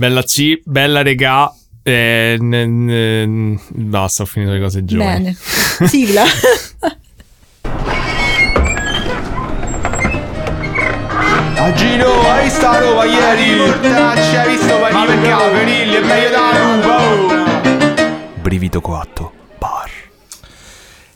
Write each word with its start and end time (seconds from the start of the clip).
Bella 0.00 0.22
C, 0.22 0.62
bella 0.64 1.02
regà. 1.02 1.54
Eh, 1.82 2.34
n- 2.40 2.54
n- 2.54 3.60
basta, 3.68 4.22
ho 4.22 4.26
finito 4.26 4.50
le 4.52 4.58
cose 4.58 4.82
giovani. 4.82 5.24
Bene. 5.24 5.36
Sigla. 5.86 6.22
A 11.56 11.72
Gino, 11.74 12.20
hai 12.30 12.44
visto 12.44 12.62
la 12.70 12.78
Roma 12.80 13.04
ieri? 13.04 13.56
Portacci, 13.58 14.36
hai 14.36 14.48
visto 14.48 14.78
ma 14.78 15.04
perché 15.04 15.28
la 15.28 15.50
Ferilli 15.52 15.94
è 15.96 16.00
meglio 16.00 16.30
da 16.30 16.50
Roma? 16.56 17.60
Brivido 18.40 18.80
coatto. 18.80 19.32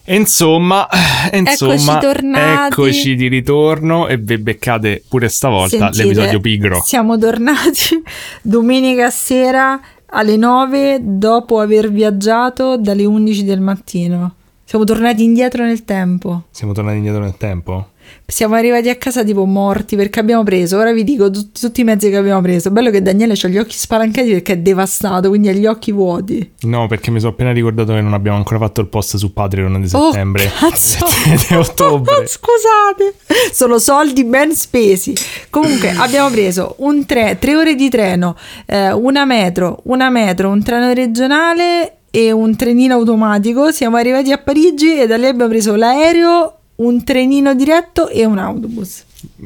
E 0.06 0.16
insomma, 0.16 0.86
e 1.30 1.38
insomma, 1.38 1.72
Eccoci 1.74 1.98
tornati. 1.98 2.72
eccoci 2.72 3.14
di 3.14 3.28
ritorno 3.28 4.06
e 4.06 4.18
vi 4.18 4.36
beccate 4.36 5.02
pure 5.08 5.30
stavolta 5.30 5.78
Sentite, 5.78 6.02
l'episodio 6.02 6.40
pigro. 6.40 6.82
Siamo 6.84 7.16
tornati 7.16 8.02
domenica 8.42 9.08
sera 9.08 9.80
alle 10.06 10.36
9 10.36 10.98
dopo 11.00 11.58
aver 11.58 11.90
viaggiato 11.90 12.76
dalle 12.76 13.06
11 13.06 13.44
del 13.44 13.60
mattino. 13.60 14.34
Siamo 14.64 14.84
tornati 14.84 15.24
indietro 15.24 15.64
nel 15.64 15.84
tempo. 15.84 16.44
Siamo 16.50 16.74
tornati 16.74 16.98
indietro 16.98 17.22
nel 17.22 17.36
tempo? 17.38 17.88
Siamo 18.26 18.54
arrivati 18.54 18.88
a 18.88 18.96
casa 18.96 19.22
tipo 19.22 19.44
morti 19.44 19.96
perché 19.96 20.20
abbiamo 20.20 20.42
preso. 20.42 20.78
Ora 20.78 20.92
vi 20.92 21.04
dico 21.04 21.30
tutti, 21.30 21.60
tutti 21.60 21.80
i 21.82 21.84
mezzi 21.84 22.10
che 22.10 22.16
abbiamo 22.16 22.40
preso. 22.40 22.70
Bello 22.70 22.90
che 22.90 23.02
Daniele 23.02 23.34
ha 23.40 23.48
gli 23.48 23.58
occhi 23.58 23.76
spalancati 23.76 24.30
perché 24.30 24.54
è 24.54 24.58
devastato, 24.58 25.28
quindi 25.28 25.48
ha 25.48 25.52
gli 25.52 25.66
occhi 25.66 25.92
vuoti. 25.92 26.52
No, 26.62 26.86
perché 26.86 27.10
mi 27.10 27.20
sono 27.20 27.32
appena 27.32 27.52
ricordato 27.52 27.92
che 27.92 28.00
non 28.00 28.14
abbiamo 28.14 28.36
ancora 28.36 28.58
fatto 28.58 28.80
il 28.80 28.88
post 28.88 29.16
su 29.16 29.32
Patreon 29.32 29.80
di 29.80 29.88
settembre. 29.88 30.46
Oh, 30.46 30.68
cazzo. 30.68 31.04
di 31.48 31.54
ottobre. 31.54 32.26
Scusate, 32.26 33.14
sono 33.52 33.78
soldi 33.78 34.24
ben 34.24 34.54
spesi. 34.54 35.14
Comunque, 35.50 35.90
abbiamo 35.98 36.30
preso 36.30 36.76
un 36.78 37.04
tre, 37.06 37.38
tre 37.38 37.56
ore 37.56 37.74
di 37.74 37.88
treno, 37.88 38.36
eh, 38.66 38.92
una 38.92 39.24
metro, 39.24 39.80
una 39.84 40.10
metro, 40.10 40.50
un 40.50 40.62
treno 40.62 40.92
regionale 40.92 41.98
e 42.10 42.30
un 42.30 42.54
trenino 42.56 42.94
automatico. 42.94 43.72
Siamo 43.72 43.96
arrivati 43.96 44.30
a 44.30 44.38
Parigi 44.38 45.00
e 45.00 45.06
da 45.06 45.16
lì 45.16 45.26
abbiamo 45.26 45.50
preso 45.50 45.74
l'aereo, 45.74 46.58
un 46.76 47.04
trenino 47.04 47.54
diretto 47.54 48.08
e 48.08 48.24
un 48.24 48.38
autobus. 48.38 49.04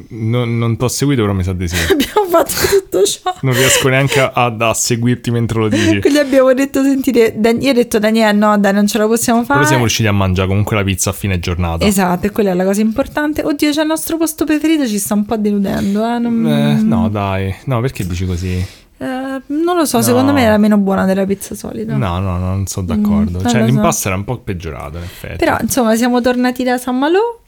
Non, 0.08 0.58
non 0.58 0.76
ti 0.76 0.84
ho 0.84 0.88
seguito, 0.88 1.22
però 1.22 1.32
mi 1.34 1.42
sa 1.44 1.52
di 1.52 1.68
sì. 1.68 1.76
Abbiamo 1.92 2.28
fatto 2.28 2.52
tutto 2.68 3.04
ciò. 3.04 3.34
Non 3.42 3.54
riesco 3.54 3.88
neanche 3.88 4.20
a, 4.20 4.56
a 4.58 4.74
seguirti 4.74 5.30
mentre 5.30 5.60
lo 5.60 5.68
dici. 5.68 6.00
Quindi 6.00 6.18
abbiamo 6.18 6.52
detto, 6.52 6.82
sentire, 6.82 7.34
Dan- 7.36 7.60
io 7.60 7.70
ho 7.70 7.74
detto 7.74 7.98
Daniele, 7.98 8.32
no 8.32 8.58
dai, 8.58 8.72
non 8.72 8.86
ce 8.86 8.98
la 8.98 9.06
possiamo 9.06 9.44
fare. 9.44 9.58
Però 9.58 9.66
siamo 9.66 9.84
riusciti 9.84 10.08
a 10.08 10.12
mangiare 10.12 10.48
comunque 10.48 10.76
la 10.76 10.82
pizza 10.82 11.10
a 11.10 11.12
fine 11.12 11.38
giornata. 11.38 11.84
Esatto, 11.84 12.26
e 12.26 12.30
quella 12.30 12.50
è 12.50 12.54
la 12.54 12.64
cosa 12.64 12.80
importante. 12.80 13.42
Oddio, 13.42 13.70
c'è 13.70 13.82
il 13.82 13.86
nostro 13.86 14.16
posto 14.16 14.44
preferito, 14.44 14.86
ci 14.86 14.98
sta 14.98 15.14
un 15.14 15.24
po' 15.24 15.36
deludendo. 15.36 16.04
Eh? 16.04 16.18
Non... 16.18 16.46
Eh, 16.46 16.82
no, 16.82 17.08
dai. 17.08 17.54
No, 17.64 17.80
perché 17.80 18.06
dici 18.06 18.26
così? 18.26 18.66
Eh, 19.00 19.42
non 19.46 19.76
lo 19.76 19.84
so, 19.84 20.02
secondo 20.02 20.32
me 20.32 20.42
era 20.42 20.58
meno 20.58 20.76
buona 20.76 21.04
della 21.04 21.24
pizza 21.24 21.54
solita. 21.54 21.96
No, 21.96 22.18
no, 22.18 22.38
no, 22.38 22.46
non 22.46 22.66
sono 22.66 22.86
d'accordo. 22.86 23.38
Mm, 23.38 23.46
cioè, 23.46 23.60
lo 23.60 23.66
so. 23.66 23.72
l'impasto 23.72 24.08
era 24.08 24.16
un 24.16 24.24
po' 24.24 24.38
peggiorato, 24.38 24.96
in 24.98 25.04
effetti. 25.04 25.36
Però, 25.36 25.56
insomma, 25.60 25.94
siamo 25.94 26.20
tornati 26.20 26.64
da 26.64 26.78
San 26.78 26.98
Malò. 26.98 27.38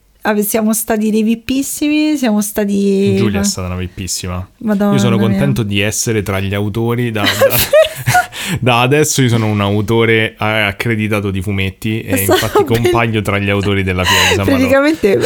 Siamo 0.42 0.72
stati 0.74 1.10
dei 1.10 1.22
vippissimi. 1.22 2.16
Siamo 2.16 2.40
stati. 2.40 3.16
Giulia 3.16 3.40
è 3.40 3.44
stata 3.44 3.66
una 3.66 3.76
vippissima. 3.76 4.46
Madonna 4.58 4.92
io 4.92 4.98
sono 4.98 5.16
mia. 5.16 5.26
contento 5.26 5.62
di 5.62 5.80
essere 5.80 6.22
tra 6.22 6.38
gli 6.40 6.54
autori 6.54 7.10
da, 7.10 7.22
da- 7.22 7.28
da 8.58 8.80
adesso 8.80 9.22
io 9.22 9.28
sono 9.28 9.46
un 9.46 9.60
autore 9.60 10.32
eh, 10.32 10.36
accreditato 10.38 11.30
di 11.30 11.40
fumetti 11.42 12.00
e 12.02 12.16
Stavo 12.16 12.32
infatti 12.32 12.64
compaio 12.64 13.22
tra 13.22 13.38
gli 13.38 13.50
autori 13.50 13.82
della 13.82 14.04
fiera 14.04 14.22
di 14.28 14.34
San 14.34 14.44
Malo. 14.46 14.56
Praticamente, 14.56 15.18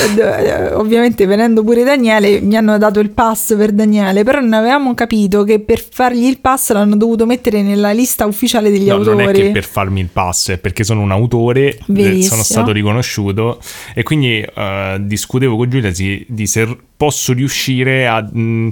eh, 0.69 0.73
ovviamente, 0.75 1.27
venendo 1.27 1.63
pure 1.65 1.85
Daniele, 1.85 2.41
mi 2.41 2.57
hanno 2.57 2.77
dato 2.79 3.01
il 3.01 3.11
pass 3.11 3.57
per 3.57 3.73
Daniele. 3.73 4.23
Però 4.25 4.41
non 4.41 4.53
avevamo 4.53 4.95
capito 4.95 5.45
che 5.45 5.61
per 5.61 5.83
fargli 5.89 6.25
il 6.25 6.39
pass 6.41 6.73
l'hanno 6.73 6.97
dovuto 6.97 7.27
mettere 7.27 7.63
nella 7.63 7.93
lista 7.93 8.27
ufficiale 8.27 8.71
degli 8.71 8.87
No, 8.89 8.95
autori. 8.97 9.17
non 9.17 9.29
è 9.29 9.33
che 9.33 9.51
per 9.51 9.65
farmi 9.65 10.01
il 10.01 10.09
pass, 10.13 10.51
è 10.51 10.59
perché 10.59 10.85
sono 10.85 11.01
un 11.01 11.11
autore, 11.11 11.69
eh, 11.71 11.79
Verissimo. 11.87 12.23
sono 12.33 12.43
stato 12.43 12.73
riconosciuto 12.73 13.61
e 13.95 14.03
quindi 14.03 14.41
eh, 14.41 14.97
discutevo 15.01 15.57
con 15.57 15.71
Giulia 15.71 15.93
si- 15.93 16.25
di 16.29 16.47
se 16.47 16.77
posso 16.97 17.33
riuscire 17.33 18.07
a 18.07 18.23
mh, 18.23 18.71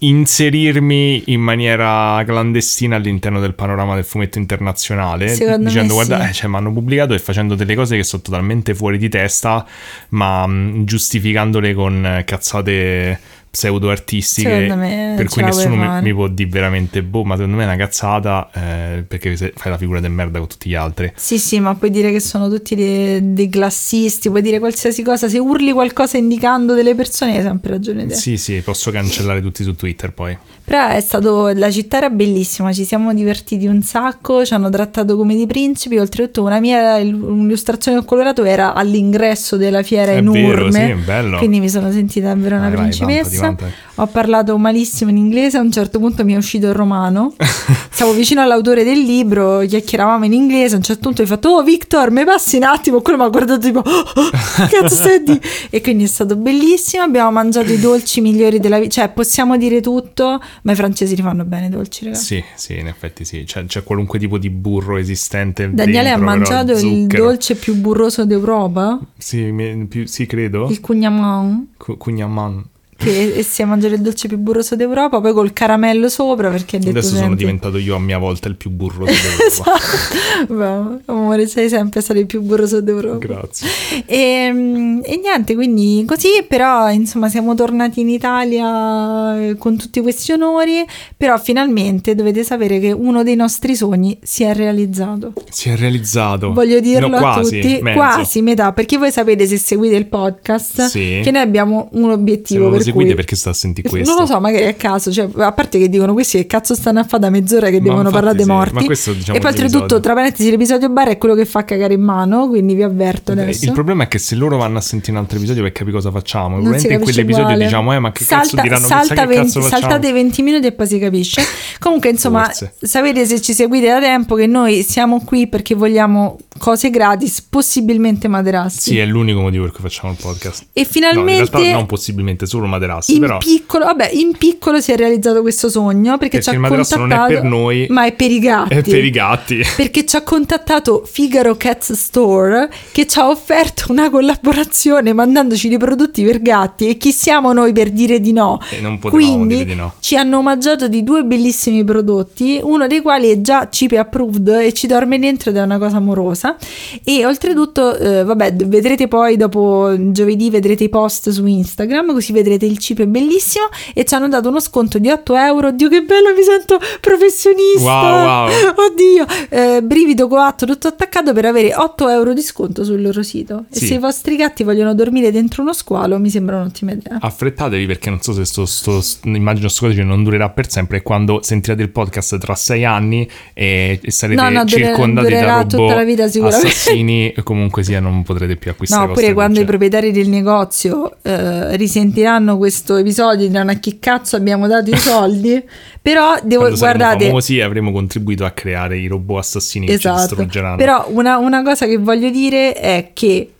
inserirmi 0.00 1.24
in 1.26 1.40
maniera 1.40 2.22
clandestina 2.24 2.96
all'interno 2.96 3.40
del 3.40 3.54
panorama 3.54 3.94
del 3.94 4.04
fumetto 4.04 4.38
internazionale, 4.38 5.28
Secondo 5.28 5.68
dicendo 5.68 5.94
guarda, 5.94 6.22
sì. 6.24 6.30
eh, 6.30 6.32
cioè, 6.32 6.48
mi 6.48 6.56
hanno 6.56 6.72
pubblicato 6.72 7.14
e 7.14 7.18
facendo 7.18 7.54
delle 7.54 7.74
cose 7.74 7.96
che 7.96 8.04
sono 8.04 8.22
totalmente 8.22 8.74
fuori 8.74 8.98
di 8.98 9.08
testa, 9.08 9.66
ma 10.10 10.46
mh, 10.46 10.84
giustificandole 10.84 11.74
con 11.74 12.22
cazzate 12.24 13.18
pseudo 13.56 13.88
artistiche 13.90 14.50
Secondo 14.50 14.76
me 14.76 15.14
per 15.16 15.28
cui 15.28 15.42
nessuno 15.42 15.76
mi, 15.76 16.02
mi 16.02 16.12
può 16.12 16.28
dire 16.28 16.48
veramente 16.50 17.02
boh 17.02 17.24
ma 17.24 17.36
secondo 17.36 17.56
me 17.56 17.62
è 17.62 17.66
una 17.66 17.76
cazzata 17.76 18.50
eh, 18.52 19.04
perché 19.08 19.34
fai 19.36 19.70
la 19.70 19.78
figura 19.78 19.98
del 19.98 20.10
merda 20.10 20.38
con 20.38 20.46
tutti 20.48 20.68
gli 20.68 20.74
altri 20.74 21.10
Sì, 21.16 21.38
sì, 21.38 21.58
ma 21.58 21.74
puoi 21.74 21.90
dire 21.90 22.12
che 22.12 22.20
sono 22.20 22.50
tutti 22.50 22.74
dei, 22.74 23.32
dei 23.32 23.48
classisti, 23.48 24.28
puoi 24.28 24.42
dire 24.42 24.58
qualsiasi 24.58 25.02
cosa. 25.02 25.28
Se 25.28 25.38
urli 25.38 25.72
qualcosa 25.72 26.18
indicando 26.18 26.74
delle 26.74 26.94
persone, 26.94 27.36
hai 27.36 27.42
sempre 27.42 27.70
ragione 27.72 28.06
te. 28.06 28.14
sì 28.14 28.36
sì 28.36 28.60
posso 28.60 28.90
cancellare 28.90 29.40
tutti 29.40 29.64
su 29.64 29.74
Twitter 29.74 30.12
poi 30.12 30.36
Però 30.66 30.88
è 30.88 31.00
stato, 31.00 31.52
la 31.54 31.70
città 31.70 31.98
era 31.98 32.10
bellissima, 32.10 32.72
ci 32.72 32.84
siamo 32.84 33.14
divertiti 33.14 33.66
un 33.68 33.82
sacco, 33.82 34.44
ci 34.44 34.52
hanno 34.52 34.68
trattato 34.68 35.16
come 35.16 35.36
dei 35.36 35.46
principi. 35.46 35.96
Oltretutto, 35.96 36.42
una 36.42 36.58
mia 36.58 36.96
illustrazione 36.98 37.98
che 37.98 38.02
ho 38.02 38.06
colorato 38.06 38.42
era 38.42 38.74
all'ingresso 38.74 39.56
della 39.56 39.84
fiera 39.84 40.10
È 40.10 40.16
enorme. 40.16 40.42
vero, 40.42 40.70
sì, 40.72 40.92
bello. 41.04 41.38
Quindi 41.38 41.60
mi 41.60 41.68
sono 41.68 41.92
sentita 41.92 42.26
davvero 42.28 42.56
una 42.56 42.64
Vai, 42.68 42.74
vai, 42.76 42.80
principessa. 42.88 43.40
vantati, 43.42 43.62
vantati. 43.62 43.72
Ho 43.98 44.06
parlato 44.08 44.58
malissimo 44.58 45.10
in 45.10 45.16
inglese, 45.18 45.56
a 45.56 45.60
un 45.60 45.70
certo 45.70 46.00
punto 46.00 46.24
mi 46.24 46.34
è 46.34 46.36
uscito 46.36 46.66
il 46.66 46.74
romano. 46.74 47.34
Stavo 47.88 48.12
vicino 48.12 48.42
all'autore 48.42 48.82
del 48.82 48.98
libro, 48.98 49.60
chiacchieravamo 49.60 50.24
in 50.24 50.32
inglese. 50.32 50.74
A 50.74 50.78
un 50.78 50.82
certo 50.82 51.02
punto 51.02 51.22
ho 51.22 51.26
fatto: 51.26 51.48
Oh, 51.48 51.62
Victor, 51.62 52.10
mi 52.10 52.24
passi 52.24 52.56
un 52.56 52.64
attimo? 52.64 53.00
Quello 53.02 53.18
mi 53.18 53.24
ha 53.24 53.28
guardato 53.28 53.60
tipo: 53.60 53.78
"Oh, 53.78 53.90
oh, 54.14 54.30
cazzo 54.68 54.94
stai 54.94 55.22
dire?" 55.22 55.40
E 55.70 55.80
quindi 55.80 56.04
è 56.04 56.08
stato 56.08 56.36
bellissimo. 56.36 57.04
Abbiamo 57.04 57.30
mangiato 57.30 57.72
i 57.72 57.78
dolci 57.78 58.20
migliori 58.20 58.58
della 58.58 58.78
vita. 58.80 58.90
Cioè, 59.00 59.08
possiamo 59.10 59.56
dire 59.56 59.80
tutto, 59.80 60.40
ma 60.62 60.72
i 60.72 60.74
francesi 60.74 61.14
li 61.16 61.22
fanno 61.22 61.44
bene 61.44 61.66
i 61.66 61.68
dolci, 61.68 62.04
ragazzi. 62.04 62.24
sì 62.24 62.44
sì 62.54 62.78
in 62.78 62.86
effetti 62.88 63.24
sì. 63.24 63.44
C'è, 63.44 63.64
c'è 63.66 63.82
qualunque 63.82 64.18
tipo 64.18 64.38
di 64.38 64.50
burro 64.50 64.96
esistente 64.96 65.70
Daniele 65.72 66.10
ha 66.10 66.16
dentro, 66.18 66.24
però 66.24 66.36
mangiato 66.36 66.72
il 66.72 66.78
zucchero. 66.78 67.24
dolce 67.24 67.54
più 67.56 67.74
burroso 67.76 68.24
d'Europa, 68.24 68.98
sì, 69.18 69.50
mi- 69.52 69.86
più- 69.86 70.06
sì 70.06 70.26
credo. 70.26 70.68
Il 70.68 70.80
cugnaman, 70.80 71.72
Cu- 71.76 71.96
Cugnaman 71.96 72.64
che 72.96 73.34
e 73.34 73.42
si 73.42 73.62
è 73.62 73.64
mangiato 73.64 73.94
il 73.94 74.00
dolce 74.00 74.26
più 74.28 74.38
burroso 74.38 74.74
d'Europa, 74.76 75.20
poi 75.20 75.32
col 75.32 75.52
caramello 75.52 76.08
sopra 76.08 76.50
perché 76.50 76.78
detto 76.78 76.90
adesso 76.90 77.08
sono 77.14 77.20
"Senti, 77.20 77.36
diventato 77.36 77.76
io 77.78 77.94
a 77.94 77.98
mia 77.98 78.18
volta 78.18 78.48
il 78.48 78.56
più 78.56 78.70
burro 78.70 79.04
d'Europa 79.04 79.44
Esatto. 79.46 80.54
Beh, 80.54 81.12
amore, 81.12 81.46
sei 81.46 81.68
sempre 81.68 82.00
stato 82.00 82.18
il 82.18 82.26
più 82.26 82.40
burroso 82.42 82.80
d'Europa. 82.80 83.18
grazie 83.18 83.68
E, 84.06 84.50
mm, 84.52 85.00
e 85.04 85.20
niente, 85.22 85.54
quindi 85.54 86.04
così, 86.06 86.28
però 86.46 86.90
insomma 86.90 87.28
siamo 87.28 87.54
tornati 87.54 88.00
in 88.00 88.08
Italia 88.08 89.40
eh, 89.40 89.56
con 89.56 89.76
tutti 89.76 90.00
questi 90.00 90.32
onori, 90.32 90.84
però 91.16 91.38
finalmente 91.38 92.14
dovete 92.14 92.42
sapere 92.44 92.78
che 92.80 92.92
uno 92.92 93.22
dei 93.22 93.36
nostri 93.36 93.74
sogni 93.76 94.18
si 94.22 94.42
è 94.44 94.54
realizzato. 94.54 95.32
si 95.50 95.68
è 95.68 95.76
realizzato 95.76 96.52
Voglio 96.52 96.80
dirlo 96.80 97.08
No, 97.08 97.16
a 97.16 97.20
quasi, 97.20 97.60
tutti, 97.60 97.78
mezzo. 97.82 97.98
quasi 97.98 98.42
metà, 98.42 98.72
perché 98.72 98.96
voi 98.98 99.10
sapete 99.10 99.46
se 99.46 99.56
seguite 99.58 99.96
il 99.96 100.06
podcast 100.06 100.86
Sì. 100.86 101.20
che 101.22 101.30
noi 101.30 101.42
abbiamo 101.42 101.88
un 101.92 102.10
obiettivo 102.10 102.70
seguite 102.86 103.08
cui... 103.08 103.16
perché 103.16 103.36
sta 103.36 103.50
a 103.50 103.52
sentire 103.52 103.88
questo 103.88 104.10
Non 104.10 104.20
lo 104.20 104.26
so, 104.26 104.40
magari 104.40 104.66
a 104.66 104.74
caso, 104.74 105.12
cioè, 105.12 105.28
a 105.36 105.52
parte 105.52 105.78
che 105.78 105.88
dicono 105.88 106.12
questi 106.12 106.38
che 106.38 106.46
cazzo 106.46 106.74
stanno 106.74 107.00
a 107.00 107.04
fare 107.04 107.22
da 107.22 107.30
mezz'ora 107.30 107.68
che 107.68 107.80
Ma 107.80 107.88
devono 107.88 108.10
parlare 108.10 108.36
dei 108.36 108.44
sì, 108.44 108.50
morti. 108.50 108.74
ma 108.74 108.84
questo, 108.84 109.12
diciamo, 109.12 109.38
e 109.38 109.40
poi 109.40 109.50
oltretutto, 109.50 110.00
tra 110.00 110.14
parentesi, 110.14 110.50
l'episodio 110.50 110.88
bar 110.88 111.08
è 111.08 111.18
quello 111.18 111.34
che 111.34 111.44
fa 111.44 111.64
cagare 111.64 111.94
in 111.94 112.02
mano, 112.02 112.48
quindi 112.48 112.74
vi 112.74 112.82
avverto 112.82 113.32
adesso. 113.32 113.64
Il 113.64 113.72
problema 113.72 114.04
è 114.04 114.08
che 114.08 114.18
se 114.18 114.34
loro 114.34 114.56
vanno 114.56 114.78
a 114.78 114.80
sentire 114.80 115.12
un 115.12 115.18
altro 115.18 115.38
episodio 115.38 115.62
per 115.62 115.72
capire 115.72 115.96
cosa 115.96 116.10
facciamo, 116.10 116.56
probabilmente 116.56 116.92
in 116.92 117.00
quell'episodio 117.00 117.44
uguale. 117.44 117.64
diciamo, 117.64 117.94
eh, 117.94 117.98
ma 117.98 118.12
che 118.12 118.24
salta, 118.24 118.44
cazzo 118.44 118.62
diranno? 118.62 118.86
salta 118.86 119.02
Chissà 119.02 119.14
che 119.14 119.26
20 119.26 119.44
cazzo 119.44 119.60
saltate 119.62 120.12
20 120.12 120.42
minuti 120.42 120.66
e 120.66 120.72
poi 120.72 120.86
si 120.86 120.98
capisce. 120.98 121.42
Comunque, 121.78 122.10
insomma, 122.10 122.44
Forse. 122.44 122.74
sapete 122.80 123.26
se 123.26 123.40
ci 123.40 123.52
seguite 123.52 123.88
da 123.88 124.00
tempo 124.00 124.34
che 124.34 124.46
noi 124.46 124.82
siamo 124.82 125.22
qui 125.24 125.48
perché 125.48 125.74
vogliamo 125.74 126.38
cose 126.58 126.90
gratis, 126.90 127.42
possibilmente 127.42 128.28
materassi. 128.28 128.90
Sì, 128.90 128.98
è 128.98 129.04
l'unico 129.06 129.40
motivo 129.40 129.64
per 129.64 129.72
cui 129.72 129.82
facciamo 129.82 130.12
il 130.12 130.18
podcast. 130.20 130.66
E 130.72 130.80
No, 130.80 130.80
in 130.82 130.86
finalmente 130.86 131.50
realtà 131.50 131.72
non 131.72 131.86
possibilmente 131.86 132.46
solo 132.46 132.66
materassi, 132.66 133.14
in 133.14 133.20
però 133.20 133.38
piccolo, 133.38 133.84
vabbè, 133.84 134.10
in 134.12 134.32
piccolo 134.36 134.80
si 134.80 134.92
è 134.92 134.96
realizzato 134.96 135.42
questo 135.42 135.68
sogno 135.68 136.16
perché, 136.18 136.38
Perché 136.38 136.42
ci 136.42 136.48
ha 136.50 136.52
il 136.54 136.58
materasso 136.60 136.96
non 136.96 137.12
è 137.12 137.16
contattato, 137.16 137.40
per 137.40 137.50
noi, 137.50 137.86
ma 137.90 138.06
è 138.06 138.12
per 138.12 138.30
i 138.30 138.38
gatti. 138.38 138.74
è 138.74 138.82
per 138.82 139.04
i 139.04 139.10
gatti. 139.10 139.60
Perché 139.76 140.06
ci 140.06 140.16
ha 140.16 140.22
contattato 140.22 141.02
Figaro 141.04 141.56
Cats 141.56 141.92
Store 141.92 142.70
che 142.92 143.06
ci 143.06 143.18
ha 143.18 143.28
offerto 143.28 143.92
una 143.92 144.10
collaborazione 144.10 145.12
mandandoci 145.12 145.68
dei 145.68 145.78
prodotti 145.78 146.24
per 146.24 146.40
gatti 146.40 146.88
e 146.88 146.96
chi 146.96 147.12
siamo 147.12 147.52
noi 147.52 147.72
per 147.72 147.90
dire 147.90 148.20
di 148.20 148.32
no? 148.32 148.60
E 148.70 148.80
non 148.80 148.98
potevamo 148.98 149.34
Quindi 149.34 149.54
dire 149.56 149.64
di 149.66 149.74
no. 149.74 149.94
ci 150.00 150.16
hanno 150.16 150.38
omaggiato 150.38 150.88
di 150.88 151.02
due 151.02 151.24
bellissimi 151.24 151.84
prodotti, 151.84 152.58
uno 152.62 152.86
dei 152.86 153.00
quali 153.02 153.30
è 153.30 153.40
già 153.40 153.68
CP 153.68 153.92
approved 153.92 154.48
e 154.48 154.72
ci 154.72 154.86
dorme 154.86 155.18
dentro 155.18 155.50
ed 155.50 155.56
è 155.56 155.62
una 155.62 155.78
cosa 155.78 155.96
amorosa. 155.96 156.45
Casa 156.46 156.56
e 157.02 157.24
oltretutto, 157.26 157.96
eh, 157.96 158.24
vabbè, 158.24 158.54
vedrete 158.54 159.08
poi 159.08 159.36
dopo 159.36 159.94
giovedì, 160.12 160.50
vedrete 160.50 160.84
i 160.84 160.88
post 160.88 161.30
su 161.30 161.44
Instagram, 161.46 162.12
così 162.12 162.32
vedrete 162.32 162.66
il 162.66 162.78
cibo 162.78 163.02
è 163.02 163.06
bellissimo 163.06 163.66
e 163.94 164.04
ci 164.04 164.14
hanno 164.14 164.28
dato 164.28 164.48
uno 164.48 164.60
sconto 164.60 164.98
di 164.98 165.10
8 165.10 165.36
euro. 165.36 165.72
Dio 165.72 165.88
che 165.88 166.02
bello, 166.02 166.32
mi 166.36 166.42
sento 166.42 166.78
professionista. 167.00 167.80
Wow, 167.80 168.24
wow. 168.24 168.50
Oddio, 168.90 169.26
eh, 169.48 169.82
brivido 169.82 170.28
coatto 170.28 170.66
tutto 170.66 170.88
attaccato 170.88 171.32
per 171.32 171.46
avere 171.46 171.74
8 171.74 172.08
euro 172.08 172.32
di 172.32 172.42
sconto 172.42 172.84
sul 172.84 173.00
loro 173.02 173.22
sito. 173.22 173.64
E 173.70 173.76
Sì. 173.78 173.86
se 173.86 173.94
i 173.94 173.98
vostri 173.98 174.36
gatti 174.36 174.62
vogliono 174.62 174.94
dormire 174.94 175.32
dentro 175.32 175.62
uno 175.62 175.72
squalo, 175.72 176.18
mi 176.18 176.30
sembra 176.30 176.56
un'ottima 176.56 176.92
idea. 176.92 177.18
Affrettatevi 177.20 177.86
perché 177.86 178.10
non 178.10 178.20
so 178.20 178.32
se 178.32 178.44
sto, 178.44 178.66
sto, 178.66 179.00
sto- 179.00 179.28
immagino 179.28 179.68
sto 179.68 179.86
codice 179.86 180.02
non 180.02 180.22
durerà 180.22 180.50
per 180.50 180.70
sempre 180.70 180.98
e 180.98 181.02
quando 181.02 181.40
sentirete 181.42 181.82
il 181.82 181.90
podcast 181.90 182.38
tra 182.38 182.54
sei 182.54 182.84
anni 182.84 183.28
e, 183.54 183.98
e 184.02 184.10
sarete 184.10 184.40
No, 184.40 184.50
no, 184.50 184.64
circondati 184.64 185.28
da 185.28 185.36
durerà 185.36 185.56
robot 185.58 185.76
tutta 185.76 185.94
la 185.94 186.04
vita 186.04 186.28
sicuramente. 186.36 186.66
assassini 186.68 187.34
comunque 187.42 187.82
sia 187.82 188.00
non 188.00 188.22
potrete 188.22 188.56
più 188.56 188.70
acquistare 188.70 189.06
No, 189.06 189.10
oppure 189.12 189.32
quando 189.32 189.60
i 189.60 189.64
proprietari 189.64 190.12
del 190.12 190.28
negozio 190.28 191.16
eh, 191.22 191.76
risentiranno 191.76 192.56
questo 192.56 192.96
episodio 192.96 193.46
diranno 193.46 193.72
a 193.72 193.74
chi 193.74 193.98
cazzo 193.98 194.36
abbiamo 194.36 194.66
dato 194.66 194.90
i 194.90 194.96
soldi, 194.96 195.62
però 196.00 196.36
devo, 196.42 196.62
Quando 196.62 196.78
guardate, 196.78 197.26
famosi 197.26 197.60
avremo 197.60 197.92
contribuito 197.92 198.44
a 198.44 198.50
creare 198.50 198.98
i 198.98 199.06
robot 199.06 199.38
assassini 199.38 199.86
che 199.86 199.92
ci 199.92 200.08
esatto, 200.08 200.20
distruggeranno. 200.20 200.76
Però 200.76 201.06
una, 201.08 201.38
una 201.38 201.62
cosa 201.62 201.86
che 201.86 201.98
voglio 201.98 202.30
dire 202.30 202.72
è 202.74 203.10
che 203.12 203.50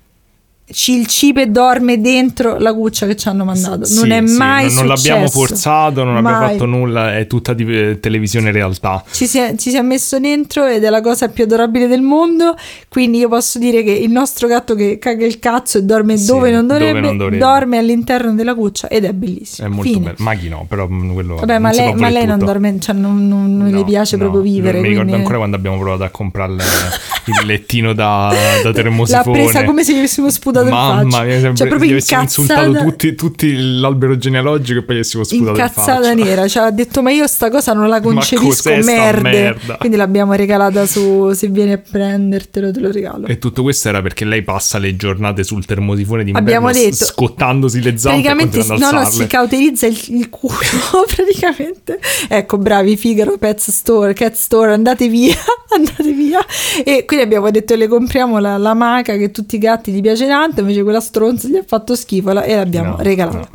ci- 0.68 0.98
il 0.98 1.06
cipe 1.06 1.50
dorme 1.50 2.00
dentro 2.00 2.58
la 2.58 2.74
cuccia 2.74 3.06
che 3.06 3.14
ci 3.16 3.28
hanno 3.28 3.44
mandato, 3.44 3.84
Sì, 3.84 3.94
non 4.00 4.10
è 4.10 4.26
sì, 4.26 4.36
mai 4.36 4.64
non, 4.66 4.74
non 4.74 4.86
l'abbiamo 4.88 5.26
successo. 5.28 5.46
forzato, 5.46 6.02
non 6.04 6.16
abbiamo 6.16 6.38
Mai. 6.38 6.50
fatto 6.52 6.66
nulla, 6.66 7.16
è 7.16 7.26
tutta 7.26 7.52
di 7.52 7.64
eh, 7.66 8.00
televisione 8.00 8.50
realtà. 8.50 9.02
Ci 9.10 9.26
si, 9.26 9.38
è, 9.38 9.54
ci 9.56 9.70
si 9.70 9.76
è 9.76 9.82
messo 9.82 10.18
dentro 10.18 10.66
ed 10.66 10.82
è 10.84 10.90
la 10.90 11.00
cosa 11.00 11.28
più 11.28 11.44
adorabile 11.44 11.86
del 11.86 12.02
mondo. 12.02 12.56
Quindi 12.88 13.18
io 13.18 13.28
posso 13.28 13.58
dire 13.58 13.82
che 13.82 13.92
il 13.92 14.10
nostro 14.10 14.48
gatto 14.48 14.74
che 14.74 14.98
caga 14.98 15.24
il 15.24 15.38
cazzo 15.38 15.78
e 15.78 15.82
dorme 15.84 16.16
Sì, 16.16 16.26
dove, 16.26 16.50
non 16.50 16.66
dove 16.66 16.78
dovrebbe, 16.80 17.00
non 17.06 17.16
dovrebbe. 17.16 17.38
dorme 17.44 17.78
all'interno 17.78 18.34
della 18.34 18.54
cuccia 18.54 18.88
ed 18.88 19.04
è 19.04 19.12
bellissimo. 19.12 19.68
È 19.68 19.70
molto 19.70 19.90
Fine. 19.92 20.04
bello. 20.04 20.16
Maghi 20.18 20.48
no, 20.48 20.66
però 20.68 20.88
mm, 20.88 21.12
quello 21.12 21.34
Vabbè, 21.36 21.58
ma 21.58 21.70
lei, 21.70 21.94
ma 21.94 22.08
lei 22.08 22.26
non 22.26 22.38
dorme, 22.38 22.78
cioè 22.80 22.94
non, 22.94 23.26
non- 23.28 23.56
non 23.56 23.66
le 23.68 23.72
No, 23.72 23.84
piace 23.84 24.16
no. 24.16 24.22
proprio 24.22 24.42
vivere. 24.42 24.80
Mi 24.80 24.88
ricordo 24.88 25.02
quindi- 25.02 25.14
ancora 25.20 25.36
quando 25.38 25.56
abbiamo 25.56 25.78
provato 25.78 26.02
a 26.02 26.08
comprare 26.10 26.54
il, 27.30 27.46
lettino 27.46 27.92
da, 27.92 28.32
da 28.62 28.68
L'ha 28.68 28.72
termosifone. 28.74 29.42
presa 29.42 29.64
come 29.64 29.84
se 29.84 29.94
gli 29.94 29.98
avessimo 29.98 30.30
sputato 30.30 30.66
in 30.66 30.72
Mamma 30.72 31.10
faccia. 31.10 31.24
mia, 31.24 31.32
sempre, 31.40 31.56
cioè, 31.56 31.66
proprio 31.68 31.88
gli 31.88 31.92
avessimo 31.92 32.20
insultato 32.22 32.72
tutti, 32.72 33.14
tutti 33.14 33.56
l'albero 33.78 34.16
genealogico 34.16 34.78
e 34.78 34.82
poi 34.82 34.94
gli 34.94 34.98
avessimo 34.98 35.24
sputato 35.24 35.48
in 35.58 35.64
incazzata 35.64 35.92
faccia. 36.02 36.14
nera. 36.14 36.48
Cioè, 36.48 36.62
ha 36.64 36.70
detto, 36.70 37.02
ma 37.02 37.10
io 37.10 37.26
sta 37.26 37.50
cosa 37.50 37.72
non 37.72 37.88
la 37.88 38.00
concepisco, 38.00 38.70
merde. 38.82 39.20
merda? 39.22 39.76
Quindi 39.76 39.96
l'abbiamo 39.96 40.32
regalata 40.34 40.86
su, 40.86 41.32
se 41.32 41.48
vieni 41.48 41.72
a 41.72 41.78
prendertelo 41.78 42.70
te 42.70 42.80
lo 42.80 42.90
regalo. 42.90 43.26
E 43.26 43.38
tutto 43.38 43.62
questo 43.62 43.88
era 43.88 44.02
perché 44.02 44.24
lei 44.24 44.42
passa 44.42 44.78
le 44.78 44.96
giornate 44.96 45.44
sul 45.44 45.64
termosifone 45.64 46.24
di 46.24 46.32
Abbiamo 46.34 46.70
detto- 46.72 47.04
scottandosi 47.04 47.82
le 47.82 47.96
zampe 47.98 48.22
praticamente 48.22 48.58
continuando 48.58 48.96
no, 48.96 49.02
no, 49.04 49.10
si 49.10 49.26
cauterizza 49.26 49.86
il, 49.86 50.00
il 50.08 50.28
culo 50.28 50.54
praticamente 51.14 51.98
ecco 52.28 52.58
bravi 52.58 52.96
Figaro 52.96 53.36
Pet 53.38 53.58
Store 53.58 54.12
Cat 54.12 54.34
Store 54.34 54.72
andate 54.72 55.08
via 55.08 55.34
andate 55.74 56.12
via 56.12 56.38
e 56.84 57.04
quindi 57.04 57.15
abbiamo 57.22 57.50
detto 57.50 57.74
le 57.74 57.86
compriamo 57.88 58.38
la, 58.38 58.56
la 58.56 58.74
maca 58.74 59.16
che 59.16 59.30
tutti 59.30 59.56
i 59.56 59.58
gatti 59.58 59.92
gli 59.92 60.00
piace 60.00 60.26
tanto 60.26 60.60
invece 60.60 60.82
quella 60.82 61.00
stronza 61.00 61.48
gli 61.48 61.56
ha 61.56 61.64
fatto 61.66 61.94
schifo 61.94 62.30
e 62.42 62.54
l'abbiamo 62.56 62.90
No, 62.90 62.96
regalata 63.02 63.38
no. 63.38 63.48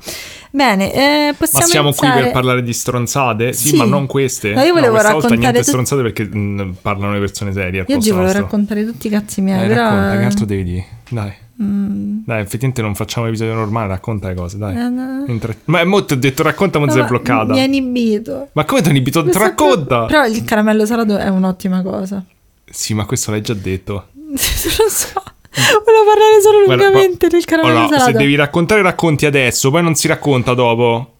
bene 0.51 0.93
eh, 0.93 1.27
Ma 1.29 1.35
possiamo 1.37 1.65
siamo 1.67 1.89
qui 1.91 2.07
iniziare? 2.07 2.21
per 2.23 2.31
parlare 2.31 2.63
di 2.63 2.73
stronzate? 2.73 3.53
Sì, 3.53 3.69
Sì. 3.69 3.75
ma 3.77 3.85
non 3.85 4.05
queste. 4.07 4.53
No, 4.53 4.61
io 4.61 4.73
volevo 4.73 4.93
volta 4.93 5.07
raccontare 5.07 5.35
niente 5.37 5.57
tut- 5.59 5.67
stronzate 5.69 6.01
perché 6.01 6.23
mh, 6.25 6.75
parlano 6.81 7.13
le 7.13 7.19
persone 7.19 7.51
serie. 7.53 7.85
io 7.87 7.95
oggi 7.95 8.11
volevo 8.11 8.31
raccontare 8.33 8.85
tutti 8.85 9.07
i 9.07 9.09
cazzi 9.09 9.41
miei 9.41 9.63
Eh, 9.63 9.67
però 9.67 9.83
racconta, 9.89 10.17
che 10.17 10.23
altro 10.25 10.45
devi 10.45 10.63
dire? 10.63 10.85
Dai. 11.09 11.31
mm, 11.61 12.17
Dai, 12.25 12.39
effettivamente 12.41 12.81
non 12.81 12.95
facciamo 12.95 13.27
episodio 13.27 13.53
normale, 13.53 13.87
racconta 13.87 14.27
le 14.29 14.33
cose, 14.35 14.57
dai. 14.57 14.75
eh, 14.75 14.89
no. 14.89 15.23
Intra- 15.27 15.53
Ma 15.65 15.83
mo 15.85 16.03
ti 16.05 16.13
ho 16.13 16.17
detto 16.17 16.43
racconta, 16.43 16.79
ma 16.79 16.85
No, 16.85 16.91
sei 16.91 17.01
ma 17.01 17.07
bloccata. 17.07 17.53
mi 17.53 17.59
ha 17.59 17.63
inibito 17.63 18.49
Ma 18.53 18.65
come 18.65 18.81
ti 18.81 18.87
ho 18.87 18.91
inibito? 18.91 19.25
È 19.25 19.31
Racconta! 19.33 20.05
però 20.05 20.25
il 20.25 20.43
caramello 20.43 20.85
salato 20.85 21.17
è 21.17 21.27
un'ottima 21.29 21.81
cosa 21.81 22.23
Sì, 22.71 22.94
ma 22.94 23.06
questo 23.06 23.31
l'hai 23.31 23.41
già 23.41 23.53
detto. 23.53 24.07
non 24.13 24.31
lo 24.33 24.38
so. 24.38 25.23
Volevo 25.53 26.06
parlare 26.06 26.41
solo 26.41 26.63
Guarda, 26.65 26.83
lungamente 26.85 27.25
ma- 27.25 27.31
del 27.33 27.45
caramello 27.45 27.77
Allora, 27.79 27.97
salato. 27.97 28.12
se 28.18 28.23
devi 28.23 28.35
raccontare, 28.35 28.81
racconti 28.81 29.25
adesso, 29.25 29.69
poi 29.69 29.83
non 29.83 29.95
si 29.95 30.07
racconta 30.07 30.53
dopo. 30.53 31.15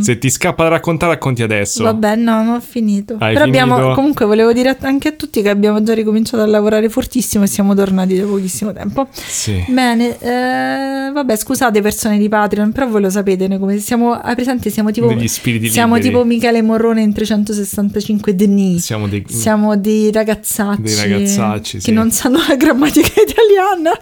Se 0.00 0.18
ti 0.18 0.30
scappa 0.30 0.64
da 0.64 0.68
raccontare, 0.70 1.12
racconti 1.12 1.42
adesso. 1.42 1.82
Mm. 1.82 1.84
Vabbè, 1.86 2.16
no, 2.16 2.42
non 2.42 2.54
ho 2.54 2.60
finito. 2.60 3.16
Hai 3.18 3.32
Però 3.34 3.44
abbiamo, 3.44 3.76
finito? 3.76 3.94
comunque 3.94 4.24
volevo 4.26 4.52
dire 4.52 4.76
anche 4.80 5.08
a 5.08 5.12
tutti 5.12 5.42
che 5.42 5.48
abbiamo 5.48 5.82
già 5.82 5.94
ricominciato 5.94 6.42
a 6.42 6.46
lavorare 6.46 6.88
fortissimo 6.88 7.44
e 7.44 7.46
siamo 7.46 7.74
tornati 7.74 8.16
da 8.18 8.24
pochissimo 8.26 8.72
tempo. 8.72 9.08
Sì. 9.12 9.64
Bene, 9.68 10.16
eh, 10.20 11.10
vabbè, 11.12 11.36
scusate 11.36 11.80
persone 11.82 12.18
di 12.18 12.28
Patreon, 12.28 12.70
però 12.72 12.86
voi 12.88 13.00
lo 13.00 13.10
sapete, 13.10 13.48
noi 13.48 13.58
come 13.58 13.78
siamo 13.78 14.12
a 14.12 14.34
presente 14.34 14.70
siamo 14.70 14.90
tipo 14.90 15.08
Degli 15.08 15.26
spiriti 15.28 15.68
siamo 15.68 15.94
liberi. 15.96 16.12
tipo 16.12 16.24
Michele 16.24 16.62
Morrone 16.62 17.02
in 17.02 17.12
365 17.12 18.34
dni. 18.34 18.78
Siamo 18.78 19.08
dei... 19.08 19.24
Siamo 19.26 19.76
dei 19.76 20.12
ragazzacci, 20.12 20.82
Dei 20.82 20.94
ragazzacci, 20.94 21.76
che 21.78 21.82
sì. 21.82 21.92
non 21.92 22.10
sanno 22.10 22.38
la 22.46 22.54
grammatica 22.54 23.08
italiana, 23.20 23.92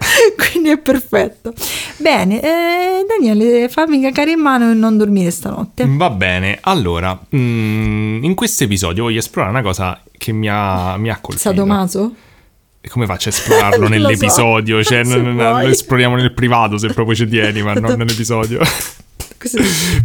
quindi 0.51 0.69
è 0.69 0.77
perfetto. 0.77 1.53
Bene, 1.97 2.41
eh, 2.41 3.05
Daniele, 3.07 3.67
fammi 3.69 4.01
cacare 4.01 4.31
in 4.31 4.39
mano 4.39 4.69
e 4.69 4.73
non 4.73 4.97
dormire 4.97 5.31
stanotte. 5.31 5.53
Va 5.85 6.09
bene, 6.09 6.57
allora, 6.61 7.17
mm, 7.35 8.23
in 8.23 8.33
questo 8.35 8.63
episodio 8.65 9.03
voglio 9.03 9.19
esplorare 9.19 9.53
una 9.53 9.63
cosa 9.63 10.01
che 10.17 10.31
mi 10.31 10.47
ha, 10.49 10.97
mi 10.97 11.09
ha 11.09 11.17
colpito. 11.19 11.49
Sadomaso? 11.49 12.13
Come 12.87 13.05
faccio 13.07 13.29
a 13.29 13.31
esplorarlo 13.31 13.77
lo 13.81 13.85
so. 13.85 13.91
nell'episodio? 13.91 14.83
Cioè, 14.83 15.03
non- 15.03 15.35
non- 15.35 15.61
lo 15.61 15.67
esploriamo 15.67 16.15
nel 16.15 16.33
privato 16.33 16.77
se 16.77 16.87
proprio 16.89 17.15
ci 17.15 17.27
tieni, 17.27 17.61
ma 17.63 17.73
non 17.73 17.93
nell'episodio. 17.97 18.59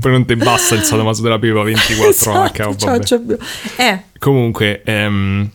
Poi 0.00 0.12
non 0.12 0.26
ti 0.26 0.36
basta 0.36 0.74
il 0.74 0.82
sadomaso 0.82 1.22
della 1.22 1.38
pipa 1.38 1.62
24H, 1.62 2.08
Esatto, 2.08 2.76
ciao, 2.76 2.90
vabbè. 2.90 3.04
ciao. 3.04 3.20
Eh, 3.76 4.02
Comunque, 4.18 4.82
ehm, 4.84 5.48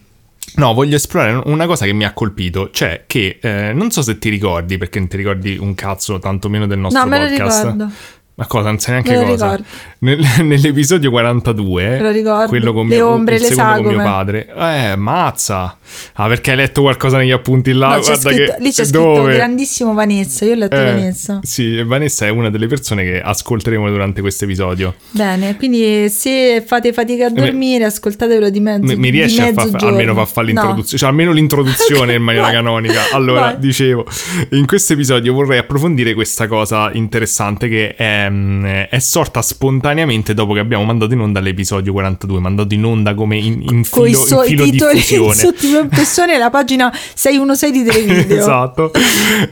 no, 0.56 0.74
voglio 0.74 0.96
esplorare 0.96 1.42
una 1.46 1.68
cosa 1.68 1.86
che 1.86 1.94
mi 1.94 2.04
ha 2.04 2.12
colpito, 2.14 2.72
cioè 2.72 3.04
che 3.06 3.38
eh, 3.42 3.74
non 3.74 3.92
so 3.92 4.02
se 4.02 4.18
ti 4.18 4.30
ricordi, 4.30 4.78
perché 4.80 4.98
non 5.00 5.08
ti 5.08 5.18
ricordi 5.18 5.58
un 5.58 5.76
cazzo, 5.76 6.18
tanto 6.18 6.50
meno 6.50 6.66
del 6.66 6.80
nostro 6.80 7.04
no, 7.04 7.10
me 7.10 7.20
lo 7.20 7.28
podcast. 7.28 7.62
ricordo. 7.64 7.92
Ma 8.38 8.48
cosa, 8.48 8.68
non 8.68 8.80
sai 8.80 8.92
neanche 8.96 9.12
Me 9.12 9.18
lo 9.20 9.26
cosa? 9.28 9.58
Nel- 10.00 10.20
nell'episodio 10.44 11.10
42, 11.10 11.88
Me 11.90 12.00
lo 12.02 12.12
ricordo. 12.12 12.48
quello 12.48 12.74
con 12.74 12.86
Le 12.88 12.96
mio, 12.96 13.08
ombre, 13.08 13.36
il 13.36 13.42
le 13.44 13.48
con 13.48 13.56
mio 13.56 13.66
sagome. 13.74 14.04
padre, 14.04 14.48
eh, 14.58 14.96
mazza. 14.98 15.78
Ah, 16.16 16.28
perché 16.28 16.52
hai 16.52 16.58
letto 16.58 16.82
qualcosa 16.82 17.18
negli 17.18 17.32
appunti 17.32 17.72
là? 17.72 17.96
No, 17.96 18.00
Guarda 18.02 18.16
scritto- 18.30 18.54
che 18.54 18.56
lì 18.60 18.72
c'è 18.72 18.84
scritto 18.84 19.00
dove? 19.14 19.34
grandissimo 19.36 19.94
Vanessa, 19.94 20.44
io 20.44 20.52
ho 20.52 20.56
letto 20.56 20.76
Eh, 20.76 20.84
Vanessa. 20.84 21.40
Sì, 21.44 21.82
Vanessa 21.84 22.26
è 22.26 22.30
una 22.30 22.50
delle 22.50 22.68
persone 22.68 23.04
che 23.06 23.22
ascolteremo 23.22 23.90
durante 23.90 24.20
questo 24.20 24.44
episodio. 24.44 24.96
Bene, 25.12 25.56
quindi 25.56 26.10
se 26.10 26.62
fate 26.66 26.92
fatica 26.92 27.28
a 27.28 27.30
Mi- 27.30 27.40
dormire, 27.40 27.86
ascoltatevelo 27.86 28.50
di 28.50 28.60
mezzo 28.60 28.84
Mi, 28.86 28.96
mi 28.98 29.12
di 29.12 29.18
riesci 29.18 29.40
a 29.40 29.54
far 29.54 29.70
almeno 29.86 30.14
fa 30.14 30.26
fare 30.26 30.52
No. 30.52 30.62
l'introduzione, 30.62 30.98
cioè 31.00 31.10
almeno 31.10 31.32
l'introduzione 31.32 32.14
in 32.16 32.22
maniera 32.24 32.52
canonica. 32.52 33.00
Allora, 33.14 33.40
Vai. 33.42 33.60
dicevo, 33.60 34.06
in 34.52 34.66
questo 34.66 34.92
episodio 34.94 35.32
vorrei 35.34 35.60
approfondire 35.60 36.14
questa 36.14 36.48
cosa 36.48 36.90
interessante 36.92 37.70
che 37.70 37.96
è, 37.96 38.25
mm, 38.30 38.66
è 38.90 39.00
sorta 39.00 39.42
spontaneamente 39.42 40.34
dopo 40.34 40.54
che 40.54 40.60
abbiamo 40.60 40.84
mandato 40.84 41.14
in 41.14 41.20
onda 41.20 41.40
l'episodio 41.40 41.92
42, 41.92 42.40
mandato 42.40 42.74
in 42.74 42.84
onda 42.84 43.14
come 43.14 43.38
in, 43.38 43.62
in 43.62 43.84
filo, 43.84 44.06
in 44.06 44.16
suoi 44.16 44.48
filo 44.48 44.64
titoli 44.66 44.92
in 44.92 44.98
diffusione. 44.98 45.34
sottoimpressione 45.56 46.38
la 46.38 46.50
pagina 46.50 46.94
616 47.14 47.72
di 47.72 47.90
Televideo. 47.90 48.38
esatto. 48.40 48.92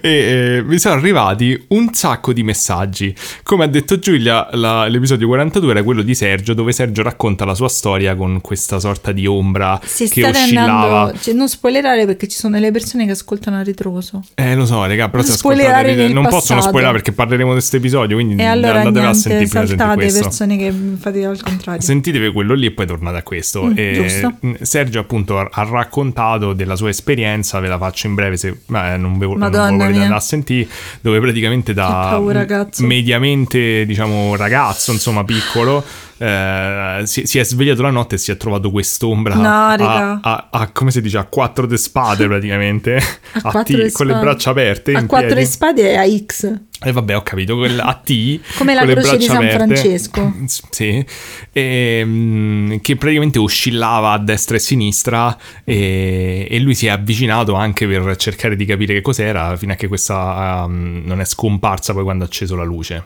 E 0.02 0.10
eh, 0.10 0.64
mi 0.66 0.78
sono 0.80 0.96
arrivati 0.96 1.66
un 1.70 1.94
sacco 1.94 2.34
di 2.34 2.44
messaggi. 2.44 3.14
Come 3.44 3.64
ha 3.66 3.68
detto 3.68 4.00
Giulia, 4.00 4.48
la- 4.54 4.88
l'episodio 4.88 5.28
42 5.28 5.72
era 5.72 5.84
quello 5.84 6.02
di 6.02 6.16
Sergio, 6.16 6.54
dove 6.54 6.72
Sergio 6.72 7.02
racconta 7.04 7.46
la 7.46 7.56
sua 7.56 7.70
storia 7.70 8.16
con 8.16 8.42
questa 8.42 8.80
sorta 8.80 9.12
di 9.12 9.26
ombra 9.26 9.80
Si 9.84 10.08
che 10.10 10.26
oscillava. 10.26 10.72
andando, 11.02 11.20
cioè, 11.22 11.34
non 11.34 11.48
spoilerare 11.50 12.06
perché 12.06 12.28
ci 12.28 12.38
sono 12.38 12.56
delle 12.56 12.72
persone 12.72 13.06
che 13.06 13.12
ascoltano 13.12 13.58
a 13.58 13.62
ritroso. 13.64 14.24
Eh, 14.36 14.56
lo 14.56 14.66
so, 14.66 14.86
raga, 14.86 15.10
però 15.10 15.22
se 15.24 15.30
Non 15.30 15.38
spoilerare 15.38 15.92
ascoltate 15.92 16.14
non 16.14 16.24
possono 16.24 16.40
passato. 16.40 16.62
spoilerare 16.68 16.94
perché 16.98 17.12
parleremo 17.12 17.50
di 17.50 17.56
questo 17.56 17.76
episodio, 17.78 18.16
quindi 18.16 18.42
E 18.42 18.46
allora 18.46 18.63
andatevela 18.70 19.08
a 19.08 19.12
niente, 19.12 19.20
sentire 19.48 19.68
saltate 19.68 20.12
persone 20.12 20.58
che 20.58 20.74
fate 21.00 21.26
al 21.26 21.42
contrario. 21.42 21.82
Sentitevi 21.82 22.32
quello 22.32 22.54
lì 22.54 22.68
e 22.68 22.72
poi 22.72 22.86
tornate 22.86 23.18
a 23.18 23.24
questo. 23.24 23.66
Mm, 23.66 23.74
E, 23.76 24.32
Sergio 24.62 25.00
appunto 25.00 25.40
ha- 25.40 25.50
raccontato 25.70 26.54
della 26.54 26.76
sua 26.76 26.90
esperienza, 26.90 27.60
ve 27.60 27.68
la 27.68 27.78
faccio 27.78 28.08
in 28.08 28.16
breve 28.16 28.38
se 28.38 28.48
eh, 28.50 28.98
non 28.98 29.18
ve 29.18 29.26
non 29.26 29.38
volete 29.38 29.58
andare 29.58 30.06
a 30.06 30.20
sentire, 30.20 30.68
dove 31.02 31.20
praticamente 31.20 31.74
da 31.74 32.08
paura, 32.12 32.46
mediamente 32.80 33.86
diciamo 33.86 34.36
ragazzo, 34.36 34.92
insomma 34.92 35.24
piccolo, 35.24 35.84
eh, 36.18 37.02
si, 37.06 37.26
si 37.26 37.40
è 37.40 37.44
svegliato 37.44 37.82
la 37.82 37.90
notte 37.90 38.16
e 38.16 38.18
si 38.18 38.32
è 38.32 38.38
trovato 38.38 38.72
quest'ombra 38.72 39.36
No, 39.36 39.48
a, 39.48 40.20
a- 40.22 40.48
a- 40.52 40.70
come 40.72 40.92
si 40.92 41.02
dice, 41.02 41.18
a 41.18 41.24
quattro 41.26 41.66
de 41.66 41.78
spade 41.78 42.26
praticamente, 42.28 43.00
A 43.42 43.64
T, 43.64 43.92
con 43.92 44.08
le 44.08 44.14
braccia 44.16 44.52
aperte 44.52 44.94
A 44.94 45.06
quattro 45.06 45.34
piedi. 45.36 45.46
spade 45.46 45.92
è 45.92 45.96
a 45.98 46.26
X. 46.26 46.54
E 46.86 46.92
vabbè, 46.92 47.16
ho 47.16 47.22
capito, 47.22 47.62
a 47.64 48.02
T. 48.04 48.40
Come 48.58 48.74
la 48.74 48.86
croce 48.86 49.16
di 49.16 49.24
San 49.24 49.38
aperte. 49.38 49.56
Francesco. 49.56 50.34
Sì, 50.70 51.06
e, 51.54 52.02
mm, 52.04 52.76
che 52.82 52.98
praticamente 52.98 53.40
oscillava 53.40 54.12
a 54.12 54.18
destra 54.18 54.56
e 54.56 54.60
a 54.60 54.62
sinistra 54.62 55.38
e, 55.64 56.46
e 56.50 56.60
lui 56.60 56.76
si 56.76 56.88
è 56.88 56.90
avvicinato 56.90 57.54
anche 57.54 57.88
per 57.88 58.18
cercare 58.18 58.58
di 58.58 58.66
capire 58.66 58.96
che 58.96 59.02
cos'era 59.02 59.56
fino 59.56 59.72
a 59.72 59.76
che 59.76 59.88
questa 59.88 60.64
um, 60.68 61.04
non 61.06 61.22
è 61.22 61.26
scomparsa 61.26 61.94
poi 61.94 62.04
quando 62.04 62.26
ha 62.26 62.28
acceso 62.28 62.58
la 62.58 62.64
luce. 62.66 63.06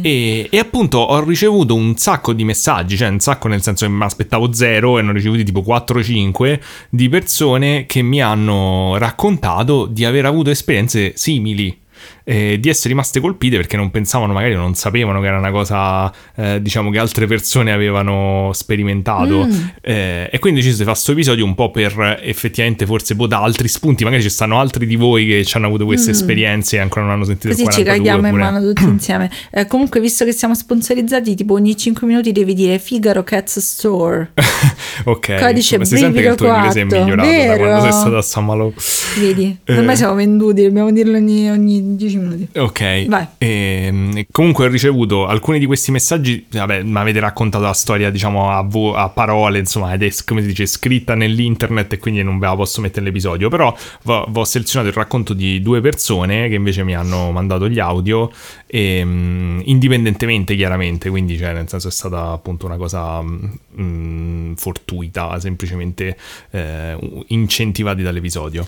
E, 0.00 0.48
e 0.50 0.58
appunto 0.58 0.96
ho 0.98 1.22
ricevuto 1.24 1.74
un 1.74 1.96
sacco 1.98 2.23
di 2.32 2.44
messaggi, 2.44 2.96
cioè 2.96 3.08
un 3.08 3.20
sacco 3.20 3.48
nel 3.48 3.62
senso 3.62 3.86
che 3.86 3.92
mi 3.92 4.02
aspettavo 4.02 4.52
zero 4.52 4.98
e 4.98 5.02
ne 5.02 5.10
ho 5.10 5.12
ricevuti 5.12 5.44
tipo 5.44 5.60
4-5 5.60 6.60
di 6.88 7.08
persone 7.08 7.86
che 7.86 8.02
mi 8.02 8.22
hanno 8.22 8.96
raccontato 8.96 9.86
di 9.86 10.04
aver 10.04 10.26
avuto 10.26 10.50
esperienze 10.50 11.12
simili. 11.16 11.82
Eh, 12.24 12.58
di 12.58 12.68
essere 12.68 12.88
rimaste 12.88 13.20
colpite 13.20 13.56
perché 13.56 13.76
non 13.76 13.90
pensavano, 13.90 14.32
magari 14.32 14.54
non 14.54 14.74
sapevano 14.74 15.20
che 15.20 15.26
era 15.26 15.38
una 15.38 15.50
cosa, 15.50 16.12
eh, 16.36 16.60
diciamo, 16.62 16.90
che 16.90 16.98
altre 16.98 17.26
persone 17.26 17.70
avevano 17.72 18.50
sperimentato. 18.52 19.46
Mm. 19.46 19.50
Eh, 19.82 20.28
e 20.32 20.38
quindi 20.38 20.62
ci 20.62 20.72
si 20.72 20.78
fa 20.84 20.92
questo 20.92 21.12
episodio 21.12 21.44
un 21.44 21.54
po' 21.54 21.70
per 21.70 22.18
eh, 22.22 22.28
effettivamente, 22.28 22.86
forse, 22.86 23.14
boh, 23.14 23.26
da 23.26 23.42
altri 23.42 23.68
spunti. 23.68 24.04
Magari 24.04 24.22
ci 24.22 24.30
stanno 24.30 24.58
altri 24.58 24.86
di 24.86 24.96
voi 24.96 25.26
che 25.26 25.44
ci 25.44 25.56
hanno 25.56 25.66
avuto 25.66 25.84
queste 25.84 26.10
Mm. 26.10 26.14
esperienze 26.14 26.76
e 26.76 26.78
ancora 26.80 27.04
non 27.04 27.14
hanno 27.14 27.24
sentito 27.24 27.48
Così 27.48 27.62
il 27.62 27.68
ci 27.70 27.82
42 27.82 27.96
caghiamo 27.96 28.26
in 28.28 28.34
oppure- 28.34 28.50
mano 28.50 28.66
tutti 28.72 28.84
insieme. 28.88 29.30
Eh, 29.50 29.66
comunque, 29.66 30.00
visto 30.00 30.24
che 30.24 30.32
siamo 30.32 30.54
sponsorizzati, 30.54 31.34
tipo 31.34 31.54
ogni 31.54 31.76
5 31.76 32.06
minuti 32.06 32.32
devi 32.32 32.54
dire 32.54 32.78
Figaro 32.78 33.22
Cats 33.22 33.58
Store. 33.58 34.32
Ok, 35.06 35.38
Codice 35.40 35.76
ma 35.78 35.84
si 35.84 35.96
sente 35.96 36.22
che 36.22 36.28
il 36.28 36.34
tuo 36.36 36.54
inglese 36.54 36.80
è 36.80 36.84
migliorato 36.84 37.14
da 37.16 37.22
vero? 37.36 37.56
quando 37.66 37.80
sei 37.82 37.92
stato 37.92 38.16
a 38.16 38.22
San 38.22 38.44
Malo. 38.44 38.72
Vedi, 39.18 39.58
Eh. 39.64 39.76
ormai 39.78 39.96
siamo 39.96 40.14
venduti, 40.14 40.62
dobbiamo 40.62 40.92
dirlo 40.92 41.16
ogni, 41.16 41.50
ogni 41.50 41.96
10 41.96 42.13
minuti. 42.18 42.48
Ok, 42.58 43.06
Vai. 43.06 43.26
Ehm, 43.38 44.12
e 44.16 44.26
comunque 44.30 44.66
ho 44.66 44.68
ricevuto 44.68 45.26
alcuni 45.26 45.58
di 45.58 45.66
questi 45.66 45.90
messaggi. 45.90 46.46
Vabbè, 46.50 46.82
mi 46.82 46.98
avete 46.98 47.20
raccontato 47.20 47.64
la 47.64 47.72
storia, 47.72 48.10
diciamo, 48.10 48.50
a, 48.50 48.62
vo- 48.62 48.94
a 48.94 49.08
parole, 49.08 49.58
insomma, 49.58 49.92
ed 49.92 50.02
è 50.02 50.10
come 50.24 50.40
si 50.40 50.48
dice, 50.48 50.66
scritta 50.66 51.14
nell'internet 51.14 51.92
e 51.94 51.98
quindi 51.98 52.22
non 52.22 52.38
ve 52.38 52.46
la 52.46 52.56
posso 52.56 52.80
mettere 52.80 53.00
nell'episodio. 53.02 53.48
Però 53.48 53.74
vo- 54.02 54.28
ho 54.32 54.44
selezionato 54.44 54.90
il 54.90 54.96
racconto 54.96 55.34
di 55.34 55.60
due 55.62 55.80
persone 55.80 56.48
che 56.48 56.54
invece 56.54 56.84
mi 56.84 56.94
hanno 56.94 57.30
mandato 57.30 57.68
gli 57.68 57.78
audio, 57.78 58.30
ehm, 58.66 59.62
indipendentemente, 59.64 60.54
chiaramente. 60.56 61.08
Quindi, 61.10 61.36
cioè, 61.36 61.52
nel 61.52 61.68
senso, 61.68 61.88
è 61.88 61.92
stata 61.92 62.30
appunto 62.30 62.66
una 62.66 62.76
cosa 62.76 63.22
mm, 63.22 64.54
fortuita, 64.54 65.38
semplicemente 65.40 66.16
eh, 66.50 66.96
incentivati 67.28 68.02
dall'episodio. 68.02 68.66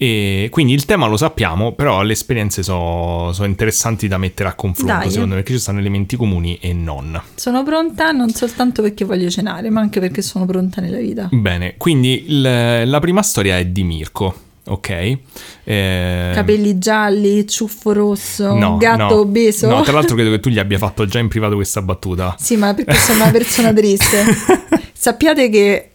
E 0.00 0.46
quindi 0.52 0.74
il 0.74 0.84
tema 0.84 1.08
lo 1.08 1.16
sappiamo, 1.16 1.72
però 1.72 2.02
le 2.02 2.12
esperienze 2.12 2.62
sono 2.62 3.32
interessanti 3.40 4.06
da 4.06 4.16
mettere 4.16 4.48
a 4.48 4.54
confronto, 4.54 4.92
Dai. 5.02 5.10
secondo 5.10 5.34
me, 5.34 5.40
perché 5.40 5.54
ci 5.56 5.60
stanno 5.60 5.80
elementi 5.80 6.14
comuni 6.16 6.56
e 6.60 6.72
non. 6.72 7.20
Sono 7.34 7.64
pronta 7.64 8.12
non 8.12 8.30
soltanto 8.30 8.80
perché 8.80 9.04
voglio 9.04 9.28
cenare, 9.28 9.70
ma 9.70 9.80
anche 9.80 9.98
perché 9.98 10.22
sono 10.22 10.46
pronta 10.46 10.80
nella 10.80 10.98
vita. 10.98 11.28
Bene, 11.32 11.74
quindi 11.76 12.26
il- 12.28 12.88
la 12.88 13.00
prima 13.00 13.22
storia 13.22 13.58
è 13.58 13.66
di 13.66 13.82
Mirko, 13.82 14.34
ok? 14.68 15.18
Eh, 15.64 16.30
Capelli 16.32 16.78
gialli, 16.78 17.44
ciuffo 17.48 17.92
rosso, 17.92 18.54
no, 18.54 18.76
gatto 18.76 19.14
no. 19.16 19.20
obeso. 19.22 19.66
No, 19.68 19.82
tra 19.82 19.94
l'altro 19.94 20.14
credo 20.14 20.30
che 20.30 20.38
tu 20.38 20.48
gli 20.48 20.60
abbia 20.60 20.78
fatto 20.78 21.06
già 21.06 21.18
in 21.18 21.26
privato 21.26 21.56
questa 21.56 21.82
battuta. 21.82 22.36
Sì, 22.38 22.54
ma 22.56 22.72
perché 22.72 22.94
sono 22.94 23.22
una 23.24 23.32
persona 23.32 23.72
triste. 23.72 24.24
Sappiate 24.94 25.48
che 25.48 25.87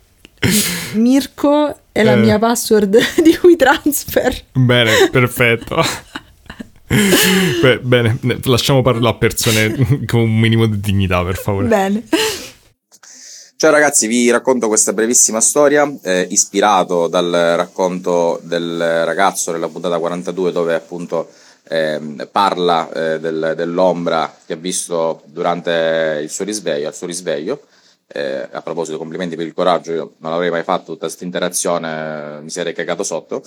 Mirko 0.94 1.78
è 1.92 2.04
la 2.04 2.14
Eh. 2.14 2.18
mia 2.18 2.40
password 2.40 2.98
di 3.24 3.38
WeTransfer. 3.42 4.44
Bene, 4.54 5.10
perfetto. 5.12 5.82
Beh, 7.62 7.80
bene, 7.80 8.20
lasciamo 8.44 8.82
parlare 8.82 9.16
a 9.16 9.18
persone 9.18 10.06
con 10.06 10.20
un 10.22 10.38
minimo 10.40 10.68
di 10.68 10.80
dignità, 10.80 11.24
per 11.24 11.38
favore. 11.38 11.68
Bene. 11.68 12.04
Ciao 13.56 13.72
ragazzi, 13.72 14.08
vi 14.08 14.30
racconto 14.30 14.68
questa 14.68 14.92
brevissima 14.94 15.40
storia, 15.40 15.92
eh, 16.04 16.28
ispirato 16.30 17.08
dal 17.08 17.32
racconto 17.56 18.40
del 18.44 18.78
ragazzo 19.06 19.54
nella 19.54 19.70
puntata 19.70 19.98
42 20.00 20.52
dove 20.52 20.76
appunto 20.76 21.30
ehm, 21.70 22.28
parla 22.30 22.92
eh, 22.92 23.20
del- 23.22 23.54
dell'ombra 23.56 24.36
che 24.46 24.54
ha 24.54 24.58
visto 24.58 25.22
durante 25.28 26.20
il 26.22 26.30
suo 26.30 26.44
risveglio, 26.44 26.88
al 26.90 26.94
suo 26.96 27.08
risveglio. 27.08 27.62
Eh, 28.08 28.48
a 28.52 28.62
proposito, 28.62 28.98
complimenti 28.98 29.36
per 29.36 29.46
il 29.46 29.54
coraggio, 29.54 29.92
io 29.92 30.14
non 30.18 30.34
avrei 30.34 30.52
mai 30.52 30.64
fatto 30.64 30.92
tutta 30.92 31.06
questa 31.06 31.24
interazione, 31.24 32.42
mi 32.42 32.50
sarei 32.50 32.74
cagato 32.74 33.04
sotto. 33.04 33.42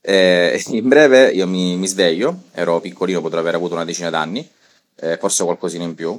Eh, 0.00 0.62
in 0.68 0.86
breve, 0.88 1.30
io 1.30 1.46
mi, 1.46 1.76
mi 1.76 1.86
sveglio, 1.86 2.42
ero 2.52 2.80
piccolino, 2.80 3.20
potrei 3.20 3.40
aver 3.40 3.54
avuto 3.54 3.74
una 3.74 3.84
decina 3.84 4.10
d'anni, 4.10 4.48
eh, 4.96 5.16
forse 5.16 5.44
qualcosina 5.44 5.84
in 5.84 5.94
più. 5.94 6.18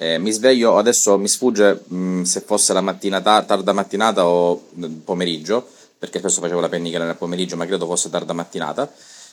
Mi 0.00 0.30
sveglio, 0.32 0.78
adesso 0.78 1.18
mi 1.18 1.28
sfugge 1.28 1.82
mh, 1.86 2.22
se 2.22 2.40
fosse 2.40 2.72
la 2.72 2.80
mattina 2.80 3.20
ta- 3.20 3.42
tarda 3.42 3.74
mattinata 3.74 4.26
o 4.26 4.68
pomeriggio, 5.04 5.68
perché 5.98 6.20
spesso 6.20 6.40
facevo 6.40 6.58
la 6.58 6.70
pennichella 6.70 7.04
nel 7.04 7.16
pomeriggio, 7.16 7.56
ma 7.56 7.66
credo 7.66 7.84
fosse 7.84 8.08
tarda 8.08 8.32
mattinata. 8.32 8.90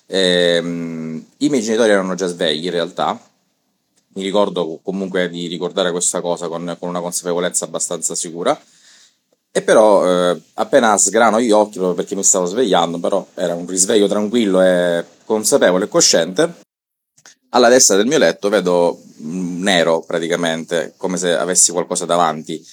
I 0.07 0.61
miei 0.61 1.61
genitori 1.61 1.91
erano 1.91 2.15
già 2.15 2.27
svegli 2.27 2.65
in 2.65 2.71
realtà, 2.71 3.17
mi 4.17 4.23
ricordo 4.23 4.79
comunque 4.81 5.29
di 5.29 5.45
ricordare 5.45 5.91
questa 5.91 6.21
cosa 6.21 6.47
con, 6.47 6.75
con 6.79 6.89
una 6.89 7.01
consapevolezza 7.01 7.65
abbastanza 7.65 8.15
sicura. 8.15 8.59
E 9.51 9.61
però 9.61 10.31
eh, 10.31 10.41
appena 10.55 10.97
sgrano 10.97 11.39
gli 11.39 11.51
occhi, 11.51 11.77
proprio 11.77 11.93
perché 11.93 12.15
mi 12.15 12.23
stavo 12.23 12.45
svegliando, 12.45 12.99
però 12.99 13.25
era 13.35 13.53
un 13.53 13.67
risveglio 13.67 14.07
tranquillo 14.07 14.61
e 14.61 15.05
consapevole 15.23 15.85
e 15.85 15.87
cosciente, 15.87 16.53
alla 17.49 17.69
destra 17.69 17.95
del 17.95 18.07
mio 18.07 18.17
letto 18.17 18.49
vedo 18.49 18.99
mm, 19.21 19.61
nero 19.61 20.01
praticamente, 20.01 20.95
come 20.97 21.17
se 21.17 21.31
avessi 21.35 21.71
qualcosa 21.71 22.05
davanti. 22.05 22.63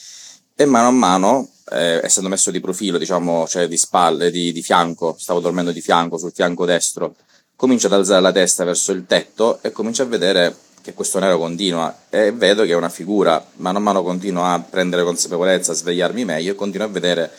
E 0.56 0.64
mano 0.64 0.88
a 0.88 0.92
mano, 0.92 1.48
eh, 1.72 2.00
essendo 2.02 2.30
messo 2.30 2.50
di 2.50 2.60
profilo, 2.60 2.96
diciamo, 2.96 3.46
cioè 3.46 3.68
di 3.68 3.76
spalle, 3.76 4.30
di, 4.30 4.50
di 4.52 4.62
fianco, 4.62 5.14
stavo 5.18 5.40
dormendo 5.40 5.72
di 5.72 5.80
fianco, 5.80 6.16
sul 6.16 6.32
fianco 6.32 6.64
destro, 6.64 7.14
comincio 7.54 7.86
ad 7.86 7.94
alzare 7.94 8.22
la 8.22 8.32
testa 8.32 8.64
verso 8.64 8.92
il 8.92 9.04
tetto 9.06 9.58
e 9.62 9.72
comincio 9.72 10.02
a 10.02 10.06
vedere 10.06 10.54
che 10.84 10.92
questo 10.92 11.18
nero 11.18 11.38
continua 11.38 12.02
e 12.10 12.30
vedo 12.30 12.62
che 12.64 12.72
è 12.72 12.76
una 12.76 12.90
figura, 12.90 13.42
mano 13.54 13.78
a 13.78 13.80
mano 13.80 14.02
continuo 14.02 14.44
a 14.44 14.60
prendere 14.60 15.02
consapevolezza, 15.02 15.72
a 15.72 15.74
svegliarmi 15.74 16.26
meglio 16.26 16.52
e 16.52 16.54
continuo 16.54 16.86
a 16.86 16.90
vedere 16.90 17.30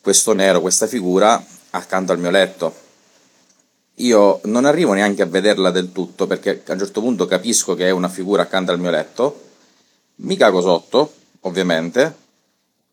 questo 0.00 0.32
nero, 0.32 0.62
questa 0.62 0.86
figura 0.86 1.44
accanto 1.70 2.12
al 2.12 2.18
mio 2.18 2.30
letto. 2.30 2.74
Io 3.96 4.40
non 4.44 4.64
arrivo 4.64 4.94
neanche 4.94 5.20
a 5.20 5.26
vederla 5.26 5.70
del 5.70 5.92
tutto 5.92 6.26
perché 6.26 6.62
a 6.66 6.72
un 6.72 6.78
certo 6.78 7.02
punto 7.02 7.26
capisco 7.26 7.74
che 7.74 7.86
è 7.86 7.90
una 7.90 8.08
figura 8.08 8.44
accanto 8.44 8.72
al 8.72 8.80
mio 8.80 8.90
letto, 8.90 9.42
mi 10.16 10.38
cago 10.38 10.62
sotto, 10.62 11.12
ovviamente, 11.40 12.14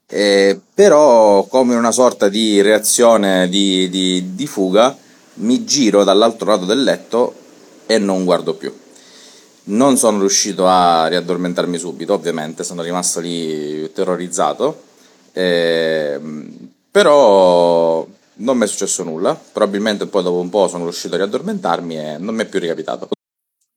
eh, 0.07 0.59
però 0.73 1.45
come 1.45 1.75
una 1.75 1.91
sorta 1.93 2.27
di 2.27 2.61
reazione 2.61 3.47
di, 3.47 3.89
di- 3.89 4.35
di 4.35 4.47
fuga 4.47 4.97
mi 5.35 5.63
giro 5.63 6.03
dall'altro 6.03 6.49
lato 6.49 6.65
del 6.65 6.83
letto 6.83 7.33
e 7.85 7.97
non 7.99 8.25
guardo 8.25 8.53
più. 8.55 8.82
Non 9.65 9.95
sono 9.95 10.19
riuscito 10.19 10.67
a 10.67 11.07
riaddormentarmi 11.07 11.77
subito, 11.77 12.13
ovviamente, 12.13 12.65
sono 12.65 12.81
rimasto 12.81 13.21
lì 13.21 13.89
terrorizzato, 13.93 14.83
ehm, 15.31 16.69
però 16.91 18.05
non 18.35 18.57
mi 18.57 18.65
è 18.65 18.67
successo 18.67 19.03
nulla, 19.03 19.39
probabilmente 19.53 20.05
poi 20.07 20.23
dopo 20.23 20.39
un 20.39 20.49
po' 20.49 20.67
sono 20.67 20.83
riuscito 20.83 21.13
a 21.13 21.17
riaddormentarmi 21.17 21.97
e 21.97 22.17
non 22.17 22.35
mi 22.35 22.43
è 22.43 22.45
più 22.45 22.59
ricapitato. 22.59 23.09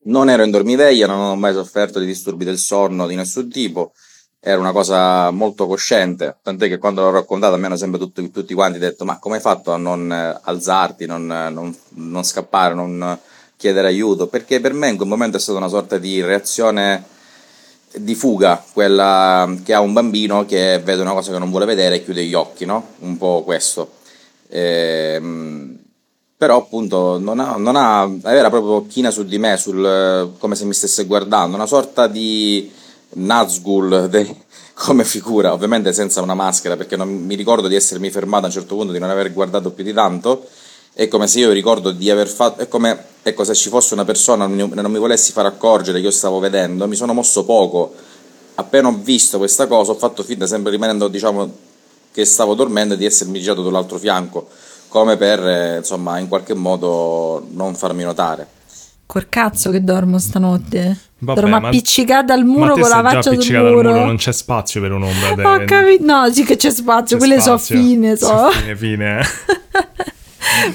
Non 0.06 0.28
ero 0.28 0.42
in 0.42 0.50
dormiveglia, 0.50 1.06
non 1.06 1.20
ho 1.20 1.36
mai 1.36 1.52
sofferto 1.52 2.00
di 2.00 2.06
disturbi 2.06 2.44
del 2.44 2.58
sonno 2.58 3.06
di 3.06 3.14
nessun 3.14 3.48
tipo, 3.48 3.92
era 4.40 4.58
una 4.58 4.72
cosa 4.72 5.30
molto 5.30 5.66
cosciente, 5.66 6.38
tant'è 6.42 6.68
che 6.68 6.78
quando 6.78 7.02
l'ho 7.02 7.10
raccontata 7.10 7.56
me 7.56 7.66
hanno 7.66 7.76
sempre 7.76 7.98
tutti, 8.00 8.30
tutti 8.30 8.54
quanti 8.54 8.78
detto 8.78 9.04
ma 9.04 9.18
come 9.18 9.36
hai 9.36 9.40
fatto 9.40 9.72
a 9.72 9.76
non 9.76 10.12
eh, 10.12 10.40
alzarti, 10.42 11.06
non, 11.06 11.30
eh, 11.30 11.50
non- 11.50 11.76
non 11.90 12.22
scappare, 12.24 12.74
non 12.74 13.02
eh, 13.02 13.18
chiedere 13.56 13.88
aiuto? 13.88 14.26
Perché 14.26 14.60
per 14.60 14.72
me 14.72 14.88
in 14.88 14.96
quel 14.96 15.08
momento 15.08 15.36
è 15.36 15.40
stata 15.40 15.58
una 15.58 15.68
sorta 15.68 15.98
di 15.98 16.20
reazione 16.22 17.04
di 17.96 18.14
fuga, 18.14 18.62
quella 18.72 19.52
che 19.64 19.72
ha 19.72 19.80
un 19.80 19.92
bambino 19.92 20.44
che 20.44 20.80
vede 20.84 21.00
una 21.00 21.12
cosa 21.12 21.32
che 21.32 21.38
non 21.38 21.50
vuole 21.50 21.64
vedere 21.64 21.96
e 21.96 22.04
chiude 22.04 22.24
gli 22.24 22.34
occhi, 22.34 22.64
no? 22.64 22.94
Un 23.00 23.16
po' 23.16 23.42
questo. 23.42 23.92
Ehm, 24.48 25.78
però 26.36 26.58
appunto 26.58 27.18
non 27.18 27.40
ha, 27.40 27.56
non 27.56 27.76
ha, 27.76 28.08
era 28.24 28.50
proprio 28.50 28.86
china 28.86 29.10
su 29.10 29.24
di 29.24 29.38
me, 29.38 29.56
sul, 29.56 30.34
come 30.38 30.54
se 30.54 30.64
mi 30.66 30.74
stesse 30.74 31.06
guardando, 31.06 31.56
una 31.56 31.66
sorta 31.66 32.06
di 32.06 32.70
Nazgul 33.14 34.08
de- 34.10 34.44
come 34.74 35.04
figura, 35.04 35.54
ovviamente 35.54 35.94
senza 35.94 36.20
una 36.20 36.34
maschera, 36.34 36.76
perché 36.76 36.96
non 36.96 37.08
mi 37.08 37.34
ricordo 37.34 37.68
di 37.68 37.74
essermi 37.74 38.10
fermato 38.10 38.44
a 38.44 38.48
un 38.48 38.52
certo 38.52 38.76
punto, 38.76 38.92
di 38.92 38.98
non 38.98 39.08
aver 39.08 39.32
guardato 39.32 39.70
più 39.70 39.82
di 39.82 39.94
tanto, 39.94 40.46
è 40.92 41.08
come 41.08 41.26
se 41.26 41.38
io 41.38 41.52
ricordo 41.52 41.90
di 41.90 42.10
aver 42.10 42.28
fatto, 42.28 42.62
è 42.62 42.68
come 42.68 43.14
ecco, 43.30 43.44
se 43.44 43.54
ci 43.54 43.68
fosse 43.68 43.94
una 43.94 44.04
persona 44.04 44.46
non 44.46 44.54
mi- 44.56 44.74
non 44.80 44.90
mi 44.90 44.98
volessi 44.98 45.32
far 45.32 45.46
accorgere 45.46 45.98
che 45.98 46.04
io 46.06 46.10
stavo 46.12 46.38
vedendo, 46.38 46.86
mi 46.86 46.94
sono 46.96 47.12
mosso 47.12 47.44
poco, 47.44 47.94
appena 48.54 48.88
ho 48.88 48.98
visto 49.02 49.38
questa 49.38 49.66
cosa, 49.66 49.92
ho 49.92 49.96
fatto 49.96 50.22
finta, 50.22 50.46
sempre 50.46 50.70
rimanendo, 50.70 51.08
diciamo, 51.08 51.50
che 52.12 52.24
stavo 52.24 52.54
dormendo, 52.54 52.94
di 52.94 53.04
essermi 53.04 53.40
girato 53.40 53.62
dall'altro 53.62 53.98
fianco, 53.98 54.48
come 54.88 55.16
per, 55.16 55.46
eh, 55.46 55.76
insomma, 55.78 56.18
in 56.18 56.28
qualche 56.28 56.54
modo 56.54 57.46
non 57.50 57.74
farmi 57.74 58.04
notare. 58.04 58.46
Col 59.06 59.28
cazzo 59.28 59.70
che 59.70 59.84
dormo 59.84 60.18
stanotte. 60.18 60.98
Vabbè, 61.18 61.40
dormo 61.40 61.60
ma- 61.60 61.68
appiccicata 61.68 62.32
al 62.34 62.44
muro 62.44 62.72
con 62.72 62.88
la 62.88 63.02
faccia 63.02 63.32
sul 63.32 63.52
muro. 63.52 63.90
muro, 63.90 64.04
non 64.04 64.16
c'è 64.16 64.32
spazio 64.32 64.80
per 64.80 64.92
un'ombra. 64.92 65.54
Ho 65.54 65.64
capito. 65.64 66.04
No, 66.04 66.30
sì 66.32 66.44
che 66.44 66.56
c'è 66.56 66.70
spazio, 66.70 67.16
c'è 67.16 67.24
quelle 67.24 67.40
spazio. 67.40 67.76
fine, 67.78 68.16
so. 68.16 68.26
So 68.26 68.50
fine, 68.50 68.76
fine. 68.76 69.20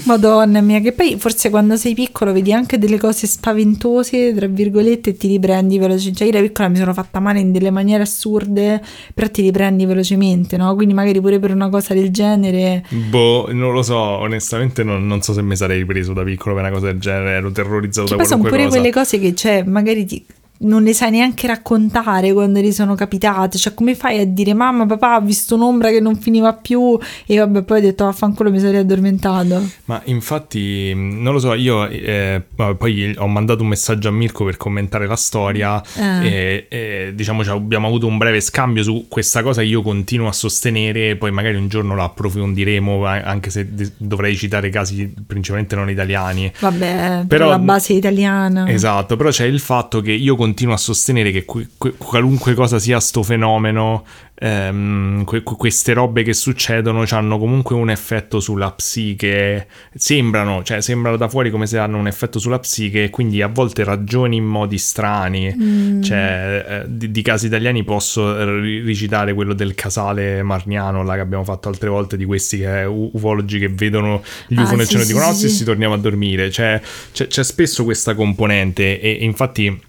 Madonna 0.06 0.62
mia, 0.62 0.80
che 0.80 0.92
poi 0.92 1.16
forse 1.18 1.50
quando 1.50 1.76
sei 1.78 1.94
piccolo 1.94 2.32
vedi 2.34 2.54
anche 2.54 2.78
delle 2.78 2.98
cose 2.98 3.28
spaventose, 3.28 4.34
tra 4.34 4.48
virgolette, 4.48 5.12
e 5.12 5.18
ti 5.18 5.28
riprendi 5.28 5.78
velocemente. 5.78 6.18
Cioè, 6.20 6.28
io 6.28 6.34
da 6.34 6.42
piccola 6.42 6.68
mi 6.70 6.78
sono 6.78 6.94
fatta 6.94 7.20
male 7.20 7.40
in 7.40 7.52
delle 7.52 7.70
maniere 7.72 8.04
assurde, 8.04 8.82
però 9.14 9.28
ti 9.30 9.42
riprendi 9.42 9.86
velocemente, 9.86 10.58
no? 10.58 10.74
Quindi 10.76 10.94
magari 10.94 11.20
pure 11.22 11.40
per 11.40 11.54
una 11.54 11.70
cosa 11.70 11.94
del 11.94 12.10
genere. 12.12 12.84
Boh, 12.90 13.48
non 13.52 13.74
lo 13.74 13.82
so, 13.84 13.98
onestamente 13.98 14.84
non, 14.84 15.06
non 15.08 15.22
so 15.22 15.34
se 15.34 15.42
mi 15.42 15.56
sarei 15.56 15.86
preso 15.86 16.14
da 16.14 16.24
piccolo 16.24 16.56
per 16.56 16.64
una 16.64 16.74
cosa 16.74 16.88
del 16.88 17.00
genere, 17.00 17.32
ero 17.32 17.52
terrorizzato 17.52 18.06
Che 18.08 18.12
da 18.12 18.18
poi 18.18 18.26
sono 18.28 18.44
pure 18.44 18.64
cosa. 18.64 18.70
quelle 18.78 18.92
cose 18.92 19.20
che, 19.20 19.34
cioè, 19.36 19.64
magari 19.64 20.06
ti- 20.06 20.26
non 20.62 20.84
le 20.84 20.94
sai 20.94 21.12
neanche 21.12 21.48
raccontare 21.48 22.34
quando 22.34 22.60
ti 22.62 22.72
sono 22.72 22.96
capitate. 22.96 23.58
Cioè, 23.58 23.74
come 23.74 23.96
fai 23.96 24.20
a 24.20 24.26
dire, 24.26 24.54
mamma, 24.54 24.86
papà, 24.86 25.18
ho 25.18 25.22
visto 25.22 25.56
un'ombra 25.56 25.90
che 25.90 26.00
non 26.00 26.16
finiva 26.18 26.54
più? 26.54 26.98
E 27.26 27.38
vabbè, 27.38 27.64
poi 27.64 27.80
ho 27.80 27.82
detto, 27.82 28.06
vaffanculo, 28.06 28.52
mi 28.52 28.60
sarei 28.60 28.80
addormentato. 28.82 29.62
Ma 29.86 30.02
infatti, 30.06 30.94
non 30.96 31.34
lo 31.34 31.40
so, 31.40 31.54
io 31.56 31.88
eh, 31.88 32.42
poi 32.78 33.16
ho 33.18 33.28
mandato 33.28 33.64
un 33.64 33.70
messaggio 33.70 34.10
a 34.10 34.12
Mirko 34.12 34.46
per 34.46 34.58
commentare 34.58 35.08
la 35.08 35.16
storia 35.16 35.82
Eh. 35.98 36.28
e, 36.28 36.66
e, 36.70 37.12
diciamo 37.16 37.44
cioè, 37.44 37.56
abbiamo 37.56 37.88
avuto 37.88 38.06
un 38.08 38.18
breve 38.18 38.40
scambio 38.40 38.84
su 38.84 39.06
questa 39.10 39.42
cosa, 39.42 39.62
io 39.62 39.82
continuo 39.82 40.28
a 40.28 40.32
sostenere, 40.34 41.16
poi 41.16 41.32
magari 41.32 41.56
un 41.56 41.68
giorno 41.68 41.96
la 41.96 42.04
approfondiremo, 42.04 43.06
anche 43.06 43.50
se 43.50 43.68
dovrei 43.98 44.36
citare 44.36 44.70
casi 44.70 45.12
principalmente 45.26 45.76
non 45.76 45.90
italiani. 45.90 46.52
Vabbè, 46.60 47.26
Però- 47.26 47.26
però 47.28 47.50
la 47.50 47.60
base 47.60 47.94
italiana. 47.94 48.70
Esatto, 48.70 49.16
però 49.18 49.30
c'è 49.30 49.46
il 49.46 49.60
fatto 49.60 50.02
che 50.02 50.12
io 50.12 50.36
continuo 50.36 50.50
a 50.74 50.78
sostenere 50.78 51.32
che 51.32 51.46
que- 51.46 51.68
que- 51.78 51.94
qualunque 51.98 52.54
cosa 52.54 52.80
sia 52.80 53.00
sto 53.00 53.24
fenomeno, 53.24 54.04
ehm, 54.36 55.24
que- 55.24 55.44
que- 55.44 55.56
queste 55.56 55.94
robe 55.94 56.24
che 56.24 56.34
succedono 56.34 57.04
hanno 57.10 57.38
comunque 57.38 57.76
un 57.76 57.90
effetto 57.90 58.40
sulla 58.40 58.72
psiche, 58.72 59.68
sembrano, 59.94 60.64
cioè 60.64 60.82
sembrano 60.82 61.16
da 61.18 61.28
fuori 61.28 61.50
come 61.52 61.68
se 61.68 61.78
hanno 61.78 61.98
un 61.98 62.08
effetto 62.08 62.40
sulla 62.40 62.60
psiche, 62.60 63.10
quindi 63.10 63.42
a 63.42 63.48
volte 63.48 63.84
ragioni 63.84 64.38
in 64.38 64.46
modi 64.46 64.78
strani, 64.78 65.54
Mm. 65.56 66.02
cioè 66.02 66.66
eh, 66.68 66.86
di, 66.88 67.12
di 67.12 67.22
casi 67.22 67.46
italiani 67.48 67.84
posso 67.84 68.60
ri- 68.60 68.82
ricitare 68.82 69.34
quello 69.34 69.54
del 69.54 69.76
casale 69.76 70.42
marniano, 70.44 71.04
là 71.04 71.16
che 71.16 71.20
abbiamo 71.22 71.44
fatto 71.44 71.70
altre 71.70 71.90
volte, 71.90 72.18
di 72.18 72.26
questi 72.26 72.58
che, 72.60 72.84
u- 72.84 73.12
ufologi 73.14 73.60
che 73.60 73.70
vedono 73.70 74.22
gli 74.48 74.58
Ah, 74.58 74.64
UFO 74.64 74.76
nel 74.76 74.86
sì, 74.86 74.92
cielo 74.92 75.04
e 75.04 75.06
sì, 75.06 75.14
dicono, 75.14 75.32
sì, 75.34 75.44
no 75.44 75.50
sì 75.50 75.56
sì. 75.56 75.64
torniamo 75.64 75.94
a 75.94 75.98
dormire, 75.98 76.50
cioè 76.52 76.82
c'è, 77.12 77.28
c'è 77.28 77.44
spesso 77.44 77.84
questa 77.84 78.16
componente 78.16 79.00
e, 79.00 79.18
e 79.22 79.24
infatti 79.24 79.80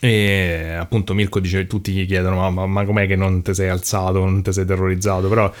e 0.00 0.76
appunto 0.78 1.12
Mirko 1.14 1.40
dice 1.40 1.66
tutti 1.66 1.92
gli 1.92 2.06
chiedono 2.06 2.36
ma, 2.36 2.50
ma, 2.50 2.66
ma 2.66 2.84
com'è 2.84 3.06
che 3.06 3.16
non 3.16 3.42
ti 3.42 3.54
sei 3.54 3.68
alzato 3.68 4.24
non 4.24 4.42
ti 4.42 4.52
sei 4.52 4.64
terrorizzato? 4.64 5.28
Però 5.28 5.52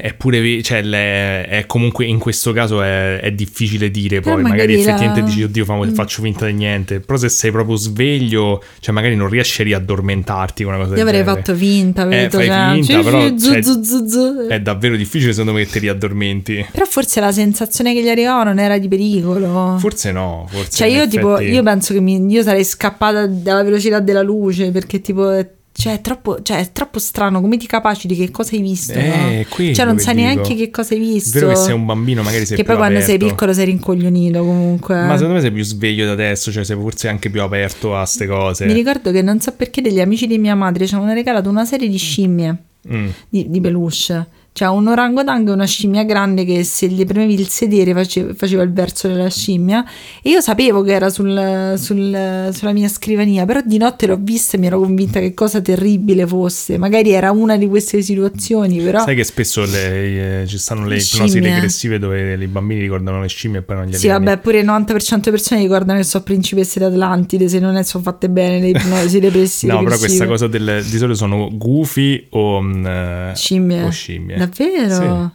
è 0.00 0.12
pure 0.14 0.40
ve- 0.40 0.60
cioè, 0.62 0.82
le- 0.82 1.46
è 1.46 1.64
comunque 1.66 2.04
in 2.04 2.18
questo 2.18 2.52
caso 2.52 2.82
è, 2.82 3.20
è 3.20 3.30
difficile 3.32 3.90
dire 3.92 4.20
poi 4.20 4.42
magari, 4.42 4.48
magari 4.50 4.72
la- 4.74 4.80
effettivamente 4.80 5.22
dici 5.22 5.42
oddio 5.44 5.64
fa- 5.64 5.74
Mm. 5.76 5.92
faccio 5.92 6.20
finta 6.22 6.46
di 6.46 6.52
niente 6.52 6.98
però 7.00 7.16
se 7.16 7.28
sei 7.28 7.52
proprio 7.52 7.76
sveglio 7.76 8.62
cioè 8.80 8.92
magari 8.92 9.14
non 9.14 9.28
riesci 9.28 9.60
a 9.60 9.64
riaddormentarti 9.64 10.64
con 10.64 10.74
una 10.74 10.82
cosa 10.82 10.96
Io 10.96 11.02
avrei 11.02 11.20
genere. 11.20 11.36
fatto 11.40 11.54
finta, 11.54 12.02
Eh, 12.04 12.08
detto, 12.08 12.38
fai 12.38 12.46
cioè, 12.46 12.72
finta, 12.82 13.02
però, 13.02 13.28
zu, 13.38 13.38
cioè, 13.52 13.62
zu, 13.62 13.82
zu, 14.08 14.46
è 14.48 14.60
davvero 14.60 14.96
difficile 14.96 15.30
secondo 15.32 15.52
me 15.52 15.64
che 15.64 15.70
ti 15.70 15.78
riaddormenti 15.78 16.66
Però 16.72 16.84
forse 16.84 17.20
la 17.20 17.32
sensazione 17.32 17.94
che 17.94 18.02
gli 18.02 18.08
arrivava 18.08 18.42
non 18.42 18.58
era 18.58 18.78
di 18.78 18.88
pericolo. 18.88 19.76
forse 19.78 20.10
no 20.12 20.46
forse 20.50 20.70
Cioè, 20.72 20.88
io 20.88 21.06
tipo, 21.08 21.36
effetti- 21.36 21.52
io 21.52 21.62
penso 21.62 21.94
che 21.94 22.00
mi- 22.00 22.26
io 22.30 22.42
sarei 22.42 22.64
scappata 22.64 23.26
dalla 23.26 23.62
velocità 23.62 24.00
della 24.00 24.22
luce 24.22 24.70
perché 24.72 25.00
tipo. 25.00 25.54
È- 25.76 25.80
Cioè, 25.82 25.92
è 25.94 26.00
troppo, 26.00 26.40
cioè, 26.42 26.58
è 26.58 26.72
troppo 26.72 26.98
strano. 26.98 27.40
Come 27.40 27.56
ti 27.58 27.66
capaci 27.66 28.06
di 28.06 28.16
che 28.16 28.30
cosa 28.30 28.54
hai 28.56 28.62
visto? 28.62 28.92
Eh, 28.92 29.06
no? 29.08 29.28
è 29.40 29.46
quello 29.48 29.74
Cioè, 29.74 29.84
non 29.84 29.98
sai 29.98 30.14
dico. 30.14 30.26
neanche 30.26 30.54
che 30.54 30.70
cosa 30.70 30.94
hai 30.94 31.00
è 31.00 31.02
visto. 31.04 31.38
vero 31.38 31.48
che 31.50 31.56
sei 31.56 31.72
un 31.74 31.84
bambino 31.84 32.22
magari 32.22 32.46
sei 32.46 32.56
Che 32.56 32.64
poi 32.64 32.76
quando 32.76 33.00
sei 33.00 33.14
aperto. 33.16 33.26
piccolo 33.34 33.52
sei 33.52 33.64
rincoglionito 33.66 34.38
comunque. 34.44 34.94
Ma 34.94 35.12
secondo 35.14 35.34
me 35.34 35.40
sei 35.40 35.52
più 35.52 35.62
sveglio 35.64 36.06
da 36.06 36.12
adesso, 36.12 36.50
cioè 36.50 36.64
sei 36.64 36.76
forse 36.76 37.08
anche 37.08 37.30
più 37.30 37.42
aperto 37.42 37.96
a 37.96 38.04
ste 38.06 38.26
cose. 38.26 38.64
Mi 38.66 38.72
ricordo 38.72 39.10
che 39.12 39.22
non 39.22 39.40
so 39.40 39.52
perché 39.52 39.80
degli 39.82 40.00
amici 40.00 40.26
di 40.26 40.38
mia 40.38 40.54
madre 40.54 40.86
ci 40.86 40.94
avevano 40.94 41.14
regalato 41.14 41.48
una 41.50 41.64
serie 41.64 41.88
di 41.88 41.96
scimmie 41.98 42.56
Mm. 42.88 43.08
di, 43.28 43.50
di 43.50 43.60
peluche. 43.60 44.26
Cioè 44.56 44.68
un 44.68 44.86
orangotango 44.86 45.50
e 45.50 45.52
una 45.52 45.66
scimmia 45.66 46.02
grande 46.04 46.46
che 46.46 46.64
se 46.64 46.86
gli 46.86 47.04
premevi 47.04 47.34
il 47.34 47.46
sedere 47.48 47.92
face- 47.92 48.32
faceva 48.34 48.62
il 48.62 48.72
verso 48.72 49.06
della 49.06 49.28
scimmia 49.28 49.84
e 50.22 50.30
io 50.30 50.40
sapevo 50.40 50.80
che 50.80 50.92
era 50.92 51.10
sul- 51.10 51.74
sul- 51.76 52.48
sulla 52.54 52.72
mia 52.72 52.88
scrivania, 52.88 53.44
però 53.44 53.60
di 53.62 53.76
notte 53.76 54.06
l'ho 54.06 54.16
vista 54.18 54.56
e 54.56 54.60
mi 54.60 54.66
ero 54.68 54.78
convinta 54.80 55.20
che 55.20 55.34
cosa 55.34 55.60
terribile 55.60 56.26
fosse. 56.26 56.78
Magari 56.78 57.10
era 57.10 57.32
una 57.32 57.58
di 57.58 57.68
queste 57.68 58.00
situazioni, 58.00 58.78
però... 58.80 59.00
Sai 59.04 59.14
che 59.14 59.24
spesso 59.24 59.62
le- 59.66 60.40
eh, 60.42 60.46
ci 60.46 60.56
stanno 60.56 60.86
le 60.86 60.94
ipnosi 60.96 61.32
scimmie. 61.32 61.52
regressive 61.52 61.98
dove 61.98 62.32
i 62.42 62.46
bambini 62.46 62.80
ricordano 62.80 63.20
le 63.20 63.28
scimmie 63.28 63.58
e 63.58 63.62
poi 63.62 63.76
non 63.76 63.84
gliele 63.84 63.98
Sì, 63.98 64.08
vabbè, 64.08 64.38
pure 64.38 64.60
il 64.60 64.64
90% 64.66 65.20
delle 65.20 65.36
persone 65.36 65.60
ricordano 65.60 65.98
che 65.98 66.04
sono 66.06 66.24
principesse 66.24 66.80
d'Atlantide 66.80 67.46
se 67.46 67.58
non 67.58 67.76
è- 67.76 67.82
sono 67.82 68.02
fatte 68.02 68.30
bene 68.30 68.58
le 68.60 68.68
ipnosi 68.68 69.18
repressive. 69.20 69.70
No, 69.74 69.82
però 69.82 69.98
questa 69.98 70.26
cosa 70.26 70.46
del, 70.46 70.82
di 70.82 70.96
solito 70.96 71.14
sono 71.14 71.50
gufi 71.52 72.26
o 72.30 72.62
mm, 72.62 72.86
eh, 72.86 73.32
Scimmie. 73.34 73.82
o 73.82 73.90
scimmie. 73.90 74.44
Davvero? 74.46 75.32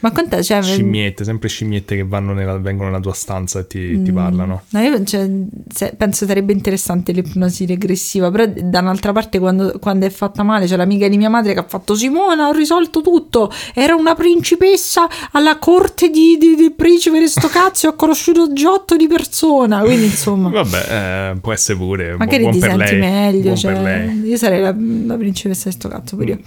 Ma 0.00 0.10
quant'è? 0.12 0.42
Cioè, 0.42 0.62
Scimmiette, 0.62 1.24
sempre 1.24 1.48
scimmiette 1.48 1.96
che 1.96 2.04
vanno 2.04 2.32
nella- 2.32 2.58
vengono 2.58 2.90
nella 2.90 3.00
tua 3.00 3.12
stanza 3.14 3.60
e 3.60 3.66
ti, 3.66 3.78
Mm. 3.78 4.04
ti 4.04 4.12
parlano. 4.12 4.62
No, 4.70 4.80
io 4.80 5.02
cioè, 5.04 5.28
se- 5.72 5.94
penso 5.96 6.26
sarebbe 6.26 6.52
interessante 6.52 7.12
l'ipnosi 7.12 7.64
regressiva, 7.66 8.30
però 8.30 8.44
da 8.46 8.80
un'altra 8.80 9.12
parte 9.12 9.38
quando, 9.38 9.78
quando 9.80 10.06
è 10.06 10.10
fatta 10.10 10.42
male 10.42 10.66
c'è 10.66 10.76
l'amica 10.76 11.08
di 11.08 11.16
mia 11.16 11.30
madre 11.30 11.52
che 11.54 11.58
ha 11.60 11.64
fatto 11.66 11.94
Simona, 11.94 12.48
ho 12.48 12.52
risolto 12.52 13.00
tutto, 13.00 13.50
era 13.74 13.94
una 13.94 14.14
principessa 14.14 15.08
alla 15.32 15.58
corte 15.58 16.10
di, 16.10 16.36
di- 16.38 16.54
del 16.56 16.72
principe 16.72 17.18
di 17.18 17.26
sto 17.28 17.48
cazzo 17.48 17.86
e 17.86 17.88
ho 17.90 17.94
conosciuto 17.94 18.52
giotto 18.52 18.96
di 18.96 19.06
persona, 19.06 19.80
quindi 19.80 20.04
insomma... 20.06 20.50
Vabbè, 20.62 21.30
eh, 21.32 21.36
può 21.40 21.52
essere 21.52 21.78
pure. 21.78 22.16
Magari 22.16 22.42
buon 22.42 22.52
ti 22.52 22.58
per 22.60 22.70
senti 22.70 22.84
lei, 22.84 22.98
meglio, 23.00 23.42
buon 23.42 23.56
cioè, 23.56 24.10
io 24.24 24.36
sarei 24.36 24.60
la, 24.60 24.74
la 25.06 25.16
principessa 25.16 25.68
di 25.68 25.74
sto 25.74 25.88
cazzo 25.88 26.16
pure 26.16 26.28
io. 26.30 26.38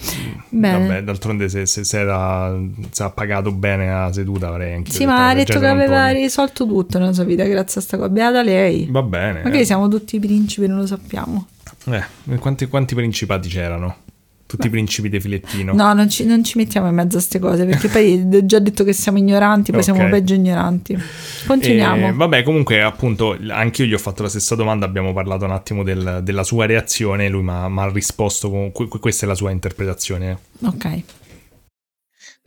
Bene. 0.50 0.78
Mm, 0.78 0.88
Vabbè, 0.88 1.04
d'altronde 1.04 1.50
se, 1.50 1.66
se, 1.66 1.84
se 1.84 2.00
era, 2.00 2.58
se 2.92 3.04
ha 3.04 3.10
pagato 3.10 3.49
bene 3.52 3.88
la 3.88 4.12
seduta 4.14 4.48
avrei 4.50 4.74
anche 4.74 4.92
Sì, 4.92 5.06
ma 5.06 5.30
ha 5.30 5.34
detto 5.34 5.60
che 5.60 5.68
aveva 5.68 6.06
torni. 6.08 6.22
risolto 6.22 6.66
tutto 6.68 6.98
nella 7.00 7.14
sua 7.14 7.24
vita 7.24 7.44
grazie 7.44 7.82
a 7.82 7.84
sta 7.84 7.98
cosa. 7.98 8.10
Beata 8.10 8.42
lei. 8.44 8.88
Va 8.90 9.02
bene. 9.04 9.42
Magari 9.44 9.62
eh. 9.62 9.66
siamo 9.66 9.88
tutti 9.88 10.20
principi, 10.20 10.68
non 10.68 10.78
lo 10.80 10.88
sappiamo. 10.88 11.48
Eh, 11.86 12.38
quanti, 12.40 12.68
quanti 12.68 12.96
principati 12.96 13.48
c'erano? 13.50 13.96
Tutti 14.50 14.66
i 14.66 14.70
principi 14.72 15.10
di 15.10 15.20
filettino. 15.20 15.74
No, 15.76 15.94
non 15.94 16.10
ci, 16.10 16.26
non 16.26 16.44
ci 16.44 16.58
mettiamo 16.58 16.88
in 16.88 16.96
mezzo 16.96 17.18
a 17.18 17.20
queste 17.20 17.38
cose 17.38 17.66
perché 17.66 17.88
poi 17.88 18.28
ho 18.34 18.46
già 18.48 18.58
detto 18.58 18.84
che 18.84 18.94
siamo 18.94 19.20
ignoranti, 19.20 19.70
poi 19.70 19.82
Ok. 19.82 19.86
siamo 19.86 20.10
peggio 20.10 20.34
ignoranti. 20.34 20.98
Continuiamo. 21.46 22.08
Eh, 22.08 22.14
vabbè, 22.14 22.42
comunque, 22.42 22.82
appunto, 22.82 23.38
anche 23.50 23.84
io 23.84 23.88
gli 23.90 23.94
ho 23.94 24.00
fatto 24.00 24.24
la 24.24 24.30
stessa 24.30 24.56
domanda. 24.56 24.88
Abbiamo 24.88 25.14
parlato 25.14 25.46
un 25.46 25.52
attimo 25.52 25.84
del- 25.84 26.22
della 26.24 26.44
sua 26.44 26.66
reazione. 26.66 27.26
e 27.26 27.30
Lui 27.30 27.44
mi 27.44 27.52
ha 27.52 27.90
risposto 27.92 28.50
con 28.50 28.72
que- 28.72 28.88
questa 28.88 29.26
è 29.26 29.30
la 29.30 29.36
sua 29.36 29.52
interpretazione. 29.52 30.40
Ok. 30.66 31.02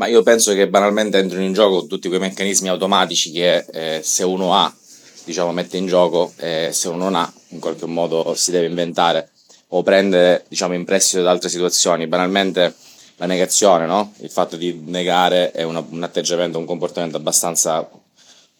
Ma 0.03 0.09
io 0.09 0.25
penso 0.25 0.53
che 0.53 0.67
banalmente 0.67 1.19
entrino 1.19 1.45
in 1.45 1.53
gioco 1.53 1.87
tutti 1.87 2.09
quei 2.09 2.19
meccanismi 2.19 2.69
automatici 2.69 3.31
che 3.31 3.65
eh, 3.73 4.01
se 4.03 4.25
uno 4.25 4.53
ha, 4.53 4.75
diciamo, 5.23 5.53
mette 5.53 5.77
in 5.77 5.87
gioco 5.87 6.33
e 6.38 6.71
se 6.73 6.88
uno 6.88 7.05
non 7.05 7.15
ha, 7.15 7.33
in 7.51 7.61
qualche 7.61 7.87
modo 7.87 8.35
si 8.35 8.51
deve 8.51 8.67
inventare 8.67 9.31
o 9.69 9.85
prendere, 9.85 10.45
diciamo, 10.49 10.75
in 10.75 10.85
prestito 10.85 11.23
da 11.23 11.31
altre 11.31 11.49
situazioni. 11.49 12.09
Banalmente 12.09 12.75
la 13.15 13.27
negazione, 13.27 13.87
no? 13.87 14.12
Il 14.19 14.31
fatto 14.31 14.57
di 14.57 14.83
negare 14.87 15.53
è 15.53 15.62
una- 15.62 15.87
un 15.88 16.03
atteggiamento, 16.03 16.59
un 16.59 16.65
comportamento 16.65 17.17
abbastanza, 17.17 17.88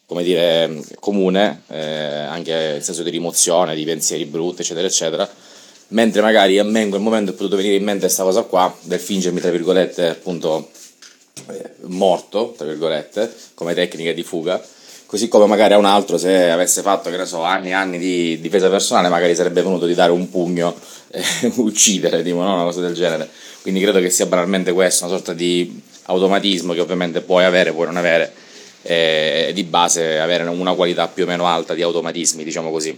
come 0.05 0.23
dire, 0.23 0.81
comune, 1.01 1.63
eh, 1.67 1.77
anche 1.77 2.75
il 2.77 2.83
senso 2.83 3.03
di 3.03 3.09
rimozione, 3.09 3.75
di 3.75 3.83
pensieri 3.83 4.23
brutti, 4.23 4.61
eccetera, 4.61 4.87
eccetera. 4.87 5.29
Mentre 5.89 6.21
magari 6.21 6.57
a 6.57 6.63
me 6.63 6.83
in 6.83 6.89
quel 6.89 7.01
momento 7.01 7.31
è 7.31 7.33
potuto 7.33 7.57
venire 7.57 7.75
in 7.75 7.83
mente 7.83 8.05
questa 8.05 8.23
cosa 8.23 8.43
qua, 8.43 8.73
del 8.83 9.01
fingermi, 9.01 9.41
tra 9.41 9.51
virgolette, 9.51 10.07
appunto, 10.07 10.69
eh, 10.69 10.92
morto, 11.87 12.53
tra 12.57 12.65
virgolette, 12.65 13.33
come 13.53 13.73
tecnica 13.73 14.11
di 14.13 14.23
fuga, 14.23 14.61
così 15.05 15.27
come 15.27 15.45
magari 15.45 15.73
a 15.73 15.77
un 15.77 15.85
altro 15.85 16.17
se 16.17 16.49
avesse 16.49 16.81
fatto, 16.81 17.09
che 17.09 17.17
ne 17.17 17.25
so, 17.25 17.43
anni 17.43 17.69
e 17.69 17.73
anni 17.73 17.97
di 17.97 18.39
difesa 18.41 18.69
personale, 18.69 19.09
magari 19.09 19.35
sarebbe 19.35 19.61
venuto 19.61 19.85
di 19.85 19.93
dare 19.93 20.11
un 20.11 20.29
pugno 20.29 20.75
e 21.09 21.21
uccidere, 21.57 22.23
tipo, 22.23 22.41
no? 22.41 22.53
una 22.53 22.63
cosa 22.63 22.81
del 22.81 22.93
genere. 22.93 23.29
Quindi 23.61 23.79
credo 23.79 23.99
che 23.99 24.09
sia 24.09 24.25
banalmente 24.25 24.73
questo, 24.73 25.05
una 25.05 25.13
sorta 25.15 25.33
di 25.33 25.81
automatismo 26.03 26.73
che 26.73 26.81
ovviamente 26.81 27.21
puoi 27.21 27.43
avere, 27.45 27.71
puoi 27.71 27.85
non 27.85 27.97
avere, 27.97 28.33
e 28.81 29.51
di 29.53 29.63
base 29.63 30.19
avere 30.19 30.43
una 30.43 30.73
qualità 30.73 31.07
più 31.07 31.23
o 31.23 31.27
meno 31.27 31.47
alta 31.47 31.73
di 31.73 31.81
automatismi, 31.81 32.43
diciamo 32.43 32.71
così. 32.71 32.97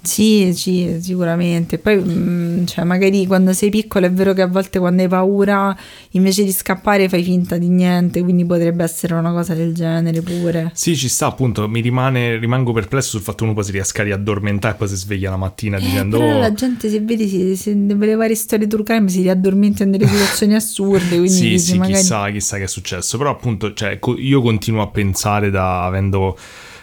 Sì, 0.00 0.52
sì, 0.54 0.98
sicuramente. 1.00 1.78
Poi, 1.78 1.96
mm, 1.98 2.64
cioè, 2.64 2.84
magari 2.84 3.26
quando 3.26 3.52
sei 3.52 3.68
piccolo 3.68 4.06
è 4.06 4.12
vero 4.12 4.32
che 4.32 4.42
a 4.42 4.46
volte 4.46 4.78
quando 4.78 5.02
hai 5.02 5.08
paura, 5.08 5.76
invece 6.12 6.44
di 6.44 6.52
scappare 6.52 7.08
fai 7.08 7.22
finta 7.22 7.58
di 7.58 7.68
niente, 7.68 8.22
quindi 8.22 8.46
potrebbe 8.46 8.84
essere 8.84 9.14
una 9.14 9.32
cosa 9.32 9.54
del 9.54 9.74
genere 9.74 10.22
pure. 10.22 10.70
Sì, 10.72 10.96
ci 10.96 11.08
sta 11.08 11.26
appunto, 11.26 11.68
mi 11.68 11.80
rimane, 11.80 12.38
rimango 12.38 12.72
perplesso 12.72 13.10
sul 13.10 13.20
fatto 13.20 13.38
che 13.38 13.44
uno 13.44 13.52
poi 13.54 13.64
si 13.64 13.72
riesca 13.72 14.00
a 14.00 14.04
riaddormentare 14.04 14.74
e 14.74 14.78
poi 14.78 14.88
si 14.88 14.96
sveglia 14.96 15.30
la 15.30 15.36
mattina 15.36 15.76
Eh, 15.76 15.80
dicendo... 15.80 16.18
però 16.18 16.36
"Oh, 16.36 16.38
la 16.38 16.52
gente, 16.54 16.88
se 16.88 17.00
vedi, 17.00 17.28
si, 17.28 17.56
si, 17.56 17.74
nelle 17.74 18.14
varie 18.14 18.36
storie 18.36 18.66
true 18.66 18.84
crime 18.84 19.08
si 19.08 19.20
riaddormenta 19.22 19.82
in 19.82 19.90
delle 19.90 20.06
situazioni 20.06 20.54
assurde, 20.54 21.08
quindi 21.08 21.28
Sì, 21.28 21.48
dici, 21.50 21.58
sì, 21.58 21.76
magari... 21.76 21.94
chissà, 22.00 22.30
chissà 22.30 22.56
che 22.56 22.62
è 22.64 22.68
successo. 22.68 23.18
Però 23.18 23.30
appunto, 23.30 23.74
cioè, 23.74 23.98
co- 23.98 24.16
io 24.18 24.40
continuo 24.40 24.80
a 24.80 24.88
pensare 24.88 25.50
da 25.50 25.84
avendo 25.84 26.38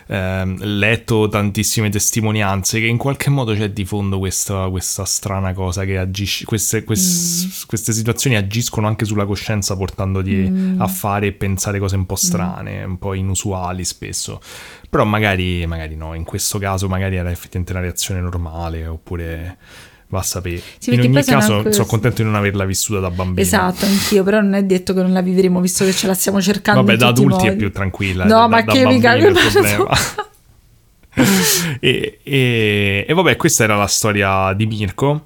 ehm, 0.08 0.58
letto 0.64 1.28
tantissime 1.28 1.90
testimonianze 1.90 2.80
che 2.80 2.86
in 2.86 2.98
qualche 2.98 3.30
modo 3.30 3.54
c'è 3.54 3.72
di 3.72 3.86
fondo 3.86 4.20
questa, 4.20 4.68
questa 4.70 5.06
strana 5.06 5.54
cosa 5.54 5.84
che 5.86 5.98
agisce, 5.98 6.46
queste, 6.46 6.84
quest- 6.84 7.46
Mm. 7.46 7.68
queste 7.68 7.94
situazioni 7.94 8.36
agiscono 8.36 8.88
anche 8.88 9.06
sulla 9.06 9.26
coscienza 9.26 9.76
portandoti 9.76 10.34
Mm. 10.50 10.82
a 10.82 10.88
fare 10.88 11.28
e 11.28 11.32
pensare 11.34 11.80
cose 11.80 11.96
un 11.96 12.06
po' 12.06 12.16
strane, 12.16 12.84
un 12.84 12.98
po' 12.98 13.14
inusuali 13.14 13.84
spesso. 13.84 14.40
Però 14.90 15.04
magari, 15.06 15.66
magari 15.66 15.96
no, 15.96 16.14
in 16.14 16.24
questo 16.24 16.58
caso 16.60 16.88
magari 16.88 17.16
era 17.16 17.30
effettivamente 17.32 17.72
una 17.74 17.82
reazione 17.82 18.22
normale 18.22 18.86
oppure... 18.88 19.58
Va 20.08 20.20
a 20.20 20.24
sapere. 20.24 20.62
Sì, 20.78 20.94
in 20.94 21.00
ogni 21.00 21.24
caso 21.24 21.58
anche- 21.58 21.74
sono 21.74 21.86
contento 21.88 22.18
di 22.22 22.24
non 22.28 22.36
averla 22.36 22.64
vissuta 22.66 23.00
da 23.00 23.10
bambino. 23.10 23.42
Esatto, 23.42 23.86
anch'io, 23.86 24.24
però 24.24 24.40
non 24.40 24.54
è 24.54 24.64
detto 24.64 24.94
che 24.94 25.02
non 25.02 25.12
la 25.12 25.22
vivremo 25.22 25.60
visto 25.62 25.84
che 25.84 25.94
ce 25.94 26.06
la 26.08 26.14
stiamo 26.14 26.42
cercando. 26.42 26.82
Vabbè, 26.84 26.98
da 26.98 27.08
adulti 27.08 27.48
è 27.48 27.56
più 27.56 27.72
tranquilla. 27.72 28.24
No, 28.26 28.30
da- 28.30 28.48
ma 28.48 28.62
da 28.62 28.72
che 28.72 28.86
mica 28.86 29.16
che 29.16 29.32
problema. 29.32 29.90
e, 31.80 32.20
e- 32.24 33.06
e 33.08 33.14
vabbè, 33.14 33.36
questa 33.36 33.64
era 33.64 33.76
la 33.78 33.88
storia 33.88 34.54
di 34.54 34.66
Mirko. 34.66 35.26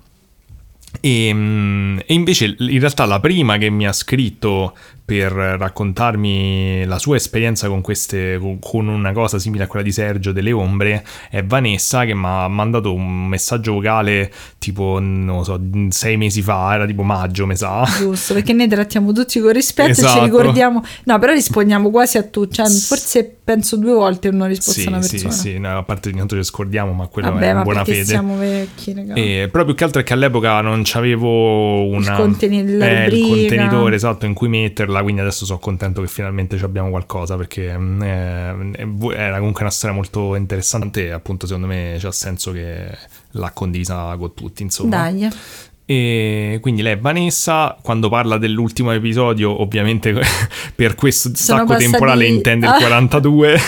E, 1.02 1.32
mm, 1.34 2.00
e 2.06 2.14
invece 2.14 2.56
in 2.58 2.80
realtà 2.80 3.06
la 3.06 3.20
prima 3.20 3.58
che 3.58 3.70
mi 3.70 3.86
ha 3.86 3.94
scritto 3.94 4.76
per 5.10 5.32
raccontarmi 5.32 6.86
la 6.86 7.00
sua 7.00 7.16
esperienza 7.16 7.68
con 7.68 7.82
queste 7.82 8.40
con- 8.62 8.88
una 8.88 9.12
cosa 9.12 9.40
simile 9.40 9.64
a 9.64 9.68
quella 9.68 9.84
di 9.84 9.92
Sergio 9.92 10.32
delle 10.32 10.52
ombre 10.52 11.04
è 11.30 11.44
Vanessa 11.44 12.06
che 12.06 12.14
mi 12.14 12.26
ha 12.26 12.48
mandato 12.48 12.94
un 12.94 13.28
messaggio 13.28 13.74
vocale 13.74 14.32
tipo 14.60 15.00
non 15.00 15.38
lo 15.38 15.44
so 15.44 15.60
sei 15.90 16.18
mesi 16.18 16.42
fa 16.42 16.74
era 16.76 16.86
tipo 16.86 17.02
maggio 17.04 17.46
mi 17.48 17.56
sa 17.56 17.84
Giusto, 17.98 18.34
perché 18.36 18.54
noi 18.54 18.68
trattiamo 18.68 19.12
tutti 19.12 19.40
con 19.40 19.52
rispetto 19.52 19.90
e 19.92 19.94
ci 19.96 20.02
Esatto. 20.02 20.24
ricordiamo. 20.26 20.84
No, 21.06 21.18
però 21.20 21.34
rispondiamo 21.34 21.90
quasi 21.90 22.18
a 22.18 22.24
tutti. 22.24 22.56
Cioè, 22.56 22.68
forse 22.70 23.38
penso 23.44 23.78
due 23.78 23.94
volte 23.94 24.30
non 24.32 24.42
ho 24.42 24.46
risposto 24.46 24.80
sì 24.80 24.86
a 24.86 24.90
una 24.90 25.02
sì 25.02 25.12
persona. 25.16 25.34
sì 25.34 25.58
no, 25.58 25.78
a 25.78 25.84
parte 25.84 26.10
ogni 26.10 26.18
tanto 26.20 26.36
ci 26.36 26.44
scordiamo 26.44 26.94
ma 26.94 27.08
quello 27.08 27.32
Vabbè, 27.32 27.50
è 27.50 27.54
ma 27.54 27.62
buona 27.64 27.84
fede 27.84 28.06
siamo 28.06 28.38
vecchi. 28.38 28.94
E, 29.16 29.50
più 29.52 29.74
che 29.76 29.84
altro 29.84 30.02
è 30.02 30.04
che 30.04 30.14
all'epoca 30.14 30.62
non 30.62 30.82
c'avevo 30.84 31.88
una, 31.88 32.16
conteni- 32.16 32.78
la 32.78 33.06
eh, 33.06 33.08
il 33.08 33.28
contenitore 33.28 33.96
esatto 33.96 34.26
in 34.26 34.34
cui 34.34 34.48
metterla, 34.50 34.99
quindi 35.02 35.22
adesso 35.22 35.46
sono 35.46 35.60
contento 35.60 36.02
che 36.02 36.08
finalmente 36.08 36.58
ci 36.58 36.64
abbiamo 36.64 36.90
qualcosa 36.90 37.36
perché 37.36 37.78
mm, 37.78 38.02
eh, 38.02 38.78
era 39.16 39.38
comunque 39.38 39.62
una 39.62 39.72
storia 39.72 39.96
molto 39.96 40.36
interessante 40.36 41.06
e 41.06 41.12
appunto 41.12 41.46
secondo 41.46 41.68
me 41.68 41.98
c'ha 42.00 42.12
senso 42.12 42.52
che 42.52 42.98
l'ha 43.32 43.52
condivisa 43.52 44.16
con 44.18 44.34
tutti 44.34 44.64
insomma. 44.64 45.10
Dai. 45.10 45.30
E 45.90 46.60
quindi 46.62 46.84
lei 46.84 46.94
è 46.94 47.00
Vanessa, 47.00 47.76
quando 47.82 48.10
parla 48.10 48.38
dell'ultimo 48.38 48.92
episodio, 48.92 49.60
ovviamente 49.60 50.14
per 50.76 50.94
questo 50.94 51.32
Sono 51.34 51.66
stacco 51.66 51.80
temporale 51.80 52.28
intende 52.30 52.68
il 52.68 52.74
Ah. 52.74 52.78
42 52.78 53.60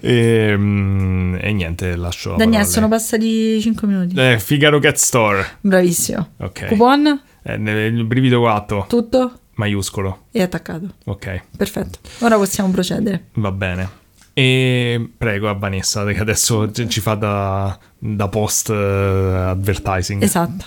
e, 0.00 0.54
mm, 0.56 1.34
e 1.38 1.52
niente, 1.52 1.94
lascio 1.94 2.36
a 2.36 2.64
sono 2.64 2.88
passati 2.88 3.60
5 3.60 3.86
minuti. 3.86 4.18
Eh, 4.18 4.38
Figaro 4.38 4.78
Cat 4.78 4.96
Store. 4.96 5.46
Bravissimo. 5.60 6.28
Ok. 6.38 6.68
Coupon, 6.68 7.20
Eh, 7.42 7.54
il 7.56 8.04
brivido 8.04 8.40
4, 8.40 8.86
tutto 8.88 9.37
maiuscolo. 9.58 10.24
e 10.32 10.42
attaccato. 10.42 10.86
Ok, 11.04 11.42
Perfetto. 11.56 11.98
Ora 12.20 12.36
possiamo 12.36 12.70
procedere. 12.70 13.26
va 13.34 13.52
bene. 13.52 14.06
E 14.32 15.10
prego 15.16 15.48
a 15.48 15.52
Vanessa, 15.54 16.04
che 16.06 16.20
adesso 16.20 16.70
ci 16.72 17.00
fa 17.00 17.14
da, 17.14 17.76
da 17.98 18.28
post 18.28 18.70
eh, 18.70 18.74
advertising. 18.74 20.22
Esatto. 20.22 20.64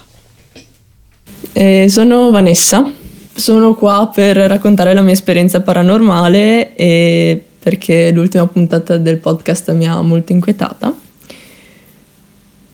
Eh, 1.53 1.87
sono 1.89 2.29
Vanessa, 2.31 2.91
sono 3.33 3.73
qua 3.75 4.11
per 4.13 4.35
raccontare 4.35 4.93
la 4.93 5.01
mia 5.01 5.13
esperienza 5.13 5.61
paranormale 5.61 6.75
e 6.75 7.45
perché 7.59 8.11
l'ultima 8.11 8.45
puntata 8.47 8.97
del 8.97 9.17
podcast 9.19 9.71
mi 9.73 9.87
ha 9.87 10.01
molto 10.01 10.31
inquietata 10.33 10.93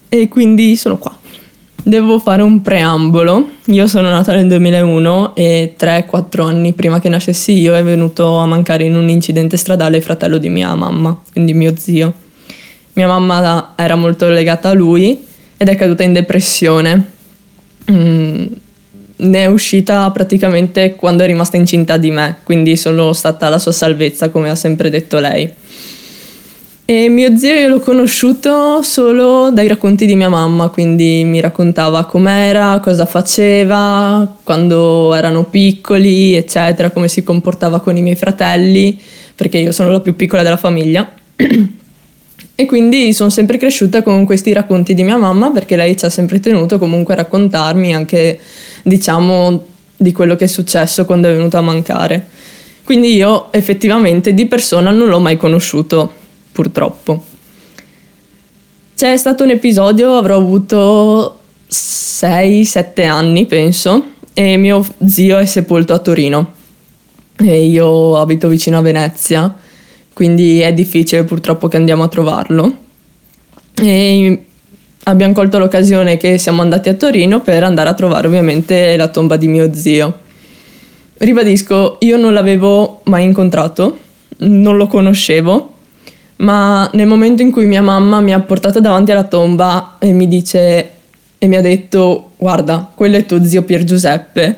e 0.09 0.27
quindi 0.27 0.75
sono 0.77 0.97
qua. 0.97 1.15
Devo 1.83 2.19
fare 2.19 2.41
un 2.41 2.61
preambolo. 2.61 3.49
Io 3.65 3.87
sono 3.87 4.09
nata 4.09 4.33
nel 4.33 4.47
2001 4.47 5.35
e 5.35 5.75
3-4 5.79 6.41
anni 6.41 6.73
prima 6.73 6.99
che 6.99 7.07
nascessi 7.07 7.53
io 7.53 7.75
è 7.75 7.83
venuto 7.83 8.37
a 8.37 8.45
mancare 8.45 8.83
in 8.83 8.95
un 8.95 9.07
incidente 9.07 9.55
stradale 9.55 9.97
il 9.97 10.03
fratello 10.03 10.37
di 10.37 10.49
mia 10.49 10.73
mamma, 10.75 11.17
quindi 11.31 11.53
mio 11.53 11.75
zio. 11.77 12.13
Mia 12.93 13.07
mamma 13.07 13.73
era 13.75 13.95
molto 13.95 14.27
legata 14.27 14.69
a 14.69 14.73
lui 14.73 15.25
ed 15.55 15.69
è 15.69 15.75
caduta 15.75 16.03
in 16.03 16.13
depressione. 16.13 17.11
Mm, 17.89 18.45
ne 19.17 19.43
è 19.43 19.45
uscita 19.45 20.09
praticamente 20.11 20.95
quando 20.95 21.23
è 21.23 21.27
rimasta 21.27 21.57
incinta 21.57 21.97
di 21.97 22.11
me, 22.11 22.37
quindi 22.43 22.75
sono 22.75 23.13
stata 23.13 23.49
la 23.49 23.59
sua 23.59 23.71
salvezza, 23.71 24.29
come 24.29 24.49
ha 24.49 24.55
sempre 24.55 24.89
detto 24.89 25.19
lei. 25.19 25.51
E 26.89 27.09
mio 27.09 27.35
zio 27.35 27.53
io 27.53 27.67
l'ho 27.67 27.79
conosciuto 27.81 28.81
solo 28.81 29.51
dai 29.51 29.67
racconti 29.67 30.05
di 30.05 30.15
mia 30.15 30.29
mamma, 30.29 30.69
quindi 30.69 31.25
mi 31.25 31.41
raccontava 31.41 32.05
com'era, 32.05 32.79
cosa 32.81 33.05
faceva, 33.05 34.37
quando 34.41 35.13
erano 35.13 35.43
piccoli, 35.43 36.33
eccetera, 36.35 36.89
come 36.91 37.09
si 37.09 37.23
comportava 37.23 37.81
con 37.81 37.97
i 37.97 38.01
miei 38.01 38.15
fratelli, 38.15 38.97
perché 39.35 39.57
io 39.57 39.73
sono 39.73 39.91
la 39.91 39.99
più 39.99 40.15
piccola 40.15 40.43
della 40.43 40.55
famiglia. 40.55 41.11
E 42.55 42.65
quindi 42.65 43.11
sono 43.11 43.31
sempre 43.31 43.57
cresciuta 43.57 44.01
con 44.01 44.23
questi 44.23 44.53
racconti 44.53 44.93
di 44.93 45.03
mia 45.03 45.17
mamma 45.17 45.51
perché 45.51 45.75
lei 45.75 45.97
ci 45.97 46.05
ha 46.05 46.09
sempre 46.09 46.39
tenuto 46.39 46.79
comunque 46.79 47.15
a 47.15 47.17
raccontarmi 47.17 47.93
anche, 47.93 48.39
diciamo, 48.83 49.65
di 49.97 50.13
quello 50.13 50.37
che 50.37 50.45
è 50.45 50.47
successo 50.47 51.03
quando 51.03 51.27
è 51.27 51.33
venuta 51.33 51.57
a 51.57 51.61
mancare. 51.61 52.27
Quindi 52.85 53.13
io 53.13 53.51
effettivamente 53.51 54.33
di 54.33 54.45
persona 54.45 54.91
non 54.91 55.09
l'ho 55.09 55.19
mai 55.19 55.35
conosciuto, 55.35 56.25
purtroppo. 56.57 57.23
C'è 58.95 59.15
stato 59.15 59.43
un 59.43 59.51
episodio, 59.51 60.17
avrò 60.17 60.37
avuto 60.37 61.39
6-7 61.69 63.07
anni, 63.07 63.45
penso, 63.45 64.13
e 64.33 64.57
mio 64.57 64.83
zio 65.05 65.37
è 65.37 65.45
sepolto 65.45 65.93
a 65.93 65.99
Torino. 65.99 66.53
E 67.37 67.65
io 67.65 68.17
abito 68.17 68.47
vicino 68.47 68.79
a 68.79 68.81
Venezia 68.81 69.55
quindi 70.17 70.61
è 70.61 70.73
difficile 70.73 71.25
purtroppo 71.25 71.67
che 71.67 71.77
andiamo 71.77 72.01
a 72.01 72.07
trovarlo. 72.07 72.75
E 73.75 74.45
abbiamo 75.03 75.33
colto 75.33 75.59
l'occasione 75.59 76.17
che 76.17 76.39
siamo 76.39 76.63
andati 76.63 76.89
a 76.89 76.95
Torino 76.95 77.41
per 77.41 77.63
andare 77.63 77.89
a 77.89 77.93
trovare 77.93 78.25
ovviamente 78.25 78.97
la 78.97 79.09
tomba 79.09 79.37
di 79.37 79.47
mio 79.47 79.71
zio. 79.75 80.21
Ribadisco, 81.17 81.97
io 81.99 82.17
non 82.17 82.33
l'avevo 82.33 83.01
mai 83.03 83.25
incontrato, 83.25 83.99
non 84.37 84.75
lo 84.75 84.87
conoscevo, 84.87 85.73
ma 86.37 86.89
nel 86.93 87.07
momento 87.07 87.41
in 87.41 87.51
cui 87.51 87.65
mia 87.65 87.81
mamma 87.81 88.21
mi 88.21 88.33
ha 88.33 88.39
portato 88.39 88.79
davanti 88.79 89.11
alla 89.11 89.23
tomba 89.23 89.95
e 89.99 90.11
mi 90.11 90.27
dice 90.27 90.91
e 91.39 91.47
mi 91.47 91.55
ha 91.55 91.61
detto 91.61 92.31
guarda, 92.37 92.91
quello 92.93 93.17
è 93.17 93.25
tuo 93.25 93.43
zio 93.43 93.63
Pier 93.63 93.83
Giuseppe, 93.83 94.57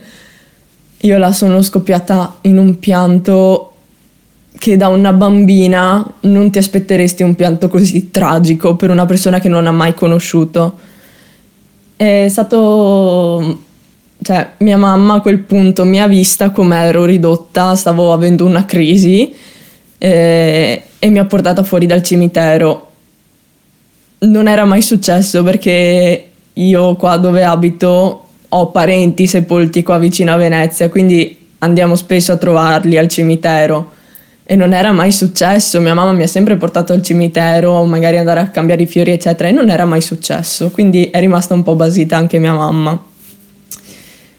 io 0.98 1.18
la 1.18 1.32
sono 1.32 1.62
scoppiata 1.62 2.38
in 2.42 2.58
un 2.58 2.80
pianto 2.80 3.66
che 4.58 4.76
da 4.76 4.90
una 4.90 5.14
bambina 5.14 6.06
non 6.22 6.52
ti 6.52 6.58
aspetteresti 6.58 7.24
un 7.24 7.36
pianto 7.36 7.70
così 7.70 8.12
tragico 8.12 8.76
per 8.76 8.90
una 8.90 9.06
persona 9.06 9.40
che 9.40 9.48
non 9.48 9.68
ha 9.68 9.72
mai 9.72 9.94
conosciuto. 9.94 10.78
È 11.96 12.28
stato... 12.30 13.60
cioè, 14.22 14.52
mia 14.58 14.78
mamma 14.78 15.16
a 15.16 15.22
quel 15.22 15.40
punto 15.40 15.86
mi 15.86 16.02
ha 16.02 16.08
vista 16.08 16.52
come 16.52 16.78
ero 16.78 17.06
ridotta, 17.06 17.76
stavo 17.76 18.12
avendo 18.12 18.46
una 18.46 18.66
crisi 18.66 19.34
eh, 20.00 20.84
e 20.98 21.10
mi 21.10 21.20
ha 21.20 21.26
portata 21.26 21.62
fuori 21.62 21.86
dal 21.86 22.02
cimitero. 22.02 22.88
Non 24.20 24.48
era 24.48 24.66
mai 24.66 24.82
successo 24.82 25.44
perché 25.44 26.30
io 26.54 26.96
qua 26.96 27.18
dove 27.18 27.44
abito 27.44 28.24
ho 28.50 28.72
parenti 28.72 29.28
sepolti 29.28 29.84
qua 29.84 30.00
vicino 30.00 30.34
a 30.34 30.38
Venezia, 30.38 30.90
quindi 30.90 31.38
andiamo 31.60 31.96
spesso 31.96 32.32
a 32.32 32.38
trovarli 32.38 32.98
al 32.98 33.08
cimitero 33.08 33.92
e 34.44 34.56
non 34.56 34.74
era 34.74 34.92
mai 34.92 35.12
successo. 35.12 35.80
Mia 35.80 35.94
mamma 35.94 36.14
mi 36.14 36.24
ha 36.24 36.28
sempre 36.28 36.56
portato 36.58 36.92
al 36.92 37.04
cimitero, 37.04 37.84
magari 37.86 38.18
andare 38.18 38.40
a 38.40 38.48
cambiare 38.48 38.82
i 38.82 38.88
fiori, 38.88 39.12
eccetera, 39.12 39.48
e 39.48 39.52
non 39.52 39.70
era 39.70 39.86
mai 39.86 40.02
successo. 40.02 40.72
Quindi 40.72 41.06
è 41.12 41.20
rimasta 41.20 41.54
un 41.54 41.62
po' 41.62 41.76
basita 41.76 42.18
anche 42.18 42.40
mia 42.40 42.54
mamma. 42.54 43.00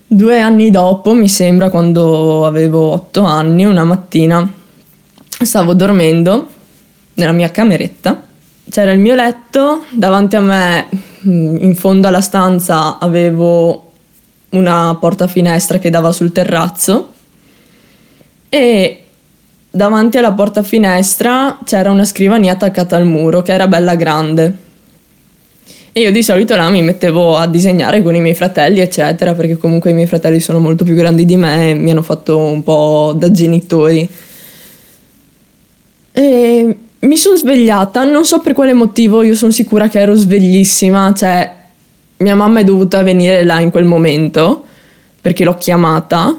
Due 0.07 0.41
anni 0.41 0.73
dopo, 0.73 1.15
mi 1.15 1.29
sembra, 1.29 1.71
quando 1.71 2.45
avevo 2.45 2.91
otto 2.91 3.23
anni, 3.23 3.65
una 3.65 3.85
mattina 3.85 4.53
stavo 5.45 5.75
dormendo 5.75 6.49
nella 7.15 7.33
mia 7.33 7.51
cameretta. 7.51 8.23
C'era 8.69 8.93
il 8.93 9.01
mio 9.01 9.15
letto, 9.15 9.85
davanti 9.91 10.37
a 10.37 10.41
me 10.41 10.87
mm, 11.27 11.57
in 11.61 11.75
fondo 11.75 12.09
alla 12.09 12.21
stanza 12.21 12.99
avevo 12.99 13.93
una 14.51 14.97
porta 15.01 15.27
finestra 15.27 15.79
che 15.79 15.91
dava 15.91 16.13
sul 16.13 16.33
terrazzo 16.33 17.13
e 18.49 19.05
davanti 19.71 20.19
alla 20.19 20.33
porta 20.33 20.63
finestra 20.63 21.59
c'era 21.65 21.91
una 21.91 22.05
scrivania 22.05 22.53
attaccata 22.53 22.97
al 22.97 23.07
muro 23.07 23.43
che 23.43 23.53
era 23.53 23.69
bella 23.69 23.95
grande. 23.95 24.69
E 25.93 26.01
io 26.03 26.13
di 26.13 26.23
solito 26.23 26.55
là 26.55 26.69
mi 26.71 26.83
mettevo 26.83 27.37
a 27.37 27.49
disegnare 27.49 28.03
con 28.03 28.15
i 28.15 28.21
miei 28.21 28.37
fratelli, 28.37 28.79
eccetera, 28.79 29.35
perché 29.35 29.57
comunque 29.57 29.91
i 29.91 29.95
miei 29.95 30.07
fratelli 30.07 30.39
sono 30.39 30.61
molto 30.61 30.85
più 30.85 30.95
grandi 30.95 31.25
di 31.25 31.37
me 31.37 31.71
e 31.71 31.75
mi 31.75 31.91
hanno 31.91 32.03
fatto 32.03 32.39
un 32.39 32.63
po' 32.63 33.13
da 33.17 33.31
genitori. 33.33 34.09
E 36.21 36.77
mi 36.99 37.17
sono 37.17 37.35
svegliata, 37.35 38.05
non 38.05 38.27
so 38.27 38.41
per 38.41 38.53
quale 38.53 38.75
motivo, 38.75 39.23
io 39.23 39.35
sono 39.35 39.51
sicura 39.51 39.89
che 39.89 40.01
ero 40.01 40.15
sveglissima, 40.15 41.15
cioè 41.15 41.51
mia 42.19 42.35
mamma 42.35 42.61
è 42.61 42.65
dovuta 42.65 43.03
venire 43.03 43.43
là 43.43 43.59
in 43.61 43.71
quel 43.71 43.87
momento 43.87 44.67
perché 45.19 45.45
l'ho 45.45 45.57
chiamata. 45.57 46.39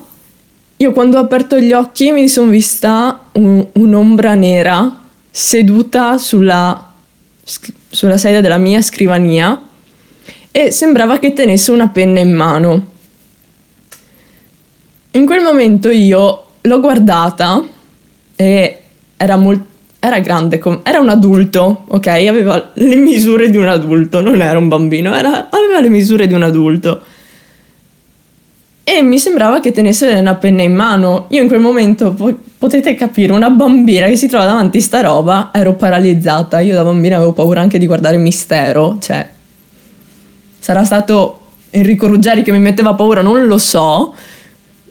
Io 0.78 0.92
quando 0.92 1.18
ho 1.18 1.22
aperto 1.22 1.60
gli 1.60 1.74
occhi 1.74 2.12
mi 2.12 2.30
sono 2.30 2.52
vista 2.52 3.22
un- 3.32 3.66
un'ombra 3.72 4.36
nera 4.36 5.02
seduta 5.32 6.20
sulla, 6.20 6.94
sulla 7.90 8.18
sedia 8.18 8.40
della 8.42 8.60
mia 8.60 8.84
scrivania 8.84 9.60
e 10.52 10.70
sembrava 10.70 11.18
che 11.18 11.34
tenesse 11.34 11.72
una 11.72 11.90
penna 11.90 12.20
in 12.20 12.36
mano. 12.36 12.88
In 15.10 15.26
quel 15.26 15.42
momento 15.42 15.90
io 15.90 16.46
l'ho 16.62 16.80
guardata 16.80 17.64
e 18.36 18.76
era 19.18 19.38
molto 19.38 19.70
era 20.04 20.18
grande, 20.18 20.58
com- 20.58 20.80
era 20.82 21.00
un 21.00 21.10
adulto, 21.10 21.84
ok? 21.88 22.08
Aveva 22.08 22.72
le 22.74 22.96
misure 22.96 23.52
di 23.52 23.58
un 23.58 23.68
adulto, 23.68 24.20
non 24.20 24.42
era 24.42 24.58
un 24.58 24.68
bambino, 24.68 25.14
era- 25.16 25.48
aveva 25.52 25.80
le 25.80 25.90
misure 25.90 26.26
di 26.26 26.34
un 26.34 26.42
adulto. 26.42 27.02
E 28.84 29.04
mi 29.04 29.20
sembrava 29.20 29.60
che 29.60 29.72
tenesse 29.72 30.08
una 30.08 30.34
penna 30.34 30.64
in 30.64 30.74
mano. 30.74 31.28
Io 31.30 31.44
in 31.44 31.48
quel 31.48 31.60
momento, 31.60 32.14
po- 32.14 32.36
potete 32.58 32.96
capire, 32.96 33.32
una 33.32 33.52
bambina 33.52 34.08
che 34.08 34.16
si 34.16 34.28
trova 34.28 34.46
davanti 34.46 34.80
a 34.80 34.82
sta 34.82 35.02
roba, 35.02 35.52
ero 35.54 35.76
paralizzata. 35.76 36.62
Io 36.62 36.74
da 36.74 36.84
bambina 36.84 37.18
avevo 37.18 37.34
paura 37.34 37.62
anche 37.62 37.78
di 37.78 37.86
guardare 37.86 38.18
Mistero, 38.18 38.98
cioè... 39.00 39.30
Sarà 40.58 40.84
stato 40.84 41.42
Enrico 41.70 42.08
Ruggeri 42.08 42.42
che 42.42 42.52
mi 42.52 42.60
metteva 42.60 42.96
paura, 42.96 43.22
non 43.22 43.46
lo 43.46 43.60
so. 43.60 44.16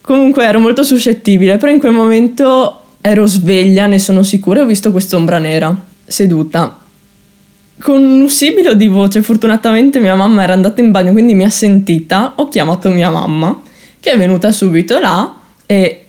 Comunque 0.01 0.45
ero 0.45 0.61
molto 0.61 0.85
suscettibile, 0.85 1.57
però 1.57 1.73
in 1.73 1.81
quel 1.81 1.93
momento 1.93 2.80
ero 3.01 3.27
sveglia, 3.27 3.87
ne 3.87 3.99
sono 3.99 4.23
sicura, 4.23 4.61
e 4.61 4.63
ho 4.63 4.67
visto 4.67 4.91
quest'ombra 4.91 5.39
nera 5.39 5.75
seduta. 6.05 6.79
Con 7.81 8.03
un 8.03 8.29
sibilo 8.29 8.75
di 8.75 8.89
voce, 8.89 9.23
fortunatamente 9.23 10.01
mia 10.01 10.15
mamma 10.15 10.43
era 10.43 10.53
andata 10.53 10.81
in 10.81 10.91
bagno, 10.91 11.13
quindi 11.13 11.35
mi 11.35 11.45
ha 11.45 11.51
sentita. 11.51 12.35
Ho 12.37 12.49
chiamato 12.49 12.91
mia 12.91 13.11
mamma, 13.11 13.63
che 13.99 14.13
è 14.13 14.19
venuta 14.19 14.53
subito 14.53 14.99
là 14.99 15.35
e 15.65 16.05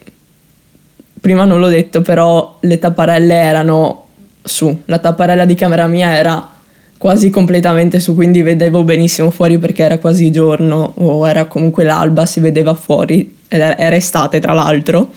prima 1.19 1.45
non 1.45 1.60
l'ho 1.60 1.69
detto, 1.69 2.01
però 2.01 2.58
le 2.62 2.80
tapparelle 2.80 3.36
erano 3.36 4.08
su. 4.41 4.82
La 4.86 4.97
tapparella 4.97 5.45
di 5.45 5.54
camera 5.54 5.88
mia 5.88 6.15
era 6.15 6.49
quasi 6.97 7.30
completamente 7.30 7.99
su, 7.99 8.15
quindi 8.15 8.41
vedevo 8.41 8.84
benissimo 8.84 9.32
fuori 9.32 9.58
perché 9.58 9.84
era 9.84 9.97
quasi 9.97 10.30
giorno 10.32 10.93
o 10.97 11.27
era 11.27 11.45
comunque 11.45 11.84
l'alba, 11.84 12.25
si 12.25 12.39
vedeva 12.39 12.73
fuori, 12.73 13.38
era 13.47 13.95
estate 13.95 14.39
tra 14.39 14.54
l'altro. 14.54 15.12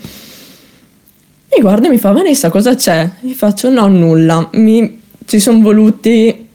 Mi 1.55 1.61
guarda 1.61 1.87
e 1.87 1.89
mi 1.89 1.97
fa 1.97 2.11
Vanessa 2.11 2.49
cosa 2.49 2.75
c'è? 2.75 3.09
Gli 3.21 3.31
faccio 3.31 3.69
no 3.69 3.87
nulla, 3.87 4.49
mi, 4.55 5.01
ci 5.25 5.39
sono 5.39 5.61
voluti 5.61 6.47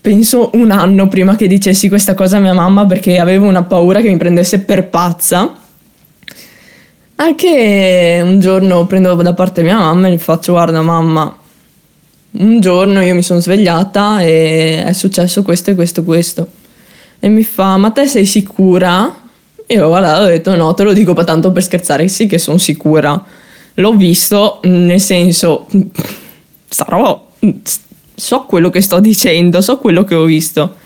penso 0.00 0.50
un 0.54 0.70
anno 0.70 1.08
prima 1.08 1.36
che 1.36 1.46
dicessi 1.46 1.90
questa 1.90 2.14
cosa 2.14 2.38
a 2.38 2.40
mia 2.40 2.54
mamma 2.54 2.86
perché 2.86 3.18
avevo 3.18 3.46
una 3.46 3.64
paura 3.64 4.00
che 4.00 4.08
mi 4.08 4.16
prendesse 4.16 4.60
per 4.60 4.88
pazza. 4.88 5.54
Anche 7.16 8.20
un 8.24 8.40
giorno 8.40 8.86
prendo 8.86 9.14
da 9.14 9.34
parte 9.34 9.62
mia 9.62 9.76
mamma 9.76 10.08
e 10.08 10.12
gli 10.12 10.18
faccio 10.18 10.52
guarda 10.52 10.80
mamma, 10.80 11.36
un 12.30 12.60
giorno 12.60 13.02
io 13.02 13.14
mi 13.14 13.22
sono 13.22 13.40
svegliata 13.40 14.22
e 14.22 14.84
è 14.84 14.92
successo 14.94 15.42
questo 15.42 15.70
e 15.70 15.74
questo 15.74 16.00
e 16.00 16.04
questo. 16.04 16.48
E 17.20 17.28
mi 17.28 17.44
fa 17.44 17.76
ma 17.76 17.90
te 17.90 18.06
sei 18.06 18.24
sicura? 18.24 19.20
Io 19.66 19.98
e 19.98 20.10
ho 20.10 20.24
detto 20.24 20.56
no, 20.56 20.72
te 20.72 20.82
lo 20.82 20.94
dico 20.94 21.12
tanto 21.24 21.52
per 21.52 21.62
scherzare, 21.62 22.08
sì 22.08 22.26
che 22.26 22.38
sono 22.38 22.56
sicura. 22.56 23.22
L'ho 23.74 23.92
visto, 23.94 24.60
nel 24.64 25.00
senso, 25.00 25.66
roba, 26.86 27.22
so 28.14 28.42
quello 28.42 28.70
che 28.70 28.80
sto 28.80 29.00
dicendo, 29.00 29.60
so 29.60 29.78
quello 29.78 30.04
che 30.04 30.14
ho 30.14 30.24
visto. 30.24 30.76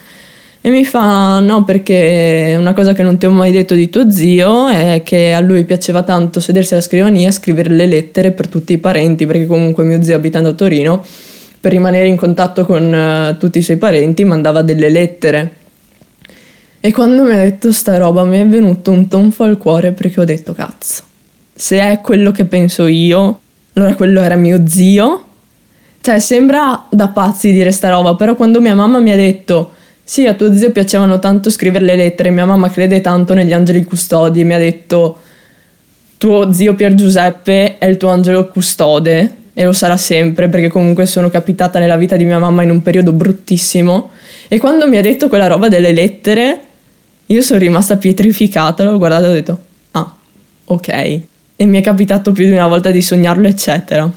E 0.60 0.70
mi 0.70 0.84
fa 0.84 1.38
no 1.38 1.62
perché 1.62 2.56
una 2.58 2.74
cosa 2.74 2.92
che 2.92 3.04
non 3.04 3.18
ti 3.18 3.26
ho 3.26 3.30
mai 3.30 3.52
detto 3.52 3.74
di 3.74 3.88
tuo 3.88 4.10
zio 4.10 4.66
è 4.66 5.02
che 5.04 5.32
a 5.32 5.38
lui 5.38 5.64
piaceva 5.64 6.02
tanto 6.02 6.40
sedersi 6.40 6.72
alla 6.72 6.82
scrivania 6.82 7.28
e 7.28 7.32
scrivere 7.32 7.70
le 7.70 7.86
lettere 7.86 8.32
per 8.32 8.48
tutti 8.48 8.72
i 8.72 8.78
parenti, 8.78 9.26
perché 9.26 9.46
comunque 9.46 9.84
mio 9.84 10.02
zio 10.02 10.16
abitando 10.16 10.48
a 10.48 10.52
Torino, 10.54 11.04
per 11.60 11.70
rimanere 11.70 12.08
in 12.08 12.16
contatto 12.16 12.66
con 12.66 12.92
eh, 12.92 13.36
tutti 13.38 13.58
i 13.58 13.62
suoi 13.62 13.76
parenti, 13.76 14.24
mandava 14.24 14.62
delle 14.62 14.88
lettere. 14.88 15.54
E 16.80 16.92
quando 16.92 17.22
mi 17.22 17.32
ha 17.32 17.38
detto 17.38 17.72
sta 17.72 17.96
roba 17.96 18.24
mi 18.24 18.38
è 18.38 18.46
venuto 18.46 18.90
un 18.90 19.08
tonfo 19.08 19.44
al 19.44 19.58
cuore 19.58 19.92
perché 19.92 20.20
ho 20.20 20.24
detto 20.24 20.52
cazzo, 20.52 21.02
se 21.56 21.80
è 21.80 22.00
quello 22.00 22.30
che 22.30 22.44
penso 22.44 22.86
io, 22.86 23.40
allora 23.72 23.94
quello 23.94 24.20
era 24.20 24.36
mio 24.36 24.66
zio. 24.66 25.24
Cioè 26.00 26.20
sembra 26.20 26.86
da 26.90 27.08
pazzi 27.08 27.50
dire 27.50 27.72
sta 27.72 27.90
roba, 27.90 28.14
però 28.14 28.36
quando 28.36 28.60
mia 28.60 28.74
mamma 28.74 29.00
mi 29.00 29.10
ha 29.10 29.16
detto 29.16 29.72
sì, 30.04 30.24
a 30.26 30.34
tuo 30.34 30.54
zio 30.54 30.70
piacevano 30.70 31.18
tanto 31.18 31.50
scrivere 31.50 31.84
le 31.84 31.96
lettere, 31.96 32.30
mia 32.30 32.46
mamma 32.46 32.70
crede 32.70 33.00
tanto 33.00 33.34
negli 33.34 33.52
angeli 33.52 33.82
custodi 33.84 34.40
e 34.40 34.44
mi 34.44 34.54
ha 34.54 34.58
detto 34.58 35.18
tuo 36.16 36.52
zio 36.52 36.74
Pier 36.74 36.94
Giuseppe 36.94 37.78
è 37.78 37.86
il 37.86 37.96
tuo 37.96 38.10
angelo 38.10 38.46
custode 38.46 39.36
e 39.52 39.64
lo 39.64 39.72
sarà 39.72 39.96
sempre 39.96 40.48
perché 40.48 40.68
comunque 40.68 41.06
sono 41.06 41.28
capitata 41.28 41.80
nella 41.80 41.96
vita 41.96 42.16
di 42.16 42.24
mia 42.24 42.38
mamma 42.38 42.62
in 42.62 42.70
un 42.70 42.82
periodo 42.82 43.12
bruttissimo 43.12 44.10
e 44.46 44.58
quando 44.60 44.86
mi 44.86 44.96
ha 44.96 45.02
detto 45.02 45.28
quella 45.28 45.48
roba 45.48 45.68
delle 45.68 45.92
lettere 45.92 46.60
io 47.26 47.42
sono 47.42 47.58
rimasta 47.58 47.96
pietrificata, 47.96 48.84
l'ho 48.84 48.98
guardato 48.98 49.24
e 49.24 49.28
ho 49.28 49.32
detto 49.32 49.60
ah, 49.90 50.14
ok. 50.66 51.20
E 51.58 51.64
mi 51.64 51.78
è 51.78 51.80
capitato 51.80 52.32
più 52.32 52.44
di 52.44 52.52
una 52.52 52.66
volta 52.66 52.90
di 52.90 53.00
sognarlo, 53.00 53.48
eccetera. 53.48 54.10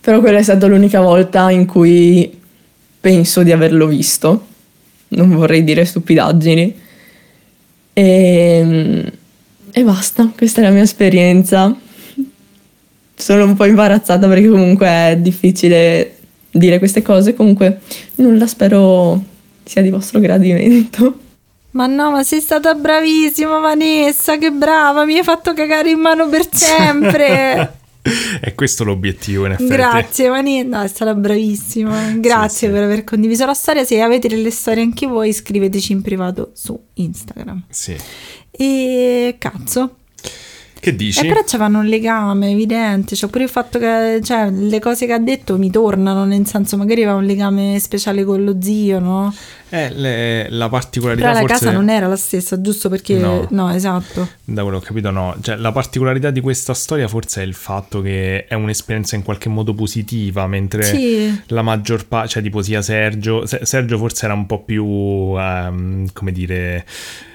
Però 0.00 0.20
quella 0.20 0.38
è 0.38 0.42
stata 0.42 0.66
l'unica 0.66 1.00
volta 1.00 1.50
in 1.50 1.66
cui 1.66 2.40
penso 2.98 3.42
di 3.42 3.52
averlo 3.52 3.86
visto. 3.86 4.46
Non 5.08 5.34
vorrei 5.34 5.62
dire 5.64 5.84
stupidaggini. 5.84 6.74
E, 7.92 9.12
e 9.70 9.82
basta, 9.82 10.32
questa 10.34 10.60
è 10.60 10.64
la 10.64 10.70
mia 10.70 10.82
esperienza. 10.82 11.76
Sono 13.14 13.44
un 13.44 13.54
po' 13.54 13.66
imbarazzata 13.66 14.26
perché 14.26 14.48
comunque 14.48 14.86
è 14.86 15.18
difficile 15.20 16.16
dire 16.50 16.78
queste 16.78 17.02
cose. 17.02 17.34
Comunque 17.34 17.80
nulla, 18.16 18.46
spero 18.46 19.22
sia 19.62 19.82
di 19.82 19.90
vostro 19.90 20.20
gradimento. 20.20 21.18
Ma 21.74 21.86
no, 21.86 22.10
ma 22.10 22.22
sei 22.22 22.40
stata 22.40 22.74
bravissima 22.74 23.58
Vanessa, 23.58 24.38
che 24.38 24.50
brava, 24.50 25.04
mi 25.04 25.16
hai 25.16 25.24
fatto 25.24 25.52
cagare 25.54 25.90
in 25.90 25.98
mano 25.98 26.28
per 26.28 26.46
sempre. 26.50 27.78
È 28.40 28.54
questo 28.54 28.84
l'obiettivo, 28.84 29.46
in 29.46 29.52
effetti. 29.52 29.70
Grazie 29.70 30.28
Vanessa, 30.28 30.68
no, 30.68 30.82
è 30.82 30.88
stata 30.88 31.14
bravissima. 31.14 32.12
Grazie 32.16 32.68
sì. 32.68 32.72
per 32.74 32.82
aver 32.82 33.02
condiviso 33.02 33.46
la 33.46 33.54
storia. 33.54 33.82
Se 33.82 33.98
avete 33.98 34.28
delle 34.28 34.50
storie 34.50 34.82
anche 34.82 35.06
voi, 35.06 35.32
scriveteci 35.32 35.92
in 35.92 36.02
privato 36.02 36.50
su 36.52 36.78
Instagram. 36.92 37.64
Sì. 37.70 37.96
E 38.50 39.36
cazzo. 39.38 39.96
Che 40.84 40.94
dici? 40.94 41.24
E 41.24 41.28
però 41.28 41.40
c'avevano 41.46 41.78
un 41.78 41.86
legame 41.86 42.50
evidente, 42.50 43.16
cioè 43.16 43.30
pure 43.30 43.44
il 43.44 43.48
fatto 43.48 43.78
che 43.78 44.20
cioè, 44.22 44.50
le 44.50 44.80
cose 44.80 45.06
che 45.06 45.14
ha 45.14 45.18
detto 45.18 45.56
mi 45.56 45.70
tornano, 45.70 46.26
nel 46.26 46.46
senso 46.46 46.76
magari 46.76 47.02
aveva 47.04 47.16
un 47.16 47.24
legame 47.24 47.78
speciale 47.80 48.22
con 48.22 48.44
lo 48.44 48.56
zio, 48.60 48.98
no? 48.98 49.34
Eh, 49.70 49.90
le- 49.94 50.50
la 50.50 50.68
particolarità 50.68 51.22
Però 51.28 51.40
la 51.40 51.46
forse... 51.46 51.64
casa 51.64 51.74
non 51.76 51.88
era 51.88 52.06
la 52.06 52.16
stessa, 52.16 52.60
giusto 52.60 52.90
perché... 52.90 53.16
No. 53.16 53.46
No, 53.48 53.72
esatto. 53.72 54.28
Da 54.44 54.60
quello 54.60 54.78
che 54.78 54.84
ho 54.84 54.86
capito, 54.88 55.10
no. 55.10 55.34
Cioè, 55.40 55.56
la 55.56 55.72
particolarità 55.72 56.28
di 56.30 56.40
questa 56.40 56.74
storia 56.74 57.08
forse 57.08 57.40
è 57.40 57.46
il 57.46 57.54
fatto 57.54 58.02
che 58.02 58.44
è 58.44 58.52
un'esperienza 58.52 59.16
in 59.16 59.22
qualche 59.22 59.48
modo 59.48 59.72
positiva, 59.72 60.46
mentre 60.46 60.82
Sì. 60.82 61.40
la 61.46 61.62
maggior 61.62 62.06
parte, 62.06 62.28
cioè 62.28 62.42
tipo 62.42 62.60
sia 62.60 62.82
Sergio, 62.82 63.46
Se- 63.46 63.60
Sergio 63.62 63.96
forse 63.96 64.26
era 64.26 64.34
un 64.34 64.44
po' 64.44 64.60
più, 64.62 64.84
ehm, 64.84 66.08
come 66.12 66.30
dire, 66.30 66.84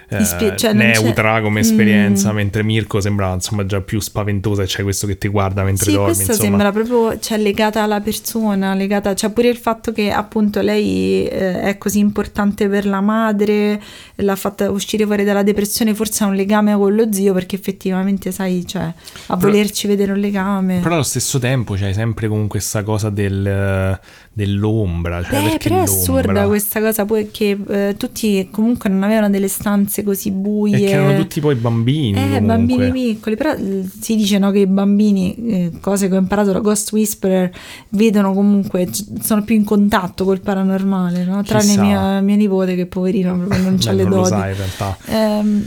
eh, 0.10 0.58
cioè, 0.58 0.74
neutra 0.74 1.42
come 1.42 1.60
esperienza, 1.60 2.32
Mm. 2.32 2.36
mentre 2.36 2.64
Mirko 2.64 3.00
sembrava 3.00 3.34
insomma 3.36 3.66
già 3.66 3.80
più 3.82 4.00
spaventosa, 4.00 4.64
c'è 4.64 4.84
questo 4.84 5.06
che 5.08 5.18
ti 5.18 5.28
guarda 5.28 5.64
mentre 5.64 5.86
Sì, 5.86 5.92
dormi, 5.92 6.14
questa 6.14 6.32
insomma. 6.34 6.50
sembra 6.50 6.72
proprio 6.72 7.20
cioè, 7.20 7.38
legata 7.38 7.84
alla 7.84 8.02
persona, 8.02 8.74
legata, 8.74 9.14
cioè 9.16 9.30
pure 9.32 9.50
il 9.50 9.58
fatto 9.58 9.92
che 9.92 10.12
appunto 10.12 10.62
lei 10.62 11.26
eh, 11.28 11.62
è 11.62 11.78
così 11.78 12.00
importante 12.00 12.68
per 12.68 12.86
la 12.86 13.02
madre, 13.02 13.80
l'ha 14.16 14.36
fatta 14.36 14.70
uscire 14.72 15.06
fuori 15.06 15.24
dalla 15.24 15.44
depressione, 15.44 15.94
forse 15.94 16.24
ha 16.24 16.28
un 16.28 16.36
legame 16.36 16.74
con 16.76 16.94
lo 16.96 17.12
zio 17.12 17.34
perché 17.34 17.56
effettivamente 17.56 18.32
sai, 18.32 18.66
cioè, 18.66 18.82
a 18.84 18.94
Però- 19.38 19.38
volerci 19.52 19.88
vedere 19.88 20.12
un 20.12 20.20
legame. 20.20 20.80
Però 20.82 20.94
allo 20.96 21.04
stesso 21.04 21.40
tempo 21.40 21.76
c'è 21.76 21.94
sempre 21.94 22.28
comunque 22.28 22.58
questa 22.60 22.84
cosa 22.84 23.10
del, 23.10 24.00
dell'ombra. 24.40 25.22
Cioè, 25.24 25.38
Eh, 25.40 25.42
perché 25.50 25.70
però 25.70 25.80
è 25.80 25.84
assurda 25.84 26.48
questa 26.48 26.80
cosa 26.80 27.06
poi 27.06 27.30
che 27.32 27.58
eh, 27.68 27.96
tutti 27.98 28.48
comunque 28.52 28.90
non 28.90 29.04
avevano 29.04 29.30
delle 29.30 29.48
stanze 29.48 30.04
così 30.04 30.32
buie. 30.32 30.78
E 30.78 30.80
che 30.86 30.92
erano 30.92 31.18
tutti 31.18 31.40
poi 31.40 31.56
bambini. 31.56 32.18
Eh, 32.18 32.22
comunque. 32.22 32.42
bambini 32.42 32.92
piccoli, 32.92 33.36
però 33.36 33.54
eh, 33.54 33.88
si 34.00 34.16
dice 34.16 34.38
no, 34.40 34.52
che 34.52 34.60
i 34.60 34.68
bambini, 34.68 35.36
eh, 35.36 35.72
cose 35.80 36.08
che 36.08 36.16
ho 36.16 36.20
imparato 36.20 36.52
da 36.52 36.60
Ghost 36.60 36.92
Whisperer, 36.92 37.52
vedono 37.90 38.34
comunque, 38.34 38.88
sono 39.22 39.44
più 39.44 39.56
in 39.56 39.64
contatto 39.64 40.24
col 40.26 40.40
paranormale, 40.42 41.26
no? 41.26 41.44
tranne 41.44 41.78
mia, 41.78 42.20
mia 42.22 42.36
nipote 42.36 42.76
che 42.76 42.86
poverino 42.86 43.36
non 43.36 43.76
c'ha 43.80 43.92
Beh, 43.92 43.96
le 43.98 44.04
non 44.04 44.12
lo 44.12 44.18
doti. 44.18 44.30
sai 44.30 44.50
in 44.52 44.58
realtà. 44.58 44.98
Ehm, 45.08 45.66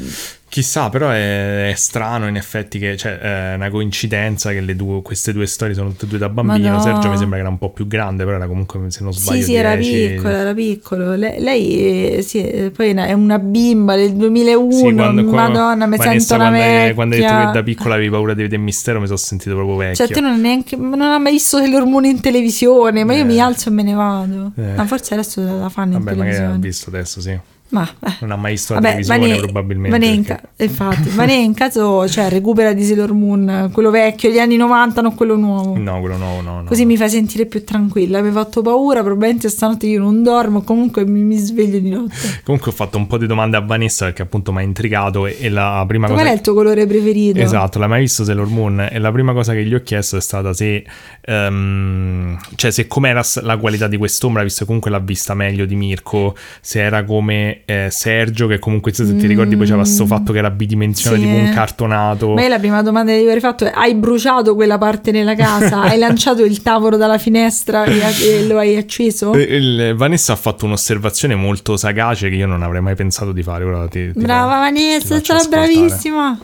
Chissà, 0.52 0.90
però 0.90 1.08
è, 1.08 1.70
è 1.70 1.74
strano 1.76 2.28
in 2.28 2.36
effetti 2.36 2.78
che 2.78 2.94
cioè, 2.98 3.16
è 3.18 3.54
una 3.54 3.70
coincidenza 3.70 4.50
che 4.50 4.60
le 4.60 4.76
due- 4.76 5.00
queste 5.00 5.32
due 5.32 5.46
storie 5.46 5.74
sono 5.74 5.88
tutte 5.92 6.04
e 6.04 6.08
due 6.08 6.18
da 6.18 6.28
bambino. 6.28 6.72
Madò. 6.72 6.82
Sergio 6.82 7.08
mi 7.08 7.16
sembra 7.16 7.36
che 7.36 7.40
era 7.44 7.48
un 7.48 7.56
po' 7.56 7.70
più 7.70 7.86
grande, 7.86 8.22
però 8.24 8.36
era 8.36 8.46
comunque, 8.46 8.78
se 8.90 9.02
non 9.02 9.14
sbaglio, 9.14 9.38
sì, 9.38 9.44
sì, 9.46 9.54
era 9.54 9.74
10. 9.76 10.08
piccolo, 10.16 10.28
era 10.34 10.52
piccolo. 10.52 11.14
Le- 11.14 11.40
lei, 11.40 12.16
eh, 12.16 12.22
sì, 12.22 12.42
eh, 12.46 12.70
poi 12.70 12.90
è 12.90 13.12
una 13.14 13.38
bimba 13.38 13.96
del 13.96 14.12
2001, 14.12 14.72
Sì, 14.72 14.92
quando, 14.94 15.24
qua- 15.24 15.48
madonna, 15.48 15.86
mi 15.86 15.96
sento 15.96 16.34
una 16.34 16.44
quando, 16.48 16.58
hai- 16.62 16.68
vecchia. 16.74 16.94
quando 16.96 17.14
hai 17.14 17.20
detto 17.22 17.34
che 17.46 17.50
da 17.52 17.62
piccola 17.62 17.94
avevi 17.94 18.10
paura 18.10 18.34
di 18.34 18.42
vedere 18.42 18.56
il 18.60 18.62
mistero, 18.66 19.00
mi 19.00 19.06
sono 19.06 19.16
sentito 19.16 19.54
proprio 19.54 19.76
vecchio. 19.76 20.04
Cioè, 20.04 20.14
te 20.14 20.20
non, 20.20 20.32
hai 20.32 20.38
neanche, 20.40 20.76
non 20.76 21.00
hai 21.00 21.18
mai 21.18 21.32
visto 21.32 21.58
le 21.60 21.74
ormoni 21.74 22.10
in 22.10 22.20
televisione, 22.20 23.04
ma 23.04 23.14
io 23.14 23.22
Eh. 23.22 23.24
mi 23.24 23.40
alzo 23.40 23.70
e 23.70 23.72
me 23.72 23.82
ne 23.84 23.94
vado. 23.94 24.52
Eh. 24.58 24.74
Ma 24.76 24.84
forse 24.84 25.14
adesso 25.14 25.40
la 25.40 25.70
fanno 25.70 25.96
in 25.96 26.04
Vabbè, 26.04 26.10
magari 26.14 26.34
televisione. 26.36 26.58
visto 26.60 26.90
adesso, 26.90 27.20
sì. 27.22 27.38
Ma 27.72 27.88
eh. 28.04 28.12
Non 28.20 28.32
ha 28.32 28.36
mai 28.36 28.52
visto 28.52 28.74
la 28.74 28.80
Vabbè, 28.80 29.02
televisione, 29.02 29.28
Vane- 29.28 29.40
probabilmente. 29.40 29.98
Vane 29.98 30.12
in 30.12 30.22
perché- 30.24 30.64
infatti, 30.64 31.08
Vane 31.08 31.34
in 31.34 31.54
caso, 31.54 32.06
cioè, 32.06 32.28
recupera 32.28 32.74
di 32.74 32.84
Sailor 32.84 33.14
Moon, 33.14 33.70
quello 33.72 33.90
vecchio, 33.90 34.30
gli 34.30 34.38
anni 34.38 34.56
90, 34.56 35.00
non 35.00 35.14
quello 35.14 35.36
nuovo. 35.36 35.78
No, 35.78 35.98
quello 36.00 36.18
no, 36.18 36.42
no, 36.42 36.60
no. 36.60 36.64
Così 36.64 36.84
mi 36.84 36.98
fai 36.98 37.08
sentire 37.08 37.46
più 37.46 37.64
tranquilla. 37.64 38.20
Mi 38.20 38.26
hai 38.28 38.32
fatto 38.34 38.60
paura, 38.60 39.02
probabilmente 39.02 39.48
stanotte 39.48 39.86
io 39.86 40.00
non 40.00 40.22
dormo, 40.22 40.60
comunque 40.62 41.06
mi, 41.06 41.22
mi 41.22 41.38
sveglio 41.38 41.78
di 41.78 41.88
notte. 41.88 42.14
Comunque 42.44 42.70
ho 42.70 42.74
fatto 42.74 42.98
un 42.98 43.06
po' 43.06 43.16
di 43.16 43.26
domande 43.26 43.56
a 43.56 43.60
Vanessa 43.60 44.04
perché 44.04 44.20
appunto 44.20 44.52
mi 44.52 44.58
ha 44.58 44.62
intrigato 44.62 45.26
e, 45.26 45.38
e 45.40 45.48
la 45.48 45.82
prima 45.88 46.08
Qual 46.08 46.18
cosa... 46.18 46.30
è 46.30 46.34
il 46.34 46.40
tuo 46.42 46.52
colore 46.52 46.86
preferito? 46.86 47.40
Esatto, 47.40 47.78
l'hai 47.78 47.88
mai 47.88 48.00
visto 48.00 48.22
Sailor 48.22 48.48
Moon? 48.48 48.86
E 48.92 48.98
la 48.98 49.10
prima 49.10 49.32
cosa 49.32 49.54
che 49.54 49.64
gli 49.64 49.74
ho 49.74 49.80
chiesto 49.82 50.18
è 50.18 50.20
stata 50.20 50.52
se, 50.52 50.84
ehm, 51.22 52.38
cioè 52.54 52.70
se 52.70 52.86
com'era 52.86 53.22
la 53.42 53.56
qualità 53.56 53.86
di 53.88 53.96
quest'ombra, 53.96 54.42
visto 54.42 54.60
che 54.60 54.66
comunque 54.66 54.90
l'ha 54.90 54.98
vista 54.98 55.34
meglio 55.34 55.64
di 55.64 55.74
Mirko, 55.74 56.36
se 56.60 56.82
era 56.82 57.04
come 57.04 57.61
eh, 57.64 57.88
Sergio, 57.90 58.46
che 58.46 58.58
comunque 58.58 58.92
se 58.92 59.16
ti 59.16 59.26
ricordi 59.26 59.56
poi 59.56 59.66
c'era 59.66 59.78
questo 59.78 60.06
fatto 60.06 60.32
che 60.32 60.38
era 60.38 60.50
bidimensionale, 60.50 61.22
Sì. 61.22 61.28
tipo 61.28 61.38
un 61.38 61.50
cartonato. 61.52 62.32
Ma 62.34 62.46
la 62.48 62.58
prima 62.58 62.82
domanda 62.82 63.12
che 63.12 63.18
gli 63.20 63.26
avrei 63.26 63.40
fatto 63.40 63.64
è: 63.64 63.72
hai 63.74 63.94
bruciato 63.94 64.54
quella 64.54 64.78
parte 64.78 65.10
nella 65.10 65.34
casa? 65.34 65.80
hai 65.82 65.98
lanciato 65.98 66.44
il 66.44 66.62
tavolo 66.62 66.96
dalla 66.96 67.18
finestra 67.18 67.84
e, 67.84 68.00
e 68.22 68.46
lo 68.46 68.58
hai 68.58 68.76
acceso? 68.76 69.32
E- 69.34 69.42
il- 69.42 69.94
Vanessa 69.96 70.32
ha 70.32 70.36
fatto 70.36 70.64
un'osservazione 70.64 71.34
molto 71.34 71.76
sagace 71.76 72.28
che 72.28 72.34
io 72.36 72.46
non 72.46 72.62
avrei 72.62 72.80
mai 72.80 72.94
pensato 72.94 73.32
di 73.32 73.42
fare. 73.42 73.64
Ora 73.64 73.86
ti- 73.88 74.12
ti- 74.12 74.18
Brava 74.20 74.54
ti 74.54 74.72
Vanessa, 74.72 75.18
stata 75.18 75.34
ascoltare. 75.36 75.72
bravissima. 75.72 76.38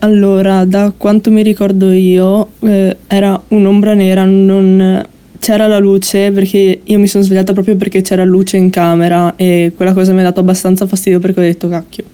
Allora, 0.00 0.64
da 0.64 0.92
quanto 0.96 1.30
mi 1.30 1.42
ricordo 1.42 1.92
io, 1.92 2.48
eh, 2.60 2.96
era 3.06 3.40
un'ombra 3.48 3.94
nera, 3.94 4.24
non 4.24 5.06
c'era 5.42 5.66
la 5.66 5.80
luce 5.80 6.30
perché 6.30 6.82
io 6.84 6.98
mi 7.00 7.08
sono 7.08 7.24
svegliata 7.24 7.52
proprio 7.52 7.74
perché 7.74 8.00
c'era 8.00 8.22
luce 8.22 8.56
in 8.58 8.70
camera 8.70 9.34
e 9.34 9.72
quella 9.74 9.92
cosa 9.92 10.12
mi 10.12 10.20
ha 10.20 10.22
dato 10.22 10.38
abbastanza 10.38 10.86
fastidio 10.86 11.18
perché 11.18 11.40
ho 11.40 11.42
detto 11.42 11.68
cacchio, 11.68 12.04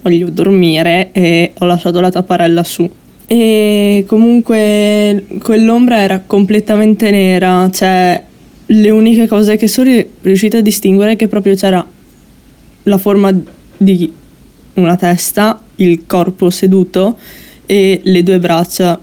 voglio 0.00 0.30
dormire 0.30 1.10
e 1.10 1.54
ho 1.58 1.66
lasciato 1.66 1.98
la 2.00 2.08
tapparella 2.08 2.62
su. 2.62 2.88
E 3.26 4.04
comunque 4.06 5.24
quell'ombra 5.42 6.02
era 6.02 6.22
completamente 6.24 7.10
nera, 7.10 7.68
cioè 7.72 8.22
le 8.64 8.90
uniche 8.90 9.26
cose 9.26 9.56
che 9.56 9.66
sono 9.66 9.90
riuscita 10.20 10.58
a 10.58 10.60
distinguere 10.60 11.12
è 11.12 11.16
che 11.16 11.26
proprio 11.26 11.56
c'era 11.56 11.84
la 12.84 12.98
forma 12.98 13.36
di 13.76 14.12
una 14.74 14.94
testa, 14.94 15.60
il 15.76 16.06
corpo 16.06 16.48
seduto 16.48 17.18
e 17.66 18.00
le 18.04 18.22
due 18.22 18.38
braccia. 18.38 19.00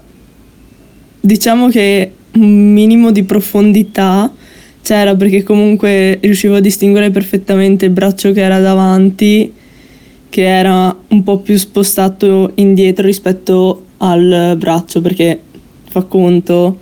Diciamo 1.20 1.68
che 1.68 2.12
un 2.38 2.72
minimo 2.72 3.10
di 3.10 3.24
profondità 3.24 4.32
c'era 4.82 5.14
perché 5.14 5.42
comunque 5.42 6.18
riuscivo 6.22 6.56
a 6.56 6.60
distinguere 6.60 7.10
perfettamente 7.10 7.84
il 7.84 7.90
braccio 7.90 8.32
che 8.32 8.40
era 8.40 8.58
davanti, 8.58 9.52
che 10.28 10.46
era 10.46 10.96
un 11.08 11.22
po' 11.22 11.38
più 11.40 11.56
spostato 11.56 12.52
indietro 12.54 13.06
rispetto 13.06 13.84
al 13.98 14.54
braccio, 14.56 15.00
perché 15.00 15.40
fa 15.88 16.02
conto 16.02 16.78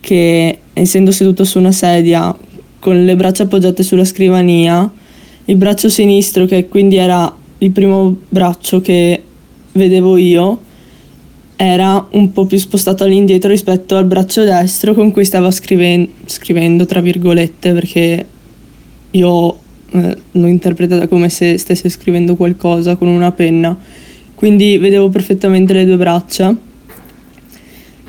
che 0.00 0.58
essendo 0.72 1.12
seduto 1.12 1.44
su 1.44 1.58
una 1.58 1.72
sedia 1.72 2.36
con 2.78 3.04
le 3.04 3.16
braccia 3.16 3.44
appoggiate 3.44 3.82
sulla 3.82 4.04
scrivania, 4.04 4.90
il 5.44 5.56
braccio 5.56 5.88
sinistro, 5.88 6.46
che 6.46 6.68
quindi 6.68 6.96
era 6.96 7.32
il 7.58 7.70
primo 7.70 8.16
braccio 8.28 8.80
che 8.80 9.22
vedevo 9.72 10.16
io, 10.16 10.62
era 11.56 12.06
un 12.12 12.32
po' 12.32 12.46
più 12.46 12.58
spostato 12.58 13.04
all'indietro 13.04 13.50
rispetto 13.50 13.96
al 13.96 14.06
braccio 14.06 14.44
destro 14.44 14.94
con 14.94 15.10
cui 15.10 15.24
stava 15.24 15.50
scriven- 15.50 16.08
scrivendo, 16.26 16.84
tra 16.86 17.00
virgolette, 17.00 17.72
perché 17.72 18.26
io 19.10 19.58
eh, 19.90 20.16
l'ho 20.32 20.46
interpretata 20.46 21.06
come 21.06 21.28
se 21.28 21.56
stesse 21.58 21.88
scrivendo 21.88 22.34
qualcosa 22.34 22.96
con 22.96 23.08
una 23.08 23.30
penna. 23.32 23.76
Quindi 24.34 24.78
vedevo 24.78 25.08
perfettamente 25.08 25.72
le 25.72 25.86
due 25.86 25.96
braccia. 25.96 26.54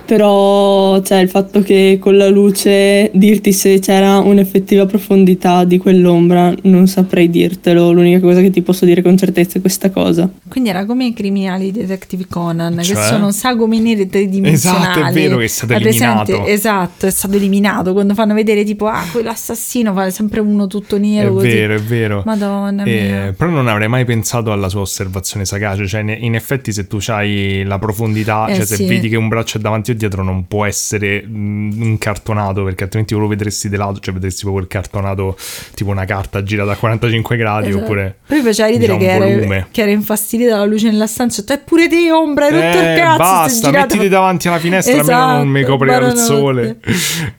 Però 0.05 1.01
cioè, 1.01 1.17
il 1.19 1.29
fatto 1.29 1.61
che 1.61 1.97
con 1.99 2.15
la 2.15 2.29
luce 2.29 3.09
dirti 3.13 3.51
se 3.51 3.79
c'era 3.79 4.19
un'effettiva 4.19 4.85
profondità 4.85 5.63
di 5.63 5.77
quell'ombra 5.77 6.53
non 6.63 6.87
saprei 6.87 7.29
dirtelo. 7.29 7.91
L'unica 7.91 8.19
cosa 8.19 8.39
che 8.41 8.49
ti 8.51 8.61
posso 8.61 8.85
dire 8.85 9.01
con 9.01 9.17
certezza 9.17 9.57
è 9.57 9.61
questa 9.61 9.89
cosa. 9.89 10.29
Quindi 10.47 10.69
era 10.69 10.85
come 10.85 11.05
i 11.05 11.13
criminali 11.13 11.71
Detective 11.71 12.27
Conan, 12.29 12.75
che 12.77 12.83
Cioè? 12.83 13.03
sono 13.03 13.31
sagome 13.31 13.79
nere 13.79 14.07
tridimensionali. 14.07 14.83
Esatto, 14.99 15.05
è 15.07 15.11
vero 15.11 15.37
che 15.37 15.43
è 15.43 15.47
stato 15.47 15.73
Hai 15.73 15.81
presente? 15.81 16.05
eliminato. 16.31 16.45
Esatto, 16.51 17.05
è 17.07 17.09
stato 17.11 17.35
eliminato. 17.35 17.93
Quando 17.93 18.13
fanno 18.13 18.33
vedere 18.33 18.63
tipo, 18.63 18.85
ah, 18.87 19.03
quell'assassino 19.11 19.93
fa 19.93 20.09
sempre 20.11 20.39
uno 20.39 20.67
tutto 20.67 20.97
nero 20.99 21.29
È 21.29 21.33
così. 21.33 21.47
vero, 21.47 21.73
è 21.75 21.79
vero. 21.81 22.21
Madonna 22.25 22.83
Eh, 22.83 23.01
mia. 23.01 23.33
però 23.35 23.49
non 23.49 23.67
avrei 23.67 23.87
mai 23.87 24.05
pensato 24.05 24.51
alla 24.51 24.69
sua 24.69 24.81
osservazione 24.81 25.45
sagace. 25.45 25.87
Cioè, 25.87 26.01
in- 26.01 26.17
in 26.19 26.35
effetti, 26.35 26.71
se 26.71 26.85
tu 26.87 26.99
hai 27.07 27.63
la 27.65 27.79
profondità, 27.79 28.45
Eh, 28.47 28.55
cioè 28.55 28.65
se 28.65 28.75
sì. 28.75 28.85
vedi 28.85 29.09
che 29.09 29.15
un 29.15 29.27
braccio 29.27 29.57
è 29.57 29.61
davanti 29.61 29.94
dietro, 29.95 30.23
non 30.23 30.47
può 30.47 30.65
essere 30.65 31.23
mh, 31.25 31.81
un 31.81 31.97
cartonato, 31.97 32.63
perché 32.63 32.83
altrimenti 32.83 33.13
lo 33.13 33.27
vedresti 33.27 33.69
di 33.69 33.75
lato, 33.75 33.99
cioè 33.99 34.13
vedresti 34.13 34.41
proprio 34.43 34.63
il 34.63 34.69
cartonato 34.69 35.37
tipo 35.73 35.89
una 35.91 36.05
carta 36.05 36.43
girata 36.43 36.71
a 36.71 36.75
45 36.75 37.37
gradi, 37.37 37.67
Esatto. 37.69 37.83
oppure. 37.83 38.17
Poi 38.27 38.41
faceva 38.41 38.67
ridere 38.69 38.97
diciamo, 38.97 39.19
che, 39.25 39.45
era, 39.47 39.67
che 39.71 39.81
era 39.81 39.91
infastidita 39.91 40.51
dalla 40.51 40.65
luce 40.65 40.89
nella 40.89 41.07
stanza. 41.07 41.43
Te 41.43 41.57
pure 41.59 41.87
te, 41.87 42.11
ombra, 42.11 42.45
hai 42.45 42.51
rotto 42.51 42.77
il 42.77 42.83
Eh, 42.85 42.95
cazzo. 42.97 43.49
sei 43.49 43.61
basta, 43.61 43.71
mettiti 43.71 44.07
davanti 44.09 44.47
alla 44.47 44.59
finestra, 44.59 44.99
almeno 44.99 45.27
non 45.37 45.47
mi 45.47 45.59
Esatto, 45.59 45.77
copre 45.77 46.05
il 46.07 46.17
sole. 46.17 46.77
Eh, 46.81 46.85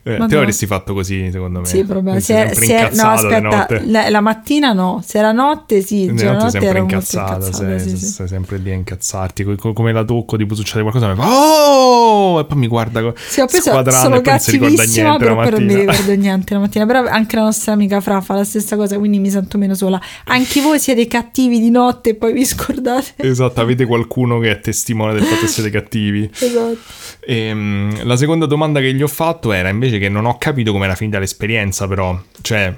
te 0.03 0.17
Madonna. 0.17 0.37
avresti 0.41 0.65
fatto 0.65 0.93
così, 0.93 1.29
secondo 1.31 1.59
me. 1.59 1.65
Sì, 1.65 1.83
probabilmente. 1.83 2.21
Se 2.23 2.33
era- 2.37 2.49
sempre 2.53 2.65
se 2.65 2.73
era- 2.75 2.89
no, 2.93 3.09
aspetta, 3.11 3.81
la, 3.85 4.09
la 4.09 4.21
mattina 4.21 4.73
no, 4.73 5.01
se 5.05 5.17
era 5.17 5.31
notte 5.31 5.81
sì, 5.81 6.09
Di 6.11 6.17
cioè, 6.17 6.27
la 6.27 6.33
notte 6.37 6.49
sempre 6.51 6.79
molto 6.79 6.93
incazzata, 6.95 7.33
incazzata, 7.45 7.77
sei, 7.79 7.89
sì, 7.89 7.97
sì. 7.97 8.27
sempre 8.27 8.57
lì 8.57 8.71
a 8.71 8.73
incazzarti. 8.73 9.43
co- 9.43 9.55
co- 9.55 9.73
Come 9.73 9.91
la 9.91 10.03
tocco, 10.03 10.37
tipo 10.37 10.55
succede 10.55 10.81
qualcosa, 10.81 11.07
mi 11.09 11.15
fa 11.15 11.27
oh! 11.27 12.06
E 12.39 12.45
poi 12.45 12.57
mi 12.57 12.67
guarda 12.67 13.13
Sì, 13.15 13.43
squadrando 13.47 13.91
sono 13.91 14.15
e 14.15 14.21
poi 14.21 14.31
non 14.31 14.39
si 14.39 14.51
ricorda 14.51 14.83
niente 14.83 15.17
però 15.17 15.35
poi 15.35 15.51
non 15.51 15.63
mi 15.63 15.75
ricordo 15.75 16.15
niente 16.15 16.53
la 16.53 16.59
mattina. 16.59 16.85
Però 16.85 17.05
anche 17.05 17.35
la 17.35 17.43
nostra 17.43 17.73
amica 17.73 18.01
Fra 18.01 18.21
fa 18.21 18.35
la 18.35 18.43
stessa 18.43 18.75
cosa, 18.75 18.97
quindi 18.97 19.19
mi 19.19 19.29
sento 19.29 19.57
meno 19.57 19.75
sola. 19.75 19.99
Anche 20.25 20.61
voi 20.61 20.79
siete 20.79 21.07
cattivi 21.07 21.59
di 21.59 21.69
notte 21.69 22.11
e 22.11 22.15
poi 22.15 22.33
vi 22.33 22.45
scordate. 22.45 23.13
Esatto, 23.17 23.61
avete 23.61 23.85
qualcuno 23.85 24.39
che 24.39 24.51
è 24.51 24.59
testimone 24.59 25.13
del 25.13 25.23
fatto 25.23 25.41
che 25.41 25.47
siete 25.47 25.69
cattivi. 25.69 26.29
Esatto. 26.47 26.77
Ehm, 27.25 28.05
la 28.05 28.15
seconda 28.15 28.45
domanda 28.45 28.79
che 28.79 28.93
gli 28.93 29.01
ho 29.01 29.07
fatto 29.07 29.51
era 29.51 29.67
invece 29.69 29.97
che 29.97 30.07
non 30.07 30.25
ho 30.25 30.37
capito 30.37 30.71
come 30.71 30.85
era 30.85 30.95
finita 30.95 31.19
l'esperienza, 31.19 31.87
però. 31.87 32.17
Cioè, 32.41 32.73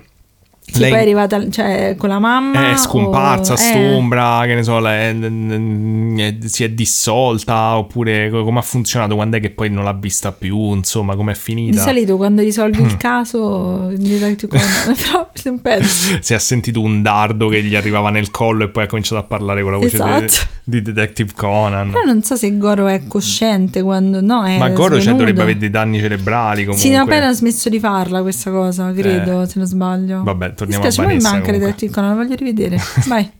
Sì, 0.71 0.79
poi 0.79 0.91
è 0.91 1.01
arrivata 1.01 1.49
cioè, 1.49 1.95
con 1.97 2.09
la 2.09 2.19
mamma. 2.19 2.71
È 2.71 2.77
scomparsa 2.77 3.53
o- 3.53 3.55
eh, 3.55 3.57
st'ombra, 3.59 4.43
che 4.45 4.55
ne 4.55 4.63
so, 4.63 4.79
è- 4.87 5.15
è- 5.17 6.35
si 6.45 6.63
è 6.63 6.69
dissolta 6.69 7.77
oppure 7.77 8.29
co- 8.29 8.43
come 8.43 8.59
ha 8.59 8.63
funzionato, 8.63 9.15
quando 9.15 9.37
è 9.37 9.39
che 9.39 9.49
poi 9.51 9.69
non 9.69 9.83
l'ha 9.83 9.93
vista 9.93 10.31
più, 10.31 10.73
insomma, 10.73 11.15
com'è 11.15 11.33
Di 11.33 11.39
finita. 11.39 11.81
solito 11.81 12.17
quando 12.17 12.41
risolvi 12.41 12.81
Mm. 12.81 12.85
il 12.85 12.97
caso, 12.97 13.87
Detective 13.95 14.47
Conan, 14.57 14.95
però 14.95 15.29
non 15.45 15.61
penso. 15.61 16.17
Si 16.19 16.33
è 16.33 16.39
sentito 16.39 16.81
un 16.81 17.01
dardo 17.01 17.47
che 17.47 17.61
gli 17.63 17.75
arrivava 17.75 18.09
nel 18.09 18.31
collo 18.31 18.63
e 18.65 18.69
poi 18.69 18.83
ha 18.83 18.87
cominciato 18.87 19.21
a 19.21 19.23
parlare 19.23 19.61
con 19.61 19.71
la 19.71 19.77
voce 19.77 19.95
Esatto. 19.95 20.33
di 20.63 20.81
Detective 20.81 21.31
Conan. 21.35 21.91
Però 21.91 22.03
non 22.03 22.23
so 22.23 22.35
se 22.35 22.57
Goro 22.57 22.87
è 22.87 23.01
cosciente 23.07 23.81
quando 23.81 24.21
no, 24.21 24.43
è 24.45 24.57
Ma 24.57 24.69
Goro 24.69 24.99
cioè, 24.99 25.13
dovrebbe 25.13 25.41
avere 25.41 25.57
dei 25.57 25.69
danni 25.69 25.99
cerebrali 25.99 26.65
comunque. 26.65 26.89
Sì, 26.89 26.95
poi 27.05 27.17
hanno 27.17 27.33
smesso 27.33 27.69
di 27.69 27.79
farla 27.79 28.21
questa 28.21 28.51
cosa, 28.51 28.91
credo, 28.93 29.41
Eh. 29.43 29.47
se 29.47 29.53
non 29.59 29.67
sbaglio. 29.67 30.23
Vabbè, 30.23 30.53
torniamo 30.59 30.83
Mi 30.83 30.91
spiace, 30.91 31.01
a 31.01 31.05
Vanessa 31.05 31.29
manca 31.29 31.45
comunque. 31.45 31.65
Detective 31.65 31.91
Conan, 31.91 32.09
la 32.09 32.23
voglio 32.23 32.35
rivedere. 32.35 32.77
Vai. 33.07 33.31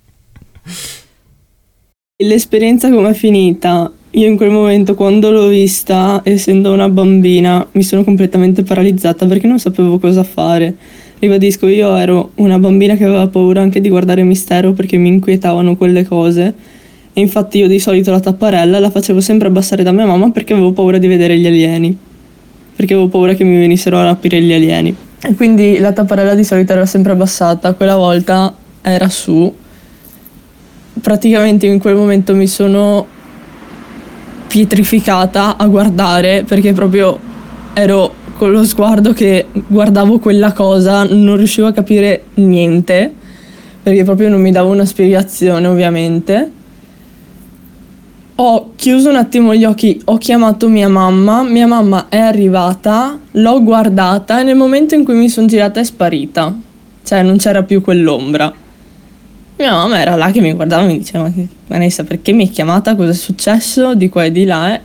L'esperienza 2.22 2.90
come 2.90 3.10
è 3.10 3.14
finita? 3.14 3.92
io 4.12 4.28
in 4.28 4.38
quel 4.38 4.50
momento 4.50 4.96
quando 4.96 5.30
l'ho 5.30 5.48
vista, 5.48 6.22
essendo 6.24 6.74
una 6.74 6.90
bambina, 6.90 7.66
mi 7.74 7.84
sono 7.84 8.04
completamente 8.04 8.64
paralizzata 8.64 9.28
perché 9.28 9.46
non 9.46 9.60
sapevo 9.60 10.00
cosa 10.00 10.24
fare. 10.24 10.76
Ribadisco, 11.20 11.68
io 11.68 11.96
ero 11.96 12.32
una 12.36 12.58
bambina 12.58 12.96
che 12.96 13.04
aveva 13.04 13.28
paura 13.28 13.62
anche 13.62 13.82
di 13.82 13.90
guardare 13.90 14.24
mistero 14.24 14.74
perché 14.74 14.98
mi 14.98 15.10
inquietavano 15.10 15.76
quelle 15.76 16.06
cose. 16.06 16.54
E 17.14 17.22
infatti 17.22 17.60
io 17.60 17.68
di 17.68 17.78
solito 17.78 18.10
la 18.10 18.20
tapparella 18.20 18.80
la 18.80 18.90
facevo 18.90 19.20
sempre 19.20 19.48
abbassare 19.50 19.84
da 19.84 19.92
mia 19.92 20.06
mamma 20.06 20.32
perché 20.32 20.54
avevo 20.54 20.72
paura 20.72 20.98
di 20.98 21.08
vedere 21.08 21.38
gli 21.38 21.46
alieni. 21.46 21.96
Perché 22.76 22.94
avevo 22.94 23.10
paura 23.10 23.34
che 23.36 23.44
mi 23.44 23.58
venissero 23.58 23.98
a 23.98 24.06
rapire 24.06 24.42
gli 24.42 24.54
alieni. 24.54 24.96
E 25.22 25.36
quindi 25.36 25.80
la 25.80 25.92
tapparella 25.92 26.34
di 26.34 26.44
solito 26.44 26.72
era 26.72 26.86
sempre 26.86 27.12
abbassata, 27.12 27.74
quella 27.74 27.96
volta 27.96 28.56
era 28.82 29.10
su. 29.10 29.54
Praticamente 31.02 31.66
in 31.66 31.80
quel 31.80 31.96
momento 31.96 32.36
mi 32.36 32.48
sono 32.48 33.06
pietrificata 34.48 35.58
a 35.58 35.68
guardare 35.68 36.44
perché 36.44 36.74
proprio 36.74 37.20
ero 37.74 38.16
con 38.36 38.52
lo 38.52 38.64
sguardo 38.64 39.14
che 39.14 39.48
guardavo 39.52 40.20
quella 40.20 40.54
cosa, 40.54 41.04
non 41.04 41.36
riuscivo 41.36 41.68
a 41.68 41.74
capire 41.74 42.24
niente 42.36 43.14
perché 43.82 44.04
proprio 44.04 44.30
non 44.30 44.42
mi 44.42 44.52
dava 44.52 44.70
una 44.70 44.86
spiegazione 44.86 45.68
ovviamente. 45.68 46.52
Ho 48.42 48.72
chiuso 48.78 49.10
un 49.10 49.18
attimo 49.18 49.54
gli 49.54 49.66
occhi, 49.66 50.02
ho 50.06 50.18
chiamato 50.18 50.70
mia 50.70 50.88
mamma, 50.88 51.44
mia 51.44 51.68
mamma 51.68 52.08
è 52.08 52.20
arrivata, 52.20 53.20
l'ho 53.32 53.62
guardata 53.62 54.40
e 54.40 54.44
nel 54.44 54.56
momento 54.56 54.96
in 54.96 55.04
cui 55.04 55.16
mi 55.16 55.28
sono 55.28 55.46
girata 55.46 55.82
è 55.82 55.84
sparita, 55.84 56.58
cioè 57.04 57.22
non 57.22 57.36
c'era 57.36 57.64
più 57.64 57.82
quell'ombra. 57.82 58.54
Mia 59.58 59.72
mamma 59.72 60.00
era 60.00 60.16
là 60.16 60.32
che 60.32 60.40
mi 60.40 60.54
guardava 60.54 60.84
e 60.84 60.88
mi 60.88 61.00
diceva: 61.00 61.30
Vanessa, 61.68 62.06
perché 62.06 62.32
mi 62.32 62.44
hai 62.44 62.50
chiamata? 62.50 62.96
Cosa 62.96 63.10
è 63.10 63.14
successo? 63.14 63.94
Di 63.94 64.08
qua 64.08 64.24
e 64.24 64.32
di 64.32 64.46
là. 64.46 64.74
Eh? 64.74 64.82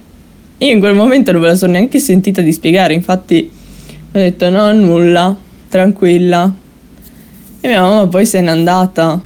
Io 0.58 0.72
in 0.72 0.80
quel 0.80 0.96
momento 0.96 1.30
non 1.30 1.40
me 1.40 1.46
la 1.46 1.54
sono 1.54 1.74
neanche 1.74 2.00
sentita 2.00 2.40
di 2.40 2.52
spiegare. 2.52 2.92
Infatti, 2.92 3.48
ho 3.48 4.18
detto: 4.18 4.50
No, 4.50 4.72
nulla, 4.72 5.32
tranquilla. 5.68 6.52
E 7.60 7.68
mia 7.68 7.82
mamma 7.82 8.08
poi 8.08 8.26
se 8.26 8.40
n'è 8.40 8.50
andata. 8.50 9.22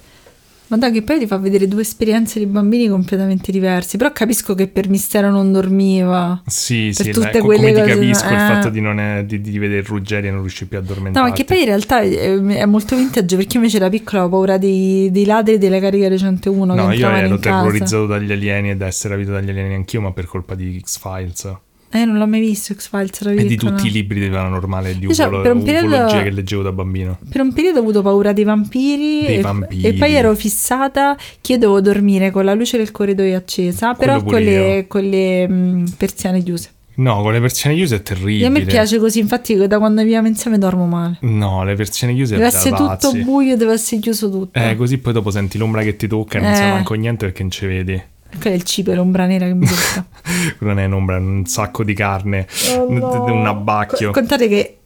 Ma 0.68 0.76
dai, 0.76 0.92
che 0.92 1.02
poi 1.02 1.18
ti 1.18 1.26
fa 1.26 1.38
vedere 1.38 1.66
due 1.66 1.80
esperienze 1.80 2.38
di 2.38 2.44
bambini 2.46 2.88
completamente 2.88 3.50
diverse. 3.50 3.96
Però 3.96 4.12
capisco 4.12 4.54
che 4.54 4.68
per 4.68 4.88
mistero 4.88 5.30
non 5.30 5.50
dormiva. 5.50 6.42
Sì, 6.46 6.92
Per 6.94 7.06
sì, 7.06 7.10
tutte 7.12 7.32
la- 7.32 7.38
co- 7.40 7.44
quelle 7.46 7.72
come 7.72 7.72
ti 7.72 7.80
cose, 7.80 7.94
capisco 7.94 8.26
il 8.28 8.34
eh. 8.34 8.38
fatto 8.38 8.68
di, 8.68 8.80
non 8.80 9.00
è- 9.00 9.24
di, 9.24 9.40
di 9.40 9.58
vedere 9.58 9.82
Ruggeri 9.82 10.26
e 10.28 10.30
non 10.30 10.40
riuscire 10.40 10.66
più 10.66 10.76
a 10.78 10.80
No, 10.80 10.86
addormentarti. 10.86 11.28
ma 11.30 11.34
che 11.34 11.44
poi 11.44 11.58
in 11.60 11.64
realtà 11.64 12.00
è, 12.00 12.36
è 12.36 12.64
molto 12.66 12.96
vintage 12.96 13.36
perché 13.36 13.52
io 13.56 13.60
invece 13.60 13.78
da 13.78 13.88
piccola 13.88 14.20
avevo 14.22 14.36
paura 14.36 14.58
dei, 14.58 15.10
dei 15.10 15.24
ladri 15.24 15.56
delle 15.58 15.80
cariche 15.80 16.16
101 16.18 16.74
No, 16.74 16.92
io 16.92 17.08
ero 17.08 17.26
in 17.28 17.38
casa. 17.40 17.62
terrorizzato 17.62 18.06
dagli 18.06 18.30
alieni 18.32 18.70
e 18.70 18.76
da 18.76 18.86
essere 18.86 19.14
rapito 19.14 19.32
dagli 19.32 19.48
alieni 19.48 19.74
anch'io, 19.74 20.00
ma 20.02 20.12
per 20.12 20.26
colpa 20.26 20.54
di 20.54 20.78
X-Files. 20.84 21.56
Eh, 21.90 22.04
non 22.04 22.18
l'ho 22.18 22.26
mai 22.26 22.40
visto 22.40 22.74
X-Files 22.74 23.20
E 23.22 23.44
di 23.46 23.56
tutti 23.56 23.86
i 23.86 23.90
libri 23.90 24.20
di 24.20 24.28
paranormale 24.28 24.90
e 24.90 24.98
di 24.98 25.12
cioè, 25.14 25.26
ufolo- 25.26 25.40
per 25.42 25.52
un 25.54 25.62
periodo- 25.62 26.06
che 26.06 26.30
leggevo 26.30 26.62
da 26.62 26.70
bambino. 26.72 27.18
Per 27.30 27.40
un 27.40 27.52
periodo 27.52 27.78
ho 27.78 27.80
avuto 27.82 28.02
paura 28.02 28.32
dei 28.34 28.44
vampiri, 28.44 29.24
Dei 29.26 29.36
e, 29.36 29.40
vampiri. 29.40 29.82
e 29.82 29.92
poi 29.94 30.12
ero 30.12 30.34
fissata 30.34 31.16
che 31.40 31.56
dovevo 31.56 31.80
dormire 31.80 32.30
con 32.30 32.44
la 32.44 32.52
luce 32.54 32.76
del 32.76 32.90
corridoio 32.90 33.36
accesa, 33.36 33.94
però 33.94 34.22
con 34.22 34.40
le, 34.42 34.84
con 34.86 35.02
le 35.02 35.48
mm, 35.48 35.84
persiane 35.96 36.42
chiuse. 36.42 36.70
No, 36.98 37.22
con 37.22 37.32
le 37.32 37.40
persiane 37.40 37.76
chiuse 37.76 37.94
è 37.94 37.98
E 37.98 38.02
terribile. 38.02 38.46
a 38.46 38.50
me 38.50 38.60
piace 38.62 38.98
così, 38.98 39.20
infatti 39.20 39.54
da 39.68 39.78
quando 39.78 40.02
viviamo 40.02 40.26
insieme 40.26 40.58
dormo 40.58 40.84
male. 40.86 41.16
No, 41.20 41.62
le 41.64 41.74
persiane 41.76 42.12
chiuse 42.12 42.34
Deve 42.34 42.44
è 42.44 42.48
essere 42.48 42.74
tutto 42.76 43.12
buio, 43.22 43.56
deve 43.56 43.72
essere 43.72 44.00
chiuso 44.00 44.28
tutto. 44.28 44.58
Eh, 44.58 44.76
così 44.76 44.98
poi 44.98 45.12
dopo 45.12 45.30
senti 45.30 45.56
l'ombra 45.58 45.82
che 45.82 45.96
ti 45.96 46.06
tocca 46.08 46.38
e 46.38 46.40
non 46.42 46.50
Eh. 46.50 46.54
sai 46.56 46.70
manco 46.72 46.94
niente 46.94 47.24
perché 47.26 47.42
non 47.42 47.50
ci 47.52 47.66
vedi. 47.66 48.02
Quello 48.40 48.54
è 48.54 48.58
il 48.58 48.62
cibo, 48.64 48.92
è 48.92 48.94
l'ombra 48.94 49.26
nera 49.26 49.46
che 49.46 49.54
mi 49.54 49.66
tocca. 49.66 50.04
Non 50.60 50.78
è 50.78 50.84
un'ombra, 50.84 51.16
è 51.16 51.20
un 51.20 51.46
sacco 51.46 51.82
di 51.82 51.94
carne, 51.94 52.46
Oh, 52.76 52.88
un- 52.88 52.96
no. 52.98 53.24
un 53.24 53.46
abbacchio. 53.46 54.10
Co- 54.10 54.18
Contate 54.20 54.48
che 54.48 54.76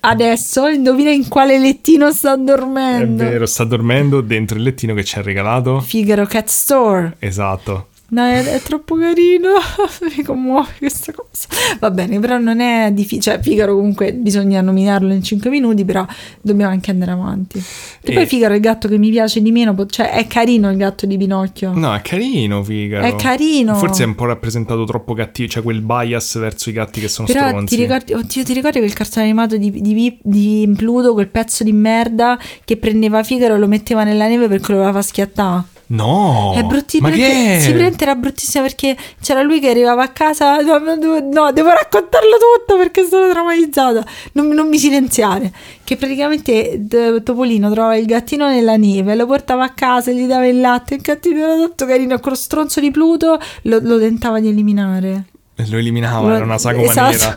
adesso 0.00 0.66
indovina 0.68 1.10
in 1.10 1.28
quale 1.28 1.58
lettino 1.58 2.10
sta 2.12 2.34
È 2.34 2.38
dormendo. 2.38 3.24
vero, 3.24 3.46
sta 3.46 3.64
dormendo 3.64 4.20
dentro 4.20 4.56
il 4.56 4.62
lettino 4.62 4.94
che 4.94 5.04
ci 5.04 5.18
ha 5.18 5.22
regalato. 5.22 5.80
Figaro 5.80 6.24
Cat 6.26 6.46
Store. 6.48 7.16
Esatto. 7.18 7.88
No, 8.12 8.26
è, 8.26 8.44
è 8.44 8.60
troppo 8.60 8.96
carino. 8.96 9.48
Mi 10.16 10.22
commuove 10.22 10.68
questa 10.78 11.12
cosa. 11.12 11.48
Va 11.78 11.90
bene, 11.90 12.20
però 12.20 12.38
non 12.38 12.60
è 12.60 12.90
difficile. 12.92 13.22
Cioè, 13.22 13.40
Figaro 13.40 13.74
comunque 13.74 14.12
bisogna 14.12 14.60
nominarlo 14.60 15.12
in 15.14 15.22
5 15.22 15.48
minuti, 15.48 15.84
però 15.84 16.06
dobbiamo 16.42 16.70
anche 16.70 16.90
andare 16.90 17.12
avanti. 17.12 17.58
E, 17.58 18.10
E- 18.10 18.14
poi 18.14 18.26
Figaro 18.26 18.52
è 18.52 18.56
il 18.56 18.62
gatto 18.62 18.86
che 18.86 18.98
mi 18.98 19.10
piace 19.10 19.40
di 19.40 19.50
meno. 19.50 19.74
Cioè, 19.86 20.10
è 20.10 20.26
carino 20.26 20.70
il 20.70 20.76
gatto 20.76 21.06
di 21.06 21.16
Pinocchio. 21.16 21.72
No, 21.74 21.94
è 21.94 22.02
carino, 22.02 22.62
Figaro. 22.62 23.06
È 23.06 23.16
carino. 23.16 23.74
Forse 23.76 24.02
è 24.02 24.06
un 24.06 24.14
po' 24.14 24.26
rappresentato 24.26 24.84
troppo 24.84 25.14
cattivo, 25.14 25.48
cioè 25.48 25.62
quel 25.62 25.80
bias 25.80 26.38
verso 26.38 26.68
i 26.68 26.72
gatti 26.74 27.00
che 27.00 27.08
sono 27.08 27.26
Però 27.26 27.46
stronzi. 27.48 27.74
ti 27.74 27.80
ricordi, 27.82 28.12
oddio, 28.12 28.44
ti 28.44 28.52
ricordi 28.52 28.78
quel 28.78 28.92
cartone 28.92 29.24
animato 29.24 29.56
di, 29.56 29.70
di, 29.70 30.18
di 30.22 30.72
Pluto, 30.76 31.14
quel 31.14 31.28
pezzo 31.28 31.64
di 31.64 31.72
merda 31.72 32.38
che 32.64 32.76
prendeva 32.76 33.22
Figaro 33.22 33.54
e 33.54 33.58
lo 33.58 33.68
metteva 33.68 34.04
nella 34.04 34.28
neve 34.28 34.48
perché 34.48 34.72
lo 34.72 34.82
far 34.92 35.02
schiattare? 35.02 35.71
No! 35.92 36.54
È 36.56 36.62
bruttissimo. 36.62 37.08
Ma 37.08 37.14
che 37.14 37.58
è? 37.58 37.70
Veramente 37.70 38.04
era 38.04 38.14
bruttissimo 38.14 38.64
perché 38.64 38.96
c'era 39.20 39.42
lui 39.42 39.60
che 39.60 39.68
arrivava 39.68 40.02
a 40.02 40.08
casa. 40.08 40.56
No, 40.60 40.78
no, 40.78 40.96
devo, 40.96 41.20
no, 41.20 41.52
devo 41.52 41.68
raccontarlo 41.68 42.36
tutto 42.38 42.78
perché 42.78 43.06
sono 43.06 43.28
traumatizzata. 43.30 44.02
Non, 44.32 44.48
non 44.48 44.68
mi 44.68 44.78
silenziare. 44.78 45.52
Che 45.84 45.96
praticamente 45.96 46.76
d- 46.78 47.22
Topolino 47.22 47.70
trovava 47.70 47.96
il 47.96 48.06
gattino 48.06 48.48
nella 48.48 48.76
neve, 48.76 49.14
lo 49.14 49.26
portava 49.26 49.64
a 49.64 49.70
casa, 49.70 50.10
gli 50.12 50.26
dava 50.26 50.46
il 50.46 50.60
latte. 50.60 50.94
Il 50.94 51.02
gattino 51.02 51.40
era 51.40 51.56
tutto 51.56 51.84
carino. 51.84 52.18
Con 52.20 52.32
lo 52.32 52.38
stronzo 52.38 52.80
di 52.80 52.90
Pluto 52.90 53.38
lo, 53.62 53.78
lo 53.82 53.98
tentava 53.98 54.40
di 54.40 54.48
eliminare. 54.48 55.24
E 55.54 55.68
Lo 55.68 55.76
eliminava, 55.76 56.28
Lo- 56.28 56.34
era 56.36 56.44
una 56.44 56.56
sagoma 56.58 56.90
esatto. 56.90 57.10
nera. 57.12 57.36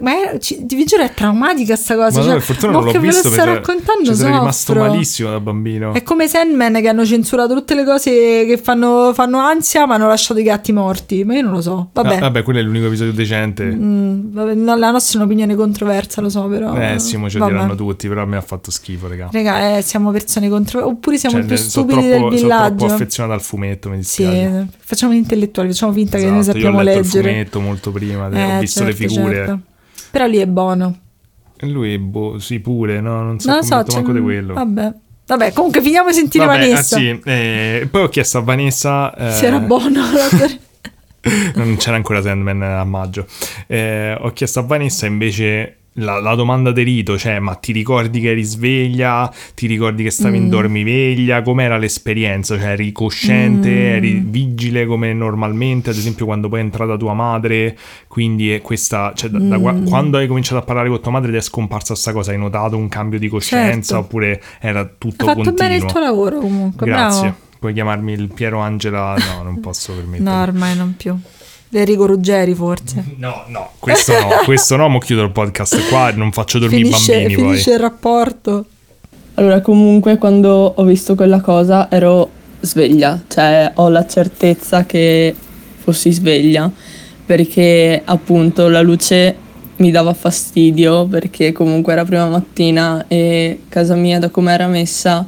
Ma 0.00 0.16
era, 0.20 0.38
ci- 0.38 0.58
vi 0.66 0.84
giuro 0.84 1.02
è 1.02 1.12
traumatica 1.14 1.76
sta 1.76 1.94
cosa. 1.94 2.18
Ma 2.20 2.24
no, 2.24 2.24
cioè, 2.24 2.32
per 2.34 2.42
fortuna 2.42 2.72
non 2.72 2.84
l'ho 2.84 2.90
che 2.90 2.98
ve 2.98 3.06
lo 3.06 3.12
visto 3.12 3.28
sto 3.28 3.36
perché 3.36 3.54
raccontando 3.54 4.04
ci 4.10 4.14
sarei 4.14 4.38
rimasto 4.38 4.74
malissimo 4.74 5.30
da 5.30 5.40
bambino. 5.40 5.94
È 5.94 6.02
come 6.02 6.28
Sandman 6.28 6.74
che 6.80 6.88
hanno 6.88 7.04
censurato 7.04 7.54
tutte 7.54 7.74
le 7.74 7.84
cose 7.84 8.10
che 8.10 8.58
fanno, 8.62 9.12
fanno 9.14 9.38
ansia, 9.38 9.86
ma 9.86 9.94
hanno 9.94 10.08
lasciato 10.08 10.40
i 10.40 10.42
gatti 10.42 10.72
morti. 10.72 11.24
Ma 11.24 11.34
io 11.34 11.42
non 11.42 11.52
lo 11.52 11.60
so. 11.60 11.88
Vabbè. 11.92 12.16
Ah, 12.16 12.20
vabbè, 12.20 12.42
quello 12.42 12.58
è 12.58 12.62
l'unico 12.62 12.86
episodio 12.86 13.12
decente. 13.12 13.64
Mm, 13.64 14.32
vabbè, 14.32 14.54
no, 14.54 14.76
la 14.76 14.90
nostra 14.90 15.18
è 15.18 15.22
un'opinione 15.22 15.54
controversa, 15.54 16.20
lo 16.20 16.28
so, 16.28 16.44
però. 16.46 16.74
eh 16.76 16.98
sì, 16.98 17.16
mo 17.16 17.28
ce 17.30 17.38
lo 17.38 17.46
diranno 17.46 17.74
tutti, 17.74 18.08
però 18.08 18.22
a 18.22 18.26
me 18.26 18.36
ha 18.36 18.42
fatto 18.42 18.70
schifo, 18.70 19.08
raga. 19.08 19.28
Raga, 19.32 19.76
eh, 19.76 19.82
siamo 19.82 20.10
persone 20.10 20.48
controverse. 20.48 20.92
Oppure 20.92 21.16
siamo 21.18 21.36
Cioè, 21.36 21.46
più 21.46 21.56
sono 21.56 21.68
stupidi 21.68 22.08
troppo, 22.08 22.30
del 22.30 22.38
sono 22.38 22.50
troppo 22.50 22.64
villaggio. 22.74 22.94
affezionato 22.94 23.34
al 23.34 23.42
fumetto, 23.42 23.88
mi 23.90 24.02
Sì, 24.02 24.22
dispiace. 24.24 24.66
facciamo 24.78 25.12
gli 25.12 25.16
intellettuali, 25.16 25.68
facciamo 25.70 25.92
finta 25.92 26.18
che 26.18 26.24
noi 26.28 26.38
Esatto, 26.40 26.58
sappiamo 26.58 26.82
io 26.82 26.90
ho 26.90 26.94
leggere. 26.94 27.28
il 27.28 27.34
fumetto 27.34 27.60
molto 27.60 27.90
prima, 27.90 28.28
Eh, 28.30 28.56
ho 28.56 28.60
visto 28.60 28.84
le 28.84 28.94
certo, 28.94 29.14
figure. 29.14 29.34
certo. 29.34 29.58
Però 30.16 30.28
lì 30.28 30.38
è 30.38 30.46
buono. 30.46 30.98
Lui, 31.60 31.98
boh, 31.98 32.38
sì, 32.38 32.58
pure, 32.60 33.02
no? 33.02 33.22
Non 33.22 33.38
so 33.38 33.50
Non 33.50 33.62
so, 33.62 33.82
c'è 33.82 33.96
manco 33.96 34.12
di 34.12 34.20
quello. 34.22 34.54
Vabbè. 34.54 34.94
Vabbè, 35.26 35.52
comunque 35.52 35.82
finiamo 35.82 36.08
di 36.08 36.14
sentire 36.14 36.46
Vabbè, 36.46 36.56
ah, 36.56 36.60
Vanessa. 36.68 36.96
sì, 36.96 37.20
eh, 37.22 37.86
poi 37.90 38.02
ho 38.04 38.08
chiesto 38.08 38.38
a 38.38 38.40
Vanessa... 38.40 39.14
eh, 39.14 39.30
Se 39.32 39.44
era 39.46 39.58
buono. 39.58 40.00
non 41.56 41.76
c'era 41.76 41.96
ancora 41.96 42.22
Sandman 42.22 42.62
a 42.62 42.84
maggio. 42.84 43.26
Eh, 43.66 44.16
ho 44.18 44.32
chiesto 44.32 44.60
a 44.60 44.62
Vanessa 44.62 45.04
invece 45.04 45.76
la, 45.98 46.20
la 46.20 46.34
domanda 46.34 46.72
di 46.72 46.82
rito, 46.82 47.16
cioè 47.18 47.38
ma 47.38 47.54
ti 47.54 47.72
ricordi 47.72 48.20
che 48.20 48.30
eri 48.30 48.42
sveglia? 48.42 49.32
Ti 49.54 49.66
ricordi 49.66 50.02
che 50.02 50.10
stavi 50.10 50.38
Mm. 50.38 50.42
in 50.42 50.48
dormiveglia? 50.48 51.42
Com'era 51.42 51.76
l'esperienza? 51.78 52.56
Cioè 52.58 52.68
eri 52.72 52.92
cosciente? 52.92 53.68
Mm. 53.70 53.72
Eri 53.96 54.24
vigile 54.26 54.86
come 54.86 55.12
normalmente? 55.12 55.90
Ad 55.90 55.96
esempio 55.96 56.24
quando 56.26 56.48
poi 56.48 56.60
è 56.60 56.62
entrata 56.62 56.96
tua 56.96 57.14
madre? 57.14 57.76
Quindi 58.08 58.50
è 58.52 58.60
questa... 58.62 59.12
Cioè 59.14 59.30
da- 59.30 59.38
da 59.38 59.58
Mm. 59.58 59.86
quando 59.86 60.18
hai 60.18 60.26
cominciato 60.26 60.60
a 60.60 60.64
parlare 60.64 60.88
con 60.88 61.00
tua 61.00 61.10
madre 61.12 61.30
ed 61.30 61.36
è 61.36 61.40
scomparsa 61.40 61.94
sta 61.94 62.12
cosa? 62.12 62.30
Hai 62.32 62.38
notato 62.38 62.76
un 62.76 62.88
cambio 62.88 63.18
di 63.18 63.28
coscienza? 63.28 63.94
Certo. 63.94 64.04
Oppure 64.06 64.42
era 64.60 64.84
tutto 64.84 65.24
Hai 65.24 65.34
fatto 65.34 65.42
continuo? 65.42 65.54
bene 65.68 65.76
il 65.76 65.84
tuo 65.84 66.00
lavoro 66.00 66.38
comunque, 66.40 66.86
Grazie. 66.86 67.20
bravo. 67.20 67.36
Puoi 67.58 67.72
chiamarmi 67.72 68.12
il 68.12 68.28
Piero 68.34 68.58
Angela? 68.60 69.16
No, 69.34 69.42
non 69.42 69.60
posso 69.60 69.94
permettermi. 69.94 70.24
No, 70.28 70.42
ormai 70.42 70.76
non 70.76 70.94
più. 70.96 71.18
Enrico 71.80 72.06
Ruggeri 72.06 72.54
forse. 72.54 73.04
No, 73.16 73.44
no, 73.48 73.70
questo 73.78 74.12
no, 74.12 74.28
questo 74.44 74.76
no, 74.76 74.88
mo 74.88 74.98
chiudo 74.98 75.22
il 75.22 75.30
podcast 75.30 75.88
qua 75.88 76.10
e 76.10 76.12
non 76.12 76.32
faccio 76.32 76.58
dormire 76.58 76.84
Finisce, 76.84 77.12
i 77.12 77.16
bambini 77.16 77.34
finisce 77.34 77.64
poi. 77.64 77.74
il 77.74 77.80
rapporto. 77.80 78.64
Allora, 79.34 79.60
comunque, 79.60 80.16
quando 80.16 80.74
ho 80.76 80.82
visto 80.84 81.14
quella 81.14 81.40
cosa 81.40 81.90
ero 81.90 82.30
sveglia, 82.60 83.22
cioè 83.28 83.72
ho 83.74 83.88
la 83.88 84.06
certezza 84.06 84.86
che 84.86 85.34
fossi 85.76 86.10
sveglia, 86.10 86.70
perché 87.24 88.00
appunto 88.04 88.68
la 88.68 88.80
luce 88.80 89.36
mi 89.76 89.90
dava 89.90 90.14
fastidio, 90.14 91.06
perché 91.06 91.52
comunque 91.52 91.92
era 91.92 92.04
prima 92.04 92.28
mattina 92.28 93.04
e 93.08 93.60
casa 93.68 93.94
mia, 93.94 94.18
da 94.18 94.30
come 94.30 94.52
era 94.52 94.66
messa, 94.66 95.26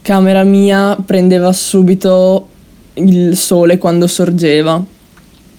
camera 0.00 0.42
mia 0.44 0.96
prendeva 1.04 1.52
subito 1.52 2.48
il 2.94 3.36
sole 3.36 3.78
quando 3.78 4.06
sorgeva. 4.06 4.82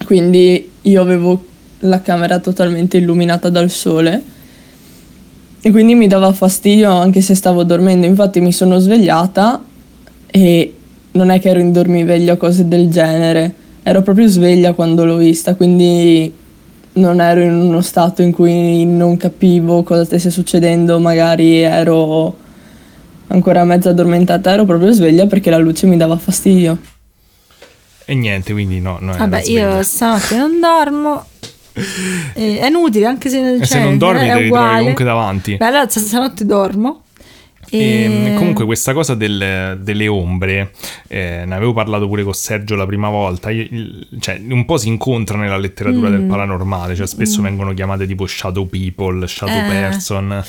Quindi 0.04 0.70
io 0.82 1.00
avevo 1.00 1.44
la 1.80 2.00
camera 2.00 2.38
totalmente 2.38 2.96
illuminata 2.96 3.48
dal 3.50 3.70
sole 3.70 4.22
e 5.60 5.70
quindi 5.70 5.94
mi 5.94 6.06
dava 6.06 6.32
fastidio 6.32 6.90
anche 6.90 7.20
se 7.20 7.34
stavo 7.34 7.64
dormendo. 7.64 8.06
Infatti 8.06 8.40
mi 8.40 8.52
sono 8.52 8.78
svegliata 8.78 9.62
e 10.26 10.74
non 11.12 11.30
è 11.30 11.40
che 11.40 11.48
ero 11.48 11.58
in 11.58 11.72
dormiveglia 11.72 12.34
o 12.34 12.36
cose 12.36 12.68
del 12.68 12.88
genere, 12.88 13.52
ero 13.82 14.02
proprio 14.02 14.28
sveglia 14.28 14.74
quando 14.74 15.04
l'ho 15.04 15.16
vista, 15.16 15.54
quindi 15.54 16.32
non 16.94 17.20
ero 17.20 17.40
in 17.40 17.52
uno 17.52 17.80
stato 17.80 18.22
in 18.22 18.32
cui 18.32 18.84
non 18.84 19.16
capivo 19.16 19.82
cosa 19.82 20.04
stesse 20.04 20.30
succedendo, 20.30 20.98
magari 20.98 21.60
ero 21.60 22.36
ancora 23.28 23.64
mezza 23.64 23.90
addormentata, 23.90 24.52
ero 24.52 24.64
proprio 24.64 24.92
sveglia 24.92 25.26
perché 25.26 25.50
la 25.50 25.58
luce 25.58 25.86
mi 25.86 25.96
dava 25.96 26.16
fastidio. 26.16 26.78
E 28.08 28.14
niente, 28.14 28.52
quindi 28.52 28.80
no, 28.80 28.98
no 29.00 29.16
Vabbè, 29.16 29.42
io 29.46 29.82
stanotte 29.82 30.36
non 30.36 30.60
dormo. 30.60 31.24
Eh, 32.32 32.58
è 32.58 32.66
inutile, 32.68 33.04
anche 33.04 33.28
se, 33.28 33.56
E 33.56 33.58
se 33.58 33.74
cioè, 33.74 33.82
non 33.82 33.98
dormi 33.98 34.20
è 34.20 34.22
te 34.22 34.26
li 34.26 34.32
trovi 34.32 34.46
uguale. 34.48 34.78
comunque 34.78 35.04
davanti. 35.04 35.56
Beh, 35.56 35.64
allora 35.66 35.86
stanotte 35.88 36.46
dormo. 36.46 37.02
E, 37.68 38.30
E... 38.32 38.34
comunque 38.38 38.64
questa 38.64 38.92
cosa 38.94 39.14
del- 39.14 39.78
delle 39.82 40.08
ombre, 40.08 40.70
eh, 41.08 41.42
ne 41.44 41.54
avevo 41.54 41.72
parlato 41.74 42.06
pure 42.08 42.22
con 42.22 42.32
Sergio 42.32 42.76
la 42.76 42.86
prima 42.86 43.08
volta, 43.10 43.50
il- 43.50 44.06
cioè 44.20 44.40
un 44.48 44.64
po' 44.64 44.76
si 44.78 44.88
incontra 44.88 45.36
nella 45.36 45.58
letteratura 45.58 46.08
Mm. 46.08 46.12
del 46.12 46.22
paranormale, 46.22 46.94
cioè 46.94 47.06
spesso 47.06 47.42
vengono 47.42 47.74
chiamate 47.74 48.06
tipo 48.06 48.24
shadow 48.26 48.66
people, 48.66 49.26
shadow 49.26 49.54
Eh. 49.66 49.68
person 49.68 50.42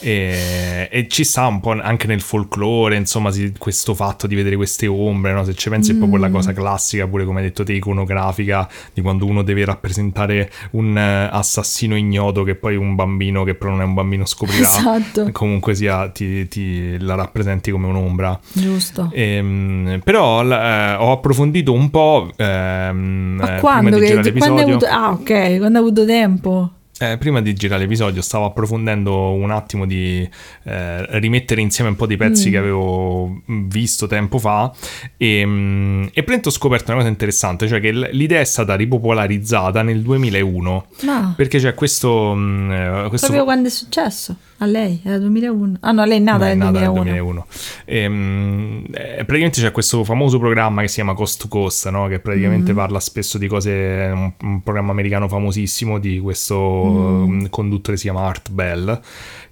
e, 0.00 0.88
e 0.90 1.08
ci 1.08 1.24
sta 1.24 1.46
un 1.46 1.60
po' 1.60 1.70
anche 1.70 2.06
nel 2.06 2.20
folklore, 2.20 2.96
insomma 2.96 3.30
questo 3.58 3.94
fatto 3.94 4.26
di 4.26 4.34
vedere 4.34 4.56
queste 4.56 4.86
ombre, 4.86 5.32
no? 5.32 5.44
se 5.44 5.54
ci 5.54 5.68
pensi 5.68 5.92
è 5.92 5.94
proprio 5.94 6.18
Mm. 6.18 6.22
la 6.22 6.30
cosa 6.30 6.52
classica, 6.52 7.06
pure 7.06 7.24
come 7.24 7.40
hai 7.40 7.46
detto 7.46 7.62
te, 7.64 7.72
iconografica, 7.74 8.68
di 8.92 9.00
quando 9.00 9.26
uno 9.26 9.42
deve 9.42 9.64
rappresentare 9.64 10.50
un 10.72 10.96
eh, 10.96 11.28
assassino 11.30 11.96
ignoto 11.96 12.42
che 12.42 12.54
poi 12.56 12.76
un 12.76 12.94
bambino 12.94 13.44
che 13.44 13.54
però 13.54 13.70
non 13.70 13.80
è 13.82 13.84
un 13.84 13.94
bambino 13.94 14.24
scoprirà 14.26 14.60
Esatto. 14.68 15.30
comunque 15.32 15.74
sia 15.74 16.08
ti, 16.08 16.48
ti- 16.48 16.98
la 16.98 17.14
rappresenti 17.14 17.70
come 17.70 17.86
un'ombra. 17.86 18.38
Giusto. 18.52 19.10
Ehm, 19.12 20.00
però 20.04 20.42
eh, 20.42 20.94
ho 20.94 21.12
approfondito 21.12 21.72
un 21.72 21.90
po' 21.90 22.30
ehm, 22.36 23.36
Ma 23.38 23.56
eh, 23.56 23.60
quando? 23.60 23.98
Che, 23.98 24.32
quando 24.36 24.60
hai 24.60 24.68
avuto... 24.68 24.86
Ah, 24.86 25.10
ok, 25.10 25.58
quando 25.58 25.78
hai 25.78 25.84
avuto 25.84 26.04
tempo. 26.04 26.70
Eh, 27.02 27.16
prima 27.16 27.40
di 27.40 27.54
girare 27.54 27.80
l'episodio 27.80 28.20
stavo 28.20 28.44
approfondendo 28.44 29.30
un 29.32 29.50
attimo 29.50 29.86
di 29.86 30.28
eh, 30.64 31.18
rimettere 31.18 31.62
insieme 31.62 31.88
un 31.88 31.96
po' 31.96 32.04
di 32.06 32.18
pezzi 32.18 32.48
Mm. 32.48 32.52
che 32.52 32.58
avevo 32.58 33.40
visto 33.46 34.06
tempo 34.06 34.38
fa 34.38 34.70
e, 35.16 35.42
mm, 35.46 36.04
e 36.12 36.22
prendo 36.24 36.48
ho 36.48 36.52
scoperto 36.52 36.90
una 36.90 36.98
cosa 37.00 37.10
interessante, 37.10 37.66
cioè 37.68 37.80
che 37.80 37.90
l- 37.90 38.10
l'idea 38.12 38.40
è 38.40 38.44
stata 38.44 38.74
ripopolarizzata 38.74 39.80
nel 39.80 40.02
2001 40.02 40.86
Ma 41.04 41.32
perché 41.34 41.58
c'è 41.58 41.72
questo... 41.72 42.34
mm, 42.36 42.70
eh, 42.70 43.04
questo 43.08 43.26
proprio 43.28 43.44
quando 43.44 43.68
è 43.68 43.70
successo? 43.70 44.36
A 44.62 44.66
lei? 44.66 45.00
Era 45.02 45.18
2001? 45.18 45.76
Ah 45.80 45.92
no, 45.92 46.04
lei 46.04 46.18
è 46.18 46.20
nata 46.20 46.38
No, 46.38 46.44
è 46.44 46.48
nel 46.48 46.58
nata 46.58 46.70
2001. 46.90 47.02
nel 47.02 47.12
2001. 47.22 47.46
Ehm, 47.86 48.84
eh, 48.92 49.14
praticamente 49.24 49.60
c'è 49.62 49.70
questo 49.72 50.04
famoso 50.04 50.38
programma 50.38 50.82
che 50.82 50.88
si 50.88 50.96
chiama 50.96 51.14
Cost 51.14 51.40
to 51.42 51.48
Cost, 51.48 51.88
no? 51.88 52.06
che 52.08 52.16
Mm. 52.16 52.22
praticamente 52.22 52.74
parla 52.74 53.00
spesso 53.00 53.38
di 53.38 53.46
cose, 53.46 54.10
un, 54.12 54.32
un 54.42 54.62
programma 54.62 54.90
americano 54.92 55.28
famosissimo 55.28 55.98
di 55.98 56.18
questo 56.20 56.56
Mm. 56.58 57.22
um, 57.22 57.48
conduttore 57.48 57.96
si 57.96 58.02
chiama 58.04 58.26
Art 58.26 58.50
Bell, 58.50 59.00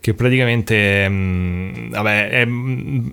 che 0.01 0.15
praticamente 0.15 1.09
mm, 1.09 1.91
vabbè, 1.91 2.29
è 2.29 2.47
mm, 2.47 3.09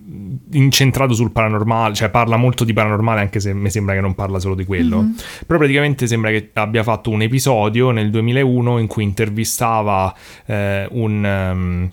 incentrato 0.51 1.13
sul 1.13 1.31
paranormale, 1.31 1.93
cioè 1.93 2.09
parla 2.09 2.37
molto 2.37 2.63
di 2.63 2.73
paranormale 2.73 3.21
anche 3.21 3.39
se 3.39 3.53
mi 3.53 3.69
sembra 3.69 3.95
che 3.95 4.01
non 4.01 4.15
parla 4.15 4.39
solo 4.39 4.55
di 4.55 4.65
quello. 4.65 5.01
Mm-hmm. 5.01 5.11
Però 5.45 5.59
praticamente 5.59 6.07
sembra 6.07 6.29
che 6.31 6.51
abbia 6.53 6.83
fatto 6.83 7.09
un 7.09 7.21
episodio 7.21 7.91
nel 7.91 8.09
2001 8.09 8.77
in 8.79 8.87
cui 8.87 9.03
intervistava 9.03 10.13
eh, 10.45 10.87
un... 10.91 11.23
um, 11.23 11.91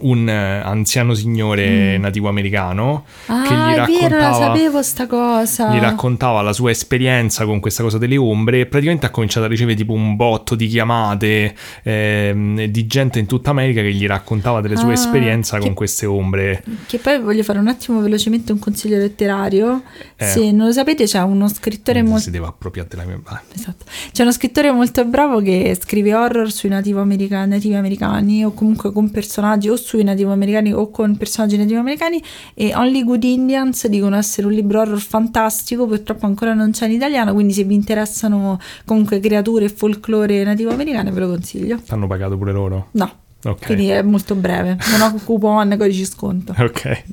un 0.00 0.28
eh, 0.28 0.60
anziano 0.62 1.14
signore 1.14 1.98
nativo 1.98 2.28
americano 2.28 3.04
che 3.26 3.32
Mm. 3.32 3.36
Ah, 3.58 3.70
gli 3.86 3.96
è 3.96 4.00
vero, 4.00 4.16
la 4.16 4.28
raccontava, 4.28 5.06
cosa. 5.06 5.74
gli 5.74 5.78
raccontava 5.80 6.40
la 6.42 6.52
sua 6.52 6.70
esperienza 6.70 7.44
con 7.44 7.58
questa 7.60 7.82
cosa 7.82 7.98
delle 7.98 8.16
ombre 8.16 8.60
e 8.60 8.66
praticamente 8.66 9.06
ha 9.06 9.10
cominciato 9.10 9.46
a 9.46 9.48
ricevere 9.48 9.76
tipo 9.76 9.92
un 9.92 10.14
botto 10.16 10.54
di 10.54 10.66
chiamate 10.66 11.54
ehm, 11.82 12.64
di 12.66 12.86
gente 12.86 13.18
in 13.18 13.26
tutta 13.26 13.50
America 13.50 13.80
che 13.80 13.92
gli 13.92 14.06
raccontava 14.06 14.60
delle 14.60 14.76
sue 14.76 14.90
Ah, 14.90 14.94
esperienze 14.94 15.56
che- 15.58 15.62
con 15.64 15.74
queste 15.74 16.06
ombre. 16.06 16.62
Che 16.86 16.98
poi 16.98 17.20
voglio 17.20 17.42
fare 17.42 17.58
un 17.58 17.68
attimo 17.68 18.00
velocemente 18.00 18.52
un 18.52 18.58
consiglio 18.58 18.96
letterario. 18.98 19.82
Eh. 20.16 20.24
Se 20.26 20.50
non 20.52 20.66
lo 20.66 20.72
sapete, 20.72 21.04
c'è 21.04 21.20
uno 21.22 21.48
scrittore 21.48 22.02
molto. 22.02 22.20
Si 22.24 22.30
deve 22.30 22.46
appropriare 22.46 22.88
della 22.88 23.04
mia... 23.04 23.18
vai. 23.22 23.38
Esatto. 23.54 23.84
C'è 24.12 24.22
uno 24.22 24.32
scrittore 24.32 24.70
molto 24.72 25.04
bravo 25.04 25.40
che 25.40 25.76
scrive 25.80 26.14
horror 26.14 26.50
sui 26.52 26.68
nativi 26.68 26.98
americani 26.98 28.44
o 28.44 28.52
comunque 28.52 28.92
con 28.92 29.10
personaggi 29.10 29.68
o 29.68 29.76
sui 29.78 30.04
nativo 30.04 30.32
americani 30.32 30.72
o 30.72 30.90
con 30.90 31.16
personaggi 31.16 31.56
nativo 31.56 31.80
americani 31.80 32.22
e 32.54 32.74
Only 32.74 33.04
Good 33.04 33.24
Indians 33.24 33.86
dicono 33.86 34.16
essere 34.16 34.46
un 34.46 34.52
libro 34.52 34.80
horror 34.80 35.00
fantastico, 35.00 35.86
purtroppo 35.86 36.26
ancora 36.26 36.54
non 36.54 36.70
c'è 36.72 36.86
in 36.86 36.92
italiano, 36.92 37.32
quindi 37.32 37.52
se 37.52 37.64
vi 37.64 37.74
interessano 37.74 38.58
comunque 38.84 39.20
creature 39.20 39.64
e 39.64 39.68
folklore 39.68 40.44
nativo 40.44 40.70
americane 40.70 41.10
ve 41.10 41.20
lo 41.20 41.28
consiglio. 41.28 41.78
T'hanno 41.80 42.06
pagato 42.06 42.36
pure 42.36 42.52
loro? 42.52 42.88
No, 42.92 43.10
Ok. 43.44 43.66
quindi 43.66 43.88
è 43.88 44.02
molto 44.02 44.34
breve, 44.34 44.76
non 44.90 45.00
ho 45.00 45.14
coupon, 45.24 45.76
codici 45.78 46.04
sconto. 46.04 46.54
Ok. 46.58 47.04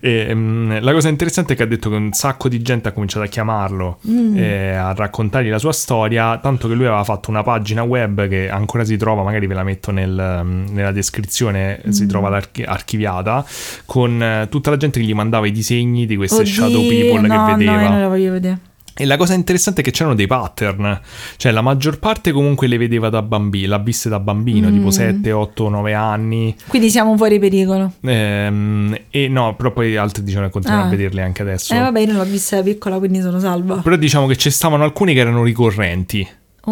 E, 0.00 0.32
mm, 0.32 0.78
la 0.80 0.92
cosa 0.92 1.08
interessante 1.08 1.54
è 1.54 1.56
che 1.56 1.64
ha 1.64 1.66
detto 1.66 1.90
che 1.90 1.96
un 1.96 2.12
sacco 2.12 2.48
di 2.48 2.62
gente 2.62 2.88
ha 2.88 2.92
cominciato 2.92 3.24
a 3.24 3.28
chiamarlo 3.28 3.98
Mm. 4.08 4.36
e 4.36 4.68
a 4.74 4.92
raccontargli 4.94 5.48
la 5.48 5.58
sua 5.58 5.72
storia, 5.72 6.38
tanto 6.38 6.68
che 6.68 6.74
lui 6.74 6.86
aveva 6.86 7.02
fatto 7.04 7.30
una 7.30 7.42
pagina 7.42 7.82
web 7.82 8.28
che 8.28 8.48
ancora 8.48 8.84
si 8.84 8.96
trova, 8.96 9.22
magari 9.24 9.46
ve 9.48 9.54
la 9.54 9.64
metto 9.64 9.90
nel, 9.90 10.40
mm, 10.44 10.66
nella 10.70 10.92
descrizione, 10.92 11.80
Mm. 11.86 11.90
si 11.90 12.06
trova 12.06 12.40
archiviata, 12.66 13.44
con 13.86 14.22
eh, 14.22 14.46
tutta 14.48 14.70
la 14.70 14.76
gente 14.76 15.00
che 15.00 15.06
gli 15.06 15.14
mandava 15.14 15.46
i 15.46 15.52
disegni 15.52 16.06
di 16.06 16.16
queste 16.16 16.40
Oddio, 16.42 16.52
shadow 16.52 16.86
people 16.86 17.26
no, 17.26 17.44
che 17.46 17.52
vedeva. 17.52 17.82
No, 17.82 17.88
non 17.88 18.00
la 18.00 18.08
voglio 18.08 18.32
vedere. 18.32 18.58
E 18.96 19.04
la 19.06 19.16
cosa 19.16 19.34
interessante 19.34 19.80
è 19.80 19.84
che 19.84 19.90
c'erano 19.90 20.14
dei 20.14 20.28
pattern, 20.28 21.00
cioè 21.36 21.50
la 21.50 21.62
maggior 21.62 21.98
parte 21.98 22.30
comunque 22.30 22.68
le 22.68 22.78
vedeva 22.78 23.08
da 23.08 23.22
bambino, 23.22 23.68
l'ha 23.70 23.78
viste 23.78 24.08
da 24.08 24.20
bambino, 24.20 24.68
Mm. 24.70 24.72
tipo 24.72 24.90
7, 24.92 25.32
8, 25.32 25.68
9 25.68 25.94
anni. 25.94 26.54
Quindi 26.68 26.90
siamo 26.90 27.16
fuori 27.16 27.38
pericolo. 27.40 27.92
Ehm, 28.02 28.96
e 29.10 29.28
no, 29.28 29.56
però 29.56 29.72
poi 29.72 29.96
altri 29.96 30.22
dicevano 30.22 30.46
che 30.46 30.52
continuano 30.52 30.84
Ah. 30.84 30.86
a 30.86 30.90
vederle 30.90 31.22
anche 31.22 31.42
adesso. 31.42 31.74
Eh 31.74 31.78
vabbè, 31.78 32.00
io 32.00 32.06
non 32.06 32.16
l'ho 32.16 32.24
vista 32.24 32.56
da 32.56 32.62
piccola, 32.62 32.98
quindi 32.98 33.20
sono 33.20 33.38
salva. 33.40 33.76
Però 33.76 33.96
diciamo 33.96 34.26
che 34.26 34.36
ci 34.36 34.50
stavano 34.50 34.84
alcuni 34.84 35.12
che 35.14 35.20
erano 35.20 35.42
ricorrenti. 35.42 36.26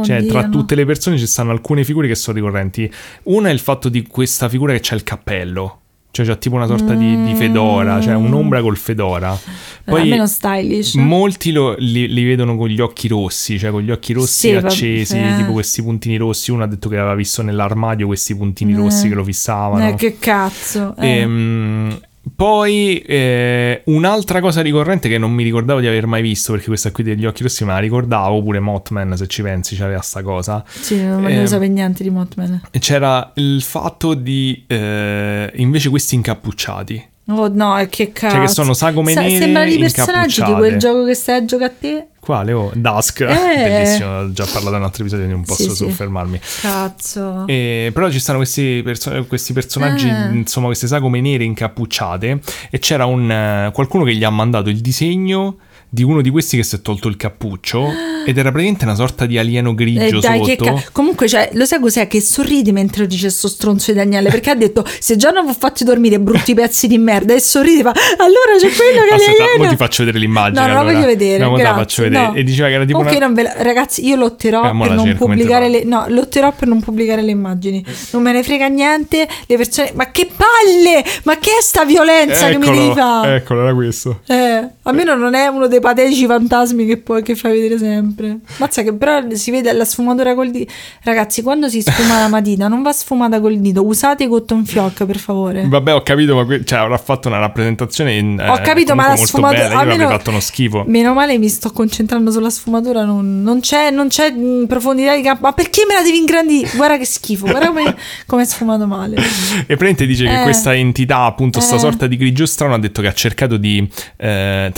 cioè, 0.04 0.16
Oddio, 0.20 0.30
tra 0.30 0.42
no. 0.42 0.48
tutte 0.48 0.74
le 0.74 0.86
persone 0.86 1.18
ci 1.18 1.26
stanno 1.26 1.50
alcune 1.50 1.84
figure 1.84 2.08
che 2.08 2.14
sono 2.14 2.34
ricorrenti. 2.36 2.90
Una 3.24 3.50
è 3.50 3.52
il 3.52 3.58
fatto 3.58 3.90
di 3.90 4.06
questa 4.06 4.48
figura 4.48 4.72
che 4.72 4.78
c'ha 4.80 4.94
il 4.94 5.02
cappello. 5.02 5.80
Cioè, 6.12 6.26
c'ha 6.26 6.36
tipo 6.36 6.56
una 6.56 6.66
sorta 6.66 6.92
di, 6.92 7.24
di 7.24 7.34
fedora, 7.34 7.98
cioè 8.02 8.14
un'ombra 8.14 8.60
col 8.60 8.76
fedora. 8.76 9.32
Eh, 9.34 9.90
Poi 9.90 10.02
almeno 10.02 10.26
stylish. 10.26 10.92
molti 10.96 11.52
lo- 11.52 11.74
li, 11.78 12.06
li 12.06 12.22
vedono 12.22 12.54
con 12.58 12.68
gli 12.68 12.80
occhi 12.80 13.08
rossi, 13.08 13.58
cioè 13.58 13.70
con 13.70 13.80
gli 13.80 13.90
occhi 13.90 14.12
rossi 14.12 14.48
Sì, 14.48 14.52
vabbè, 14.52 14.66
accesi, 14.66 15.16
eh. 15.18 15.36
tipo 15.38 15.52
questi 15.52 15.82
puntini 15.82 16.16
rossi. 16.18 16.50
Uno 16.50 16.64
ha 16.64 16.66
detto 16.66 16.90
che 16.90 16.98
aveva 16.98 17.14
visto 17.14 17.40
nell'armadio 17.42 18.04
questi 18.06 18.36
puntini 18.36 18.74
Eh. 18.74 18.76
rossi 18.76 19.08
che 19.08 19.14
lo 19.14 19.24
fissavano. 19.24 19.88
Eh, 19.88 19.94
che 19.94 20.18
cazzo. 20.18 20.94
eh. 20.98 21.08
Ehm, 21.20 21.98
poi 22.34 22.98
eh, 22.98 23.82
un'altra 23.86 24.40
cosa 24.40 24.60
ricorrente 24.62 25.08
che 25.08 25.18
non 25.18 25.32
mi 25.32 25.42
ricordavo 25.42 25.80
di 25.80 25.88
aver 25.88 26.06
mai 26.06 26.22
visto, 26.22 26.52
perché 26.52 26.68
questa 26.68 26.92
qui 26.92 27.02
degli 27.02 27.26
occhi 27.26 27.42
rossi 27.42 27.64
me 27.64 27.72
la 27.72 27.78
ricordavo, 27.78 28.42
pure 28.42 28.60
Mothman 28.60 29.16
se 29.16 29.26
ci 29.26 29.42
pensi 29.42 29.74
c'aveva 29.74 30.00
sta 30.00 30.22
cosa. 30.22 30.64
Sì, 30.66 31.02
non 31.02 31.26
ehm, 31.26 31.46
sapere 31.46 31.68
niente 31.68 32.04
di 32.04 32.10
Mothman. 32.10 32.62
E 32.70 32.78
c'era 32.78 33.32
il 33.34 33.60
fatto 33.62 34.14
di 34.14 34.64
eh, 34.68 35.50
invece 35.56 35.88
questi 35.88 36.14
incappucciati. 36.14 37.10
Oh 37.28 37.48
no, 37.48 37.78
e 37.78 37.88
che 37.88 38.12
cazzo. 38.12 38.34
Cioè 38.34 38.44
che 38.44 38.52
sono 38.52 38.74
sagome 38.74 39.14
nere 39.14 39.36
Sembrano 39.36 39.70
i 39.70 39.78
personaggi 39.78 40.42
di 40.42 40.52
quel 40.52 40.76
gioco 40.76 41.04
che 41.04 41.14
stai 41.14 41.38
a 41.38 41.44
giocare 41.44 41.72
a 41.72 41.74
te. 41.78 42.06
Quale? 42.22 42.52
Oh, 42.52 42.70
Dusk. 42.72 43.20
Eh. 43.22 43.26
Bellissimo, 43.34 44.18
ho 44.20 44.30
già 44.30 44.44
parlato 44.44 44.68
in 44.76 44.76
un 44.76 44.82
altro 44.84 45.02
episodio, 45.02 45.26
non 45.26 45.42
posso 45.44 45.64
Sì, 45.64 45.70
sì. 45.70 45.74
soffermarmi. 45.88 46.38
Cazzo. 46.60 47.48
E- 47.48 47.90
però 47.92 48.08
ci 48.12 48.20
stanno 48.20 48.38
questi, 48.38 48.80
perso- 48.84 49.24
questi 49.26 49.52
personaggi, 49.52 50.06
Eh. 50.08 50.28
insomma, 50.32 50.66
queste 50.66 50.86
sagome 50.86 51.20
nere 51.20 51.42
incappucciate. 51.42 52.38
E 52.70 52.78
c'era 52.78 53.06
un, 53.06 53.28
eh, 53.28 53.70
qualcuno 53.74 54.04
che 54.04 54.14
gli 54.14 54.22
ha 54.22 54.30
mandato 54.30 54.68
il 54.70 54.80
disegno 54.80 55.56
di 55.94 56.02
uno 56.02 56.22
di 56.22 56.30
questi 56.30 56.56
che 56.56 56.62
si 56.62 56.76
è 56.76 56.80
tolto 56.80 57.08
il 57.08 57.16
cappuccio. 57.18 57.86
Ed 58.24 58.38
era 58.38 58.50
praticamente 58.50 58.84
una 58.84 58.94
sorta 58.94 59.26
di 59.26 59.36
alieno 59.36 59.74
grigio 59.74 60.18
Eh, 60.18 60.20
dai, 60.20 60.40
che 60.42 60.56
sotto. 60.56 60.74
ca- 60.74 60.82
Comunque, 60.92 61.26
cioè, 61.28 61.50
lo 61.54 61.64
sai 61.66 61.80
cos'è? 61.80 62.06
Che 62.06 62.20
sorride 62.20 62.70
mentre 62.70 63.06
dice 63.08 63.28
sto 63.30 63.48
stronzo 63.48 63.90
di 63.90 63.98
Daniele. 63.98 64.30
Perché 64.30 64.50
ha 64.50 64.54
detto: 64.54 64.86
Se 65.00 65.16
già 65.16 65.30
non 65.30 65.44
vi 65.44 65.50
ho 65.50 65.54
fatto 65.58 65.82
dormire, 65.84 66.18
brutti 66.20 66.54
pezzi 66.54 66.86
di 66.86 66.96
merda. 66.98 67.34
E 67.34 67.40
sorride, 67.40 67.82
fa 67.82 67.92
allora 68.18 68.56
c'è 68.60 68.70
quello 68.72 69.02
che 69.08 69.14
Aspetta, 69.14 69.42
alieno. 69.54 69.68
ti 69.70 69.76
faccio 69.76 70.04
vedere 70.04 70.24
l'immagine. 70.24 70.60
No, 70.60 70.66
non 70.66 70.74
la 70.74 70.80
allora. 70.80 70.94
voglio 70.94 71.06
vedere. 71.06 71.44
No, 71.44 71.56
la 71.56 71.74
faccio 71.74 72.02
vedere. 72.02 72.26
no. 72.28 72.34
E 72.34 72.42
diceva 72.44 72.68
che 72.68 72.74
era 72.74 72.84
tipo 72.84 72.98
Ok, 73.00 73.12
una- 73.16 73.42
la- 73.42 73.54
ragazzi, 73.62 74.06
io 74.06 74.14
lotterò 74.16 74.60
Eh, 74.60 74.70
per 74.78 74.88
la 74.88 74.94
non 74.94 75.04
cerco 75.04 75.26
pubblicare 75.26 75.68
le. 75.68 75.84
No, 75.84 76.04
lotterò 76.08 76.52
per 76.52 76.68
non 76.68 76.80
pubblicare 76.80 77.22
le 77.22 77.30
immagini. 77.32 77.84
Non 78.12 78.22
me 78.22 78.32
ne 78.32 78.42
frega 78.44 78.68
niente. 78.68 79.26
Le 79.46 79.56
persone. 79.56 79.90
Ma 79.94 80.12
che 80.12 80.26
palle! 80.26 81.04
Ma 81.24 81.38
che 81.38 81.50
è 81.58 81.60
sta 81.60 81.84
violenza 81.84 82.48
che 82.48 82.56
mi 82.56 82.62
Eccolo, 82.66 82.80
devi 82.82 82.94
fare? 82.94 83.34
Eccolo, 83.34 83.62
era 83.62 83.74
questo. 83.74 84.20
Eh, 84.28 84.68
almeno 84.82 85.16
non 85.16 85.34
è 85.34 85.48
uno 85.48 85.66
dei 85.66 85.80
patetici 85.82 86.26
fantasmi 86.26 86.86
che, 86.86 86.96
poi, 86.96 87.22
che 87.22 87.34
fai 87.34 87.52
vedere 87.52 87.76
sempre. 87.78 88.38
Mazza 88.58 88.82
che 88.82 88.94
però 88.94 89.20
si 89.32 89.50
vede 89.50 89.72
la 89.72 89.84
sfumatura 89.84 90.34
col 90.34 90.50
dito. 90.50 90.72
Ragazzi, 91.02 91.42
quando 91.42 91.68
si 91.68 91.82
sfuma 91.82 92.18
la 92.20 92.28
matita, 92.28 92.68
non 92.68 92.82
va 92.82 92.92
sfumata 92.92 93.40
col 93.40 93.58
dito. 93.58 93.84
Usate 93.84 94.26
cotton 94.28 94.64
fioc, 94.64 95.04
per 95.04 95.18
favore. 95.18 95.66
Vabbè, 95.66 95.94
ho 95.94 96.02
capito, 96.02 96.34
ma 96.36 96.44
que- 96.46 96.64
cioè, 96.64 96.78
avrà 96.78 96.96
fatto 96.96 97.28
una 97.28 97.38
rappresentazione 97.38 98.14
in, 98.14 98.42
Ho 98.48 98.58
capito, 98.62 98.94
ma 98.94 99.08
la 99.08 99.16
sfumatura- 99.16 99.60
bella. 99.68 99.72
Io 99.74 99.78
almeno- 99.80 100.08
fatto 100.08 100.30
uno 100.30 100.40
schifo. 100.40 100.84
Meno 100.86 101.12
male 101.12 101.36
mi 101.38 101.48
sto 101.48 101.70
concentrando 101.72 102.30
sulla 102.30 102.50
sfumatura, 102.50 103.04
non, 103.04 103.42
non 103.42 103.60
c'è, 103.60 103.90
non 103.90 104.08
c'è 104.08 104.30
mh, 104.30 104.66
profondità 104.68 105.14
di 105.16 105.22
campo. 105.22 105.46
Ma 105.46 105.52
perché 105.52 105.82
me 105.88 105.94
la 105.94 106.02
devi 106.02 106.18
ingrandire? 106.18 106.70
Guarda 106.76 106.96
che 106.96 107.04
schifo, 107.06 107.46
guarda 107.46 107.66
come, 107.68 107.96
come 108.26 108.42
è 108.42 108.46
sfumato 108.46 108.86
male. 108.86 109.16
E 109.16 109.76
praticamente 109.76 110.06
dice 110.06 110.24
che 110.26 110.40
Eh. 110.40 110.42
questa 110.44 110.74
entità, 110.74 111.24
appunto, 111.24 111.60
sta 111.60 111.74
Eh. 111.76 111.78
sorta 111.78 112.06
di 112.06 112.16
grigio 112.16 112.46
strano, 112.46 112.74
ha 112.74 112.78
detto 112.78 113.02
che 113.02 113.08
ha 113.08 113.12
cercato 113.12 113.56
di 113.56 113.88
eh, 114.16 114.70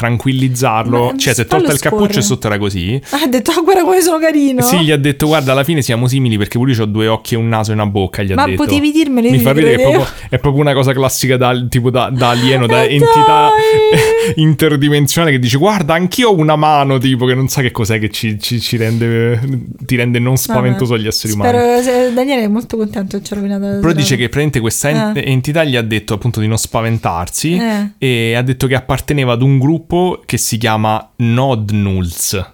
Ma 0.99 1.16
cioè, 1.16 1.34
si 1.34 1.40
è 1.42 1.47
tolto 1.47 1.72
il 1.72 1.78
cappuccio 1.78 2.18
e 2.18 2.22
sotto 2.22 2.47
era 2.47 2.59
così. 2.59 3.01
Ha 3.11 3.26
detto, 3.26 3.51
ah, 3.51 3.61
guarda 3.62 3.82
come 3.82 4.01
sono 4.01 4.18
carino. 4.18 4.62
Sì, 4.62 4.78
gli 4.80 4.90
ha 4.90 4.97
detto, 4.97 5.26
guarda, 5.26 5.53
alla 5.53 5.64
fine 5.64 5.82
siamo 5.82 6.07
simili 6.07 6.36
perché 6.38 6.59
pure 6.59 6.72
io 6.72 6.82
ho 6.82 6.86
due 6.86 7.07
occhi 7.09 7.34
e 7.34 7.36
un 7.36 7.49
naso 7.49 7.70
e 7.70 7.74
una 7.74 7.86
bocca. 7.86 8.22
Gli 8.22 8.32
ha 8.32 8.34
Ma 8.36 8.47
detto. 8.47 8.64
potevi 8.64 8.90
dirmelo, 8.92 9.30
Mi 9.30 9.38
fa 9.38 9.53
ridere, 9.53 9.74
è 9.74 9.80
proprio, 9.82 10.07
è 10.30 10.38
proprio 10.38 10.62
una 10.62 10.72
cosa 10.74 10.92
classica 10.92 11.36
da, 11.36 11.66
tipo 11.68 11.90
da, 11.90 12.11
da 12.11 12.30
alieno, 12.30 12.66
da 12.66 12.76
Ma 12.76 12.84
entità 12.88 13.51
interdimensionale 14.36 15.32
che 15.32 15.38
dice, 15.38 15.57
guarda, 15.59 15.95
anch'io 15.95 16.30
ho 16.30 16.36
una 16.36 16.57
mano, 16.57 16.99
tipo, 16.99 17.26
che 17.26 17.34
non 17.34 17.49
sa 17.49 17.61
che 17.62 17.70
cos'è 17.70 17.99
che 17.99 18.11
ci, 18.11 18.38
ci- 18.38 18.61
ci 18.61 18.76
rende, 18.76 19.40
ti 19.84 19.97
rende 19.97 20.18
non 20.18 20.36
spaventoso 20.36 20.95
agli 20.95 21.07
esseri 21.07 21.32
umani. 21.32 21.82
Spero, 21.82 22.11
Daniele 22.12 22.42
è 22.45 22.49
molto 22.49 22.76
contento 22.76 23.18
che 23.18 23.24
ci 23.24 23.32
ha 23.32 23.36
rovinato 23.36 23.64
la 23.66 23.78
Però 23.80 23.92
dice 23.92 24.16
che 24.16 24.28
praticamente 24.28 24.61
questa 24.61 24.88
en- 24.90 25.16
Eh. 25.16 25.30
entità 25.30 25.64
gli 25.64 25.76
ha 25.76 25.82
detto 25.82 26.14
appunto 26.14 26.40
di 26.40 26.47
non 26.47 26.57
spaventarsi 26.59 27.57
Eh. 27.57 27.90
e 27.99 28.34
ha 28.34 28.42
detto 28.42 28.66
che 28.66 28.74
apparteneva 28.74 29.32
ad 29.32 29.42
un 29.42 29.59
gruppo 29.59 30.22
che 30.24 30.36
si 30.38 30.57
chiama 30.59 30.84
Nodnuls. 31.16 32.45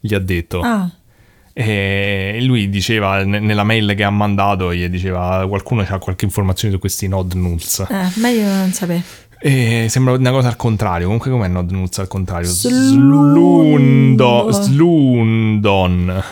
Gli 0.00 0.14
ha 0.14 0.18
detto. 0.18 0.60
Ah, 0.60 0.88
E 1.52 2.38
lui 2.42 2.70
diceva 2.70 3.22
ne- 3.24 3.40
nella 3.40 3.64
mail 3.64 3.94
che 3.96 4.04
ha 4.04 4.10
mandato, 4.10 4.72
gli 4.72 4.86
diceva 4.88 5.44
qualcuno 5.48 5.82
ha 5.86 5.98
qualche 5.98 6.24
informazione 6.24 6.72
su 6.72 6.80
questi 6.80 7.08
Nodnuls. 7.08 7.80
eh, 7.88 8.20
meglio 8.20 8.46
non 8.46 8.72
sapere. 8.72 9.02
E 9.42 9.86
sembra 9.88 10.12
una 10.14 10.30
cosa 10.30 10.48
al 10.48 10.56
contrario. 10.56 11.04
Comunque 11.06 11.30
com'è 11.30 11.48
Nodnuls 11.48 11.98
al 11.98 12.08
contrario? 12.08 12.48
Slundo. 12.48 14.50
Slundo, 14.52 14.52
Slundon. 14.52 16.22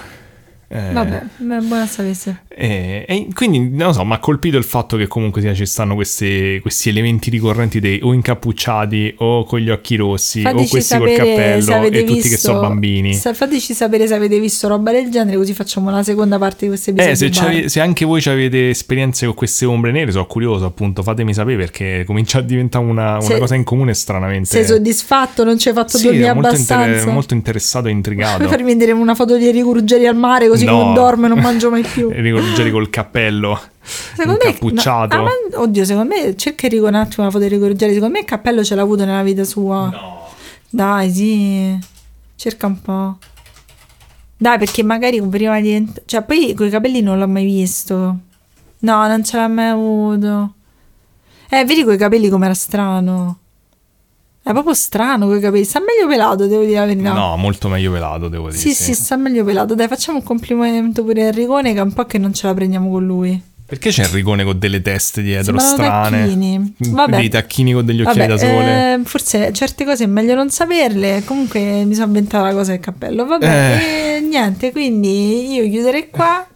Eh, 0.68 0.92
Vabbè, 0.92 1.22
buona 1.38 1.86
sapesse. 1.86 2.42
E, 2.60 3.04
e 3.06 3.26
quindi 3.34 3.60
non 3.70 3.86
lo 3.88 3.92
so, 3.92 4.04
mi 4.04 4.14
ha 4.14 4.18
colpito 4.18 4.56
il 4.56 4.64
fatto 4.64 4.96
che 4.96 5.06
comunque 5.06 5.40
sia, 5.40 5.54
ci 5.54 5.64
stanno 5.64 5.94
queste- 5.94 6.58
questi 6.60 6.88
elementi 6.88 7.30
ricorrenti 7.30 7.78
dei 7.78 8.00
o 8.02 8.12
incappucciati 8.12 9.14
o 9.18 9.44
con 9.44 9.60
gli 9.60 9.70
occhi 9.70 9.94
rossi 9.94 10.40
o 10.40 10.42
Fateci 10.50 10.68
questi 10.68 10.98
col 10.98 11.12
cappello 11.12 11.82
e 11.82 11.90
tutti 12.04 12.04
che 12.04 12.12
visto- 12.30 12.36
sono 12.48 12.60
bambini. 12.60 13.14
sa- 13.14 13.32
fateci 13.32 13.74
sapere 13.74 14.08
se 14.08 14.14
avete 14.14 14.40
visto 14.40 14.66
roba 14.66 14.90
del 14.90 15.08
genere, 15.08 15.36
così 15.36 15.54
facciamo 15.54 15.88
la 15.90 16.02
seconda 16.02 16.36
parte 16.38 16.56
di 16.62 16.66
questo 16.68 16.90
episodio. 16.90 17.12
Eh, 17.12 17.62
se, 17.62 17.68
se 17.68 17.80
anche 17.80 18.04
voi 18.04 18.20
avete 18.26 18.70
esperienze 18.70 19.26
con 19.26 19.34
queste 19.36 19.64
ombre 19.64 19.92
nere, 19.92 20.10
sono 20.10 20.26
curioso, 20.26 20.64
appunto, 20.64 21.04
fatemi 21.04 21.32
sapere 21.32 21.56
perché 21.58 22.02
comincia 22.06 22.38
a 22.38 22.42
diventare 22.42 22.84
una, 22.84 23.12
una 23.12 23.20
Se- 23.20 23.38
cosa 23.38 23.54
in 23.54 23.62
comune 23.62 23.94
stranamente. 23.94 24.48
Sei 24.48 24.64
soddisfatto? 24.66 25.44
Non 25.44 25.58
ci 25.58 25.68
hai 25.68 25.74
fatto 25.74 25.96
Sì, 25.96 26.06
dormire 26.06 26.32
molto, 26.34 26.56
inter- 26.56 26.76
abbastanza? 26.76 27.12
molto 27.12 27.34
interessato 27.34 27.86
e 27.86 27.90
intrigato. 27.92 28.38
Puoi 28.38 28.48
farmi 28.48 28.72
vedere 28.72 28.90
una 28.90 29.14
foto 29.14 29.36
di 29.36 29.46
Enrico 29.46 29.72
Ruggeri 29.74 30.06
al 30.08 30.16
mare 30.16 30.48
così 30.48 30.64
No. 30.64 30.82
non 30.82 30.94
dorme, 30.94 31.28
non 31.28 31.38
mangio 31.38 31.70
mai 31.70 31.82
più. 31.82 32.10
Ruggeri 32.48 32.70
col 32.70 32.90
cappello 32.90 33.60
Secondo 33.82 34.38
me, 34.42 34.48
incappucciato. 34.50 35.16
no, 35.16 35.22
ah, 35.22 35.24
ma- 35.24 35.60
oddio, 35.60 35.84
secondo 35.84 36.14
me, 36.14 36.36
cerca 36.36 36.66
Enrico 36.66 36.86
un 36.86 36.94
attimo 36.94 37.24
la 37.24 37.30
foto 37.30 37.44
di 37.44 37.50
Enrico 37.50 37.66
Ruggeri. 37.68 37.92
Secondo 37.94 38.14
me 38.14 38.20
il 38.20 38.26
cappello 38.26 38.62
ce 38.64 38.74
l'ha 38.74 38.82
avuto 38.82 39.04
nella 39.04 39.22
vita 39.22 39.44
sua. 39.44 39.88
No. 39.88 40.26
Dai, 40.70 41.10
sì, 41.10 41.78
cerca 42.36 42.66
un 42.66 42.80
po'. 42.82 43.18
Dai, 44.36 44.58
perché 44.58 44.82
magari 44.82 45.20
prima 45.22 45.60
di... 45.60 45.70
ent- 45.72 46.02
Cioè, 46.04 46.22
poi 46.22 46.52
con 46.54 46.66
i 46.66 46.70
capelli 46.70 47.00
non 47.00 47.18
l'ho 47.18 47.26
mai 47.28 47.44
visto. 47.44 48.18
No, 48.80 49.06
non 49.08 49.24
ce 49.24 49.36
l'ha 49.36 49.48
mai 49.48 49.68
avuto. 49.68 50.52
Eh, 51.48 51.64
vedi 51.64 51.82
coi 51.82 51.96
capelli 51.96 52.28
com'era 52.28 52.54
strano. 52.54 53.38
È 54.48 54.52
proprio 54.52 54.72
strano 54.72 55.26
coi 55.26 55.40
capelli. 55.40 55.64
Sta 55.64 55.78
meglio 55.80 56.08
pelato, 56.08 56.46
devo 56.46 56.64
dire 56.64 56.78
la 56.78 56.86
verità. 56.86 57.12
No, 57.12 57.36
molto 57.36 57.68
meglio 57.68 57.92
pelato, 57.92 58.28
devo 58.28 58.46
dire. 58.48 58.58
Sì, 58.58 58.72
sì, 58.72 58.94
sta 58.94 59.16
meglio 59.16 59.44
pelato. 59.44 59.74
Dai, 59.74 59.88
facciamo 59.88 60.18
un 60.18 60.24
complimento 60.24 61.04
pure 61.04 61.24
a 61.24 61.26
Enricone 61.26 61.74
che 61.74 61.78
è 61.80 61.82
un 61.82 61.92
po' 61.92 62.06
che 62.06 62.16
non 62.16 62.32
ce 62.32 62.46
la 62.46 62.54
prendiamo 62.54 62.88
con 62.90 63.04
lui. 63.04 63.42
Perché 63.66 63.90
c'è 63.90 64.04
Enricone 64.04 64.44
con 64.44 64.58
delle 64.58 64.80
teste 64.80 65.20
dietro 65.20 65.58
Sembrano 65.58 66.02
strane? 66.06 66.22
tacchini. 66.24 66.74
Vabbè. 66.78 67.16
Dei 67.16 67.28
tacchini 67.28 67.72
con 67.74 67.84
degli 67.84 68.00
occhiali 68.00 68.18
Vabbè, 68.20 68.30
da 68.30 68.38
sole. 68.38 68.94
eh, 68.94 69.00
forse 69.04 69.52
certe 69.52 69.84
cose 69.84 70.04
è 70.04 70.06
meglio 70.06 70.34
non 70.34 70.48
saperle. 70.48 71.22
Comunque 71.26 71.84
mi 71.84 71.92
sono 71.92 72.06
inventata 72.06 72.44
la 72.44 72.54
cosa 72.54 72.70
del 72.70 72.80
cappello. 72.80 73.26
Vabbè, 73.26 73.44
Eh. 73.44 74.16
e 74.16 74.20
niente. 74.22 74.72
Quindi 74.72 75.52
io 75.52 75.68
chiuderei 75.68 76.08
qua. 76.08 76.46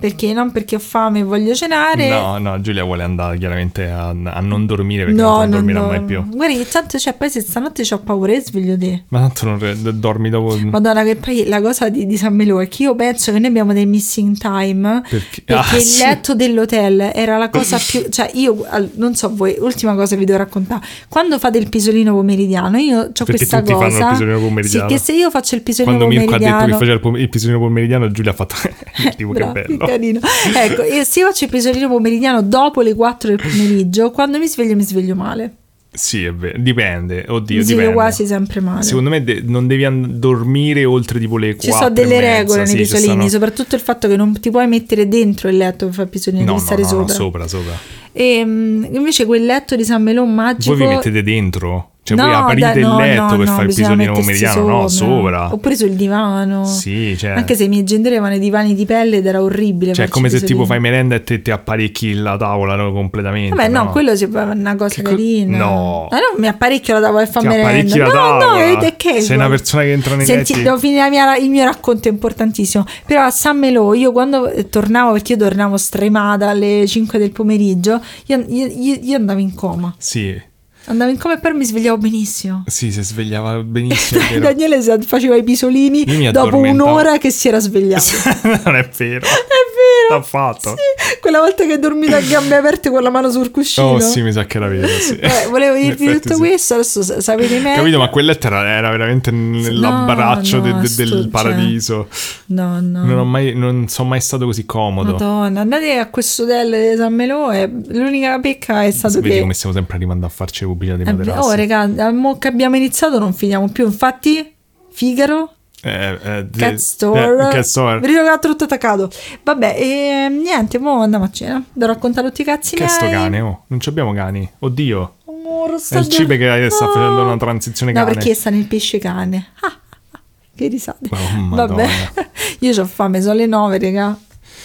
Perché 0.00 0.32
non 0.32 0.52
perché 0.52 0.76
ho 0.76 0.78
fame 0.78 1.18
e 1.18 1.22
voglio 1.24 1.54
cenare. 1.54 2.08
No, 2.08 2.38
no, 2.38 2.60
Giulia 2.60 2.84
vuole 2.84 3.02
andare 3.02 3.36
chiaramente 3.36 3.88
a, 3.90 4.10
a 4.10 4.40
non 4.40 4.64
dormire 4.64 5.04
perché 5.04 5.20
No, 5.20 5.38
non 5.38 5.50
dormirà 5.50 5.80
no. 5.80 5.86
mai 5.88 6.02
più. 6.02 6.24
Guardi, 6.28 6.64
tanto 6.70 6.98
cioè, 6.98 7.14
poi 7.14 7.28
se 7.28 7.40
stanotte 7.40 7.82
ho 7.90 7.98
paura 7.98 8.32
e 8.32 8.40
sveglio 8.40 8.78
te. 8.78 9.02
Ma 9.08 9.20
tanto 9.22 9.46
non 9.46 9.58
re- 9.58 9.74
dormi 9.98 10.30
dopo. 10.30 10.56
Madonna, 10.70 11.02
che 11.02 11.16
poi 11.16 11.46
la 11.46 11.60
cosa 11.60 11.88
di, 11.88 12.06
di 12.06 12.16
San 12.16 12.32
Melò 12.34 12.58
è 12.58 12.68
che 12.68 12.84
io 12.84 12.94
penso 12.94 13.32
che 13.32 13.40
noi 13.40 13.48
abbiamo 13.48 13.72
dei 13.72 13.86
missing 13.86 14.36
time 14.36 15.02
Perché- 15.08 15.42
perché 15.44 15.74
Ah, 15.74 15.76
il 15.76 15.82
sì. 15.82 16.02
letto 16.04 16.34
dell'hotel 16.36 17.10
era 17.12 17.36
la 17.36 17.48
cosa 17.50 17.76
più. 17.84 18.06
cioè, 18.08 18.30
io 18.34 18.64
non 18.94 19.16
so 19.16 19.34
voi, 19.34 19.56
ultima 19.58 19.96
cosa 19.96 20.14
vi 20.14 20.24
devo 20.24 20.38
raccontare. 20.38 20.80
Quando 21.08 21.40
fate 21.40 21.58
il 21.58 21.68
pisolino 21.68 22.12
pomeridiano, 22.14 22.76
io 22.78 23.00
ho 23.00 23.10
Perché 23.10 23.24
questa 23.24 23.58
tutti 23.58 23.72
fanno 23.72 23.86
il 23.86 23.92
cosa. 23.94 24.08
pisolino 24.10 24.38
pomeridiano. 24.38 24.88
Sì, 24.88 24.94
che 24.94 25.00
se 25.00 25.12
io 25.12 25.28
faccio 25.30 25.56
il 25.56 25.62
pisolino 25.62 25.96
Quando 25.96 26.14
Mirko 26.14 26.34
ha 26.34 26.38
detto 26.38 26.50
pomeridiano. 26.50 26.66
che 26.66 26.78
faceva 26.78 26.94
il, 26.94 27.00
pom- 27.00 27.16
il 27.18 27.28
pisolino 27.28 27.58
pomeridiano, 27.58 28.10
Giulia 28.12 28.30
ha 28.30 28.34
fatto. 28.34 28.54
tipo 29.16 29.32
che 29.32 29.44
bello. 29.44 29.86
Carino. 29.88 30.20
Ecco, 30.54 30.82
e 30.82 31.04
se 31.04 31.20
io 31.20 31.26
faccio 31.26 31.44
il 31.44 31.50
pisolino 31.50 31.88
pomeridiano 31.88 32.42
dopo 32.42 32.80
le 32.82 32.94
4 32.94 33.28
del 33.30 33.38
pomeriggio, 33.40 34.10
quando 34.10 34.38
mi 34.38 34.46
sveglio 34.46 34.74
mi 34.74 34.82
sveglio 34.84 35.14
male. 35.14 35.52
Sì, 35.90 36.22
è 36.24 36.32
vero. 36.32 36.58
Dipende. 36.60 37.24
Oddio, 37.28 37.62
sveglio 37.62 37.78
dipende. 37.78 37.92
quasi 37.94 38.26
sempre 38.26 38.60
male. 38.60 38.82
Secondo 38.82 39.08
me 39.10 39.24
de- 39.24 39.42
non 39.44 39.66
devi 39.66 39.84
and- 39.84 40.06
dormire 40.18 40.84
oltre 40.84 41.18
tipo 41.18 41.38
le 41.38 41.54
4 41.56 41.70
Ci 41.72 41.76
sono 41.76 41.90
delle 41.90 42.20
regole 42.20 42.58
nei 42.58 42.66
sì, 42.68 42.76
pisolini, 42.76 43.08
stanno- 43.08 43.28
soprattutto 43.28 43.74
il 43.74 43.80
fatto 43.80 44.06
che 44.06 44.14
non 44.16 44.38
ti 44.38 44.50
puoi 44.50 44.66
mettere 44.68 45.08
dentro 45.08 45.48
il 45.48 45.56
letto 45.56 45.86
per 45.86 45.94
fare 45.94 46.08
pisolino, 46.08 46.44
No, 46.44 46.52
devi 46.52 46.58
no, 46.60 46.64
stare 46.66 46.82
no, 46.82 46.88
no, 46.88 47.08
sopra. 47.08 47.14
sopra, 47.14 47.48
sopra. 47.48 47.72
E 48.20 48.44
mm, 48.44 48.84
invece 48.96 49.26
quel 49.26 49.44
letto 49.44 49.76
di 49.76 49.84
San 49.84 50.02
Melò 50.02 50.24
magico. 50.24 50.74
Voi 50.74 50.88
vi 50.88 50.92
mettete 50.92 51.22
dentro? 51.22 51.90
Cioè, 52.08 52.16
No, 52.16 52.24
voi 52.24 52.34
aprite 52.34 52.60
dai, 52.72 52.80
il 52.80 52.94
letto 52.96 53.22
no, 53.22 53.36
per 53.36 53.46
fare 53.48 53.68
il 53.68 53.74
pisolino 53.74 54.12
pomeridiano? 54.12 54.66
No, 54.66 54.88
sopra. 54.88 55.52
Oppure 55.52 55.76
sul 55.76 55.90
divano. 55.90 56.64
Sì, 56.64 57.14
cioè. 57.18 57.32
Anche 57.32 57.54
se 57.54 57.64
i 57.64 57.68
miei 57.68 57.84
genitori 57.84 58.14
avevano 58.14 58.36
i 58.36 58.38
divani 58.38 58.74
di 58.74 58.86
pelle 58.86 59.18
ed 59.18 59.26
era 59.26 59.42
orribile. 59.42 59.92
Cioè, 59.92 60.06
è 60.06 60.08
come 60.08 60.30
se 60.30 60.40
tipo 60.40 60.64
fai 60.64 60.80
merenda 60.80 61.16
e 61.16 61.22
te 61.22 61.42
ti 61.42 61.50
apparecchi 61.50 62.14
la 62.14 62.38
tavola 62.38 62.76
no, 62.76 62.92
completamente. 62.92 63.54
Vabbè, 63.54 63.68
no, 63.68 63.90
quello 63.90 64.16
fa 64.16 64.44
una 64.54 64.74
cosa 64.74 64.94
Che 64.94 65.02
co- 65.02 65.10
carina. 65.10 65.58
no. 65.58 66.08
Ma 66.10 66.16
non 66.16 66.40
mi 66.40 66.46
apparecchio 66.48 66.94
la 66.94 67.00
tavola 67.02 67.22
e 67.24 67.26
fa 67.26 67.40
Ti 67.40 67.46
merenda. 67.46 67.96
la 67.98 68.04
no, 68.06 68.10
tavola? 68.10 68.46
no, 68.72 68.78
è 68.80 68.96
che 68.96 69.20
Sei 69.20 69.36
una 69.36 69.48
persona 69.50 69.82
che 69.82 69.92
entra 69.92 70.14
nei 70.16 70.24
Senti, 70.24 70.52
letti? 70.52 70.64
devo 70.64 70.78
finire 70.78 71.10
mia- 71.10 71.36
il 71.36 71.50
mio 71.50 71.64
racconto, 71.64 72.08
è 72.08 72.10
importantissimo. 72.10 72.86
Però 73.04 73.20
a 73.22 73.30
San 73.30 73.58
Melò, 73.58 73.92
io 73.92 74.12
quando 74.12 74.50
tornavo, 74.70 75.12
perché 75.12 75.32
io 75.32 75.38
tornavo 75.38 75.76
stremata 75.76 76.48
alle 76.48 76.86
5 76.86 77.18
del 77.18 77.32
pomeriggio, 77.32 78.00
io, 78.26 78.44
io- 78.48 78.98
io- 79.02 79.16
andavo 79.16 79.38
in 79.40 79.54
coma. 79.54 79.94
Sì, 79.98 80.40
Andavo 80.84 81.10
in 81.10 81.18
coma 81.18 81.34
e 81.34 81.38
poi 81.38 81.52
mi 81.52 81.66
svegliavo 81.66 81.98
benissimo. 81.98 82.64
sì, 82.66 82.90
si 82.90 83.02
svegliava 83.02 83.60
benissimo. 83.62 84.20
Daniele 84.38 84.80
faceva 85.02 85.36
i 85.36 85.42
pisolini 85.42 86.04
dopo 86.32 86.56
un'ora 86.56 87.18
che 87.18 87.30
si 87.30 87.48
era 87.48 87.58
svegliato. 87.58 88.04
non 88.64 88.74
è 88.76 88.88
vero. 88.96 89.26
È 89.28 89.60
vero. 89.74 89.77
L'ha 90.10 90.22
fatto. 90.22 90.70
Sì, 90.70 91.18
quella 91.20 91.40
volta 91.40 91.64
che 91.66 91.72
hai 91.72 91.78
dormito 91.78 92.14
a 92.16 92.20
gambe 92.20 92.56
aperte 92.56 92.90
con 92.90 93.02
la 93.02 93.10
mano 93.10 93.30
sul 93.30 93.50
cuscino. 93.50 93.86
Oh, 93.88 94.00
sì, 94.00 94.22
mi 94.22 94.32
sa 94.32 94.44
che 94.46 94.56
era 94.56 94.68
vero. 94.68 94.86
Sì. 94.86 95.16
Eh, 95.18 95.46
volevo 95.50 95.74
effetti 95.78 96.12
tutto 96.20 96.34
sì. 96.34 96.38
questo, 96.38 96.74
adesso 96.74 97.02
sa- 97.02 97.20
sapete 97.20 97.58
meglio. 97.58 97.76
Capito, 97.76 97.98
ma 97.98 98.08
quel 98.08 98.24
letto 98.26 98.46
era, 98.46 98.66
era 98.68 98.90
veramente 98.90 99.30
nell'abbraccio 99.30 100.56
no, 100.58 100.62
de- 100.62 100.80
de- 100.80 100.86
sto- 100.88 101.02
del 101.02 101.08
cioè, 101.22 101.28
paradiso. 101.28 102.08
No, 102.46 102.80
no. 102.80 103.04
Non, 103.04 103.18
ho 103.18 103.24
mai, 103.24 103.54
non 103.54 103.88
sono 103.88 104.08
mai 104.08 104.20
stato 104.20 104.44
così 104.44 104.64
comodo. 104.64 105.12
Madonna, 105.12 105.60
andate 105.60 105.98
a 105.98 106.08
questo 106.08 106.42
hotel 106.44 106.90
di 106.90 106.96
San 106.96 107.14
Melò 107.14 107.52
e 107.52 107.70
l'unica 107.88 108.38
pecca 108.40 108.84
è 108.84 108.90
stato 108.90 109.20
Vedi 109.20 109.34
che... 109.34 109.40
come 109.40 109.54
stiamo 109.54 109.74
sempre 109.74 109.96
arrivando 109.96 110.26
a 110.26 110.28
farci 110.28 110.62
le 110.62 110.66
pubblicità 110.70 110.96
di 111.02 111.08
Eh, 111.08 111.12
materassi. 111.12 111.48
oh, 111.48 111.52
raga, 111.54 112.10
mo 112.12 112.38
che 112.38 112.48
abbiamo 112.48 112.76
iniziato 112.76 113.18
non 113.18 113.32
finiamo 113.32 113.68
più. 113.68 113.84
Infatti, 113.86 114.54
Figaro, 114.90 115.52
Eh, 115.80 116.18
eh, 116.22 116.46
di- 116.50 116.58
Cat 116.58 116.74
Store, 116.74 117.48
eh, 117.48 117.52
Cat 117.52 117.60
Store. 117.64 118.00
Ha 118.30 118.38
tutto 118.38 118.64
attaccato. 118.64 119.10
Vabbè, 119.44 119.74
e 119.78 120.28
niente, 120.28 120.78
mo 120.78 121.00
andiamo 121.02 121.24
a 121.24 121.30
cena. 121.30 121.62
Devo 121.72 121.92
raccontare 121.92 122.28
tutti 122.28 122.42
i 122.42 122.44
cazzi 122.44 122.74
Che 122.74 122.82
è 122.82 122.86
miei. 122.86 122.96
sto 122.98 123.08
cane? 123.08 123.40
Oh, 123.40 123.62
non 123.68 123.78
ci 123.80 123.88
abbiamo 123.88 124.12
cani. 124.12 124.50
Oddio. 124.58 125.14
Amore, 125.28 125.76
È 125.76 125.78
sta 125.78 125.98
il 125.98 126.08
cibo 126.08 126.36
che 126.36 126.46
dor- 126.46 126.70
sta 126.72 126.84
No. 126.86 126.90
facendo 126.92 127.22
una 127.22 127.36
transizione 127.36 127.92
No, 127.92 128.00
cane. 128.04 128.14
perché 128.14 128.34
sta 128.34 128.50
nel 128.50 128.66
pesce 128.66 128.98
cane. 128.98 129.46
Ah, 129.60 129.66
ah, 129.70 129.78
ah, 130.12 130.20
che 130.56 130.66
risate. 130.68 131.08
Oh, 131.10 131.48
Vabbè, 131.54 131.86
io 132.60 132.80
ho 132.82 132.84
fame, 132.86 133.20
sono 133.22 133.34
le 133.34 133.46
nove, 133.46 133.78
raga. 133.78 134.18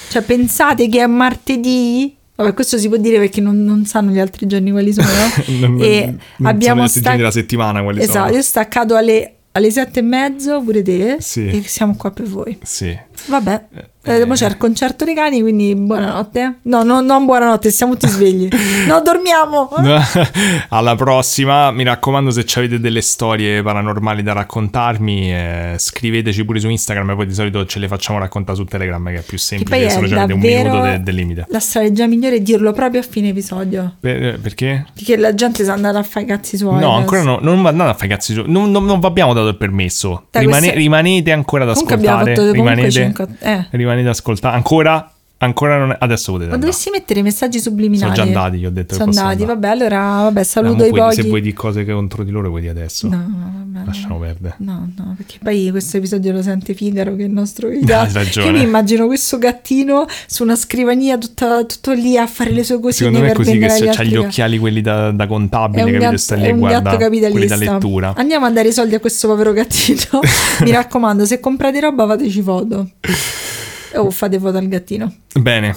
Cioè, 0.09 0.21
pensate 0.23 0.89
che 0.89 0.99
è 1.01 1.07
martedì? 1.07 2.15
Vabbè, 2.35 2.53
questo 2.55 2.79
si 2.79 2.87
può 2.87 2.97
dire 2.97 3.19
perché 3.19 3.39
non, 3.41 3.63
non 3.63 3.85
sanno 3.85 4.09
gli 4.11 4.19
altri 4.19 4.47
giorni 4.47 4.71
quali 4.71 4.91
sono. 4.91 5.07
Non- 5.59 5.79
e 5.79 6.15
non 6.37 6.49
abbiamo 6.49 6.49
sono 6.49 6.49
gli 6.49 6.49
altri 6.57 6.65
giorni 6.71 6.87
stac- 6.89 7.15
della 7.17 7.31
settimana 7.31 7.83
quali 7.83 8.01
Esatto, 8.01 8.19
sono. 8.19 8.31
io 8.31 8.37
ho 8.39 8.41
staccato 8.41 8.95
alle, 8.95 9.32
alle 9.53 9.71
sette 9.71 9.99
e 9.99 10.03
mezzo, 10.03 10.61
pure 10.61 10.81
te, 10.81 11.17
Sì. 11.19 11.47
e 11.47 11.63
siamo 11.63 11.95
qua 11.95 12.11
per 12.11 12.25
voi. 12.27 12.57
Sì. 12.61 12.95
Vabbè, 13.27 13.65
Eh, 14.05 14.19
eh, 14.19 14.27
c'è 14.27 14.47
il 14.47 14.57
concerto 14.57 15.05
dei 15.05 15.15
cani, 15.15 15.39
quindi 15.41 15.73
buonanotte. 15.75 16.59
No, 16.63 16.83
no, 16.83 16.99
non 16.99 17.25
buonanotte, 17.25 17.71
siamo 17.71 17.93
tutti 17.93 18.07
svegli. 18.09 18.47
No, 18.85 19.01
dormiamo. 19.01 19.69
Alla 20.69 20.95
prossima, 20.95 21.71
mi 21.71 21.83
raccomando 21.85 22.31
se 22.31 22.43
avete 22.55 22.79
delle 22.81 22.99
storie 23.01 23.61
paranormali 23.63 24.21
da 24.23 24.33
raccontarmi, 24.33 25.31
eh, 25.33 25.75
scriveteci 25.77 26.43
pure 26.43 26.59
su 26.59 26.67
Instagram, 26.67 27.15
poi 27.15 27.25
di 27.27 27.33
solito 27.33 27.65
ce 27.65 27.79
le 27.79 27.87
facciamo 27.87 28.19
raccontare 28.19 28.57
su 28.57 28.65
Telegram 28.65 29.05
che 29.07 29.15
è 29.15 29.21
più 29.21 29.37
Che 29.37 29.43
semplice, 29.43 29.69
poi 29.71 29.79
se 30.09 30.15
è 30.15 30.21
un 30.33 30.39
minuto 30.39 30.81
de- 30.81 31.01
del 31.01 31.15
limite. 31.15 31.45
la 31.47 31.59
strategia 31.59 32.05
migliore 32.07 32.35
è 32.35 32.39
dirlo 32.41 32.73
proprio 32.73 32.99
a 32.99 33.03
fine 33.07 33.29
episodio. 33.29 33.95
Per- 34.01 34.37
perché? 34.41 34.85
Perché 34.93 35.15
la 35.15 35.33
gente 35.33 35.63
sa 35.63 35.73
andare 35.73 35.97
a 35.97 36.03
fare 36.03 36.25
i 36.25 36.27
cazzi 36.27 36.57
suoi. 36.57 36.73
No, 36.79 36.95
adesso. 36.95 36.97
ancora 36.99 37.21
no, 37.23 37.39
non 37.41 37.65
andate 37.65 37.89
a 37.91 37.93
fare 37.93 38.07
i 38.07 38.09
cazzi 38.09 38.33
su- 38.33 38.43
non, 38.47 38.69
non, 38.69 38.83
non 38.83 38.99
vi 38.99 39.05
abbiamo 39.05 39.33
dato 39.33 39.47
il 39.47 39.55
permesso. 39.57 40.25
Rimane- 40.31 40.59
queste- 40.59 40.75
Rimanete 40.77 41.31
ancora 41.31 41.63
ad 41.63 41.69
Comunque 41.69 41.95
abbiamo 41.95 42.17
ascoltare. 42.17 42.35
fatto 42.35 42.49
comunque 42.57 42.73
rimanete, 42.75 42.91
cinque- 42.91 43.27
eh. 43.39 43.67
rimanete 43.69 43.91
ad 44.01 44.07
ascoltare. 44.07 44.55
Ancora, 44.55 45.11
ancora 45.37 45.77
non 45.77 45.91
è- 45.91 45.97
adesso 45.99 46.31
potete 46.31 46.51
Ma 46.51 46.57
dovessi 46.57 46.89
mettere 46.89 47.19
i 47.19 47.23
messaggi 47.23 47.59
subliminali. 47.59 48.13
Sono 48.13 48.13
già 48.13 48.21
andati, 48.23 48.57
gli 48.59 48.65
ho 48.65 48.71
detto 48.71 48.93
Sono 48.95 49.09
andati, 49.09 49.41
andare. 49.41 49.45
vabbè, 49.45 49.67
allora 49.67 49.99
vabbè, 50.23 50.43
saluto 50.43 50.83
mo 50.83 50.85
i 50.85 50.89
pochi. 50.91 51.15
Se 51.15 51.23
vuoi 51.27 51.41
dire 51.41 51.53
cose 51.55 51.83
che 51.83 51.93
contro 51.93 52.23
di 52.23 52.31
loro, 52.31 52.49
vuoi 52.49 52.61
dire 52.61 52.71
adesso. 52.73 53.07
No, 53.07 53.17
no, 53.17 53.51
vabbè. 53.71 53.85
Lasciamo 53.85 54.17
perdere. 54.19 54.55
No, 54.59 54.89
no, 54.95 55.13
perché 55.17 55.39
poi 55.43 55.67
questo 55.71 55.97
episodio 55.97 56.31
lo 56.31 56.41
sente 56.41 56.73
Figaro 56.73 57.15
che 57.17 57.23
è 57.23 57.25
il 57.25 57.31
nostro 57.33 57.67
guida. 57.67 58.07
ragione. 58.13 58.47
Io 58.47 58.53
mi 58.53 58.61
immagino 58.61 59.07
questo 59.07 59.37
gattino 59.37 60.05
su 60.25 60.43
una 60.43 60.55
scrivania 60.55 61.17
tutta- 61.17 61.65
tutto 61.65 61.91
lì 61.91 62.17
a 62.17 62.25
fare 62.25 62.51
le 62.51 62.63
sue 62.63 62.79
cosine 62.79 63.09
Secondo 63.09 63.19
me 63.19 63.31
è 63.31 63.35
così 63.35 63.57
che 63.57 63.69
se 63.69 63.87
c'ha 63.89 64.03
gli 64.03 64.15
occhiali 64.15 64.57
quelli 64.57 64.79
da, 64.79 65.11
da 65.11 65.27
contabile, 65.27 65.81
capito? 65.83 65.99
gatto, 65.99 66.17
Sta 66.17 66.35
lì 66.35 66.45
e 66.45 66.53
guarda 66.53 66.95
quelli 66.95 67.45
da 67.47 67.55
lettura. 67.57 68.13
Andiamo 68.15 68.45
a 68.45 68.51
dare 68.51 68.69
i 68.69 68.71
soldi 68.73 68.95
a 68.95 69.01
questo 69.01 69.27
povero 69.27 69.51
gattino. 69.51 70.21
Mi 70.63 70.71
raccomando, 70.71 71.25
se 71.25 71.41
comprate 71.41 71.81
roba 71.81 72.07
fateci 72.07 72.41
foto. 72.41 72.89
O 73.95 74.11
fate 74.11 74.39
foto 74.39 74.57
al 74.57 74.67
gattino. 74.67 75.13
Bene, 75.39 75.75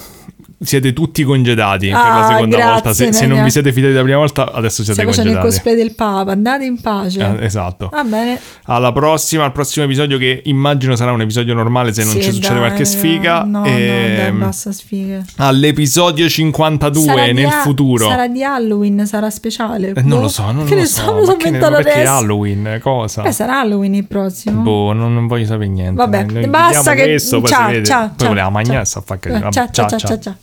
siete 0.59 0.91
tutti 0.91 1.23
congedati 1.23 1.87
per 1.89 1.95
Ah, 1.97 2.19
la 2.19 2.27
seconda 2.27 2.55
grazie, 2.57 2.73
volta. 2.73 2.93
Se, 2.93 3.13
se 3.13 3.25
non 3.27 3.43
vi 3.43 3.51
siete 3.51 3.71
fidati 3.71 3.93
la 3.93 4.01
prima 4.01 4.17
volta, 4.17 4.51
adesso 4.51 4.77
siete 4.83 4.93
Stiamo 4.93 5.09
facendo 5.11 5.29
il 5.31 5.37
congedati. 5.37 5.63
cosplay 5.63 5.75
del 5.75 5.95
Papa. 5.95 6.31
Andate 6.31 6.65
in 6.65 6.81
pace. 6.81 7.19
Eh, 7.39 7.45
esatto. 7.45 7.89
Va 7.91 8.03
bene. 8.03 8.39
Alla 8.65 8.91
prossima, 8.91 9.43
al 9.45 9.51
prossimo 9.51 9.85
episodio 9.85 10.17
che 10.17 10.41
immagino 10.45 10.95
sarà 10.95 11.11
un 11.11 11.21
episodio 11.21 11.53
normale 11.53 11.93
se 11.93 12.03
non 12.03 12.13
Sì, 12.13 12.23
ci 12.23 12.31
succede 12.31 12.55
dai, 12.59 12.63
qualche 12.65 12.85
sfiga. 12.85 13.43
No, 13.43 13.59
no, 13.59 13.65
Ehm, 13.65 14.15
dai, 14.17 14.31
basta 14.31 14.71
sfighe. 14.71 15.23
all'episodio 15.37 16.27
52 16.27 17.03
Sarà 17.03 17.31
nel 17.31 17.45
ha- 17.45 17.51
futuro. 17.61 18.07
Sarà 18.09 18.27
di 18.27 18.43
Halloween, 18.43 19.05
sarà 19.05 19.29
speciale. 19.29 19.89
Eh, 19.89 20.01
non 20.01 20.17
Boh, 20.17 20.21
lo 20.21 20.27
so, 20.27 20.51
non 20.51 20.65
che 20.65 20.75
lo 20.75 20.85
so. 20.85 21.01
so, 21.03 21.13
ma 21.13 21.23
so 21.25 21.35
che 21.37 21.49
ne- 21.51 21.59
ma 21.59 21.69
perché. 21.69 22.03
Halloween? 22.03 22.79
Cosa? 22.81 23.21
Beh, 23.21 23.31
sarà 23.31 23.59
Halloween 23.59 23.93
il 23.95 24.05
prossimo. 24.05 24.61
Boh, 24.63 24.93
non, 24.93 25.13
non 25.13 25.27
voglio 25.27 25.45
sapere 25.45 25.67
niente. 25.67 25.95
Vabbè, 25.95 26.47
basta 26.47 26.93
che- 26.93 27.03
questo, 27.03 27.39
poi 27.41 27.49
ciao, 27.49 27.83
ciao, 27.83 28.07
poi 28.07 28.17
ciao, 28.17 28.27
voleva 28.27 28.49
mangiare 28.49 28.73
ciao. 28.77 28.81
e 28.83 28.85
sta 28.85 28.99
a 28.99 29.01
fare 29.05 29.19
Eh, 29.19 29.23
casino. 29.23 29.39
Vabbè, 29.43 29.53
ciao, 29.53 29.87
ciao, 29.87 29.99
ciao, 29.99 30.19
ciao. 30.19 30.35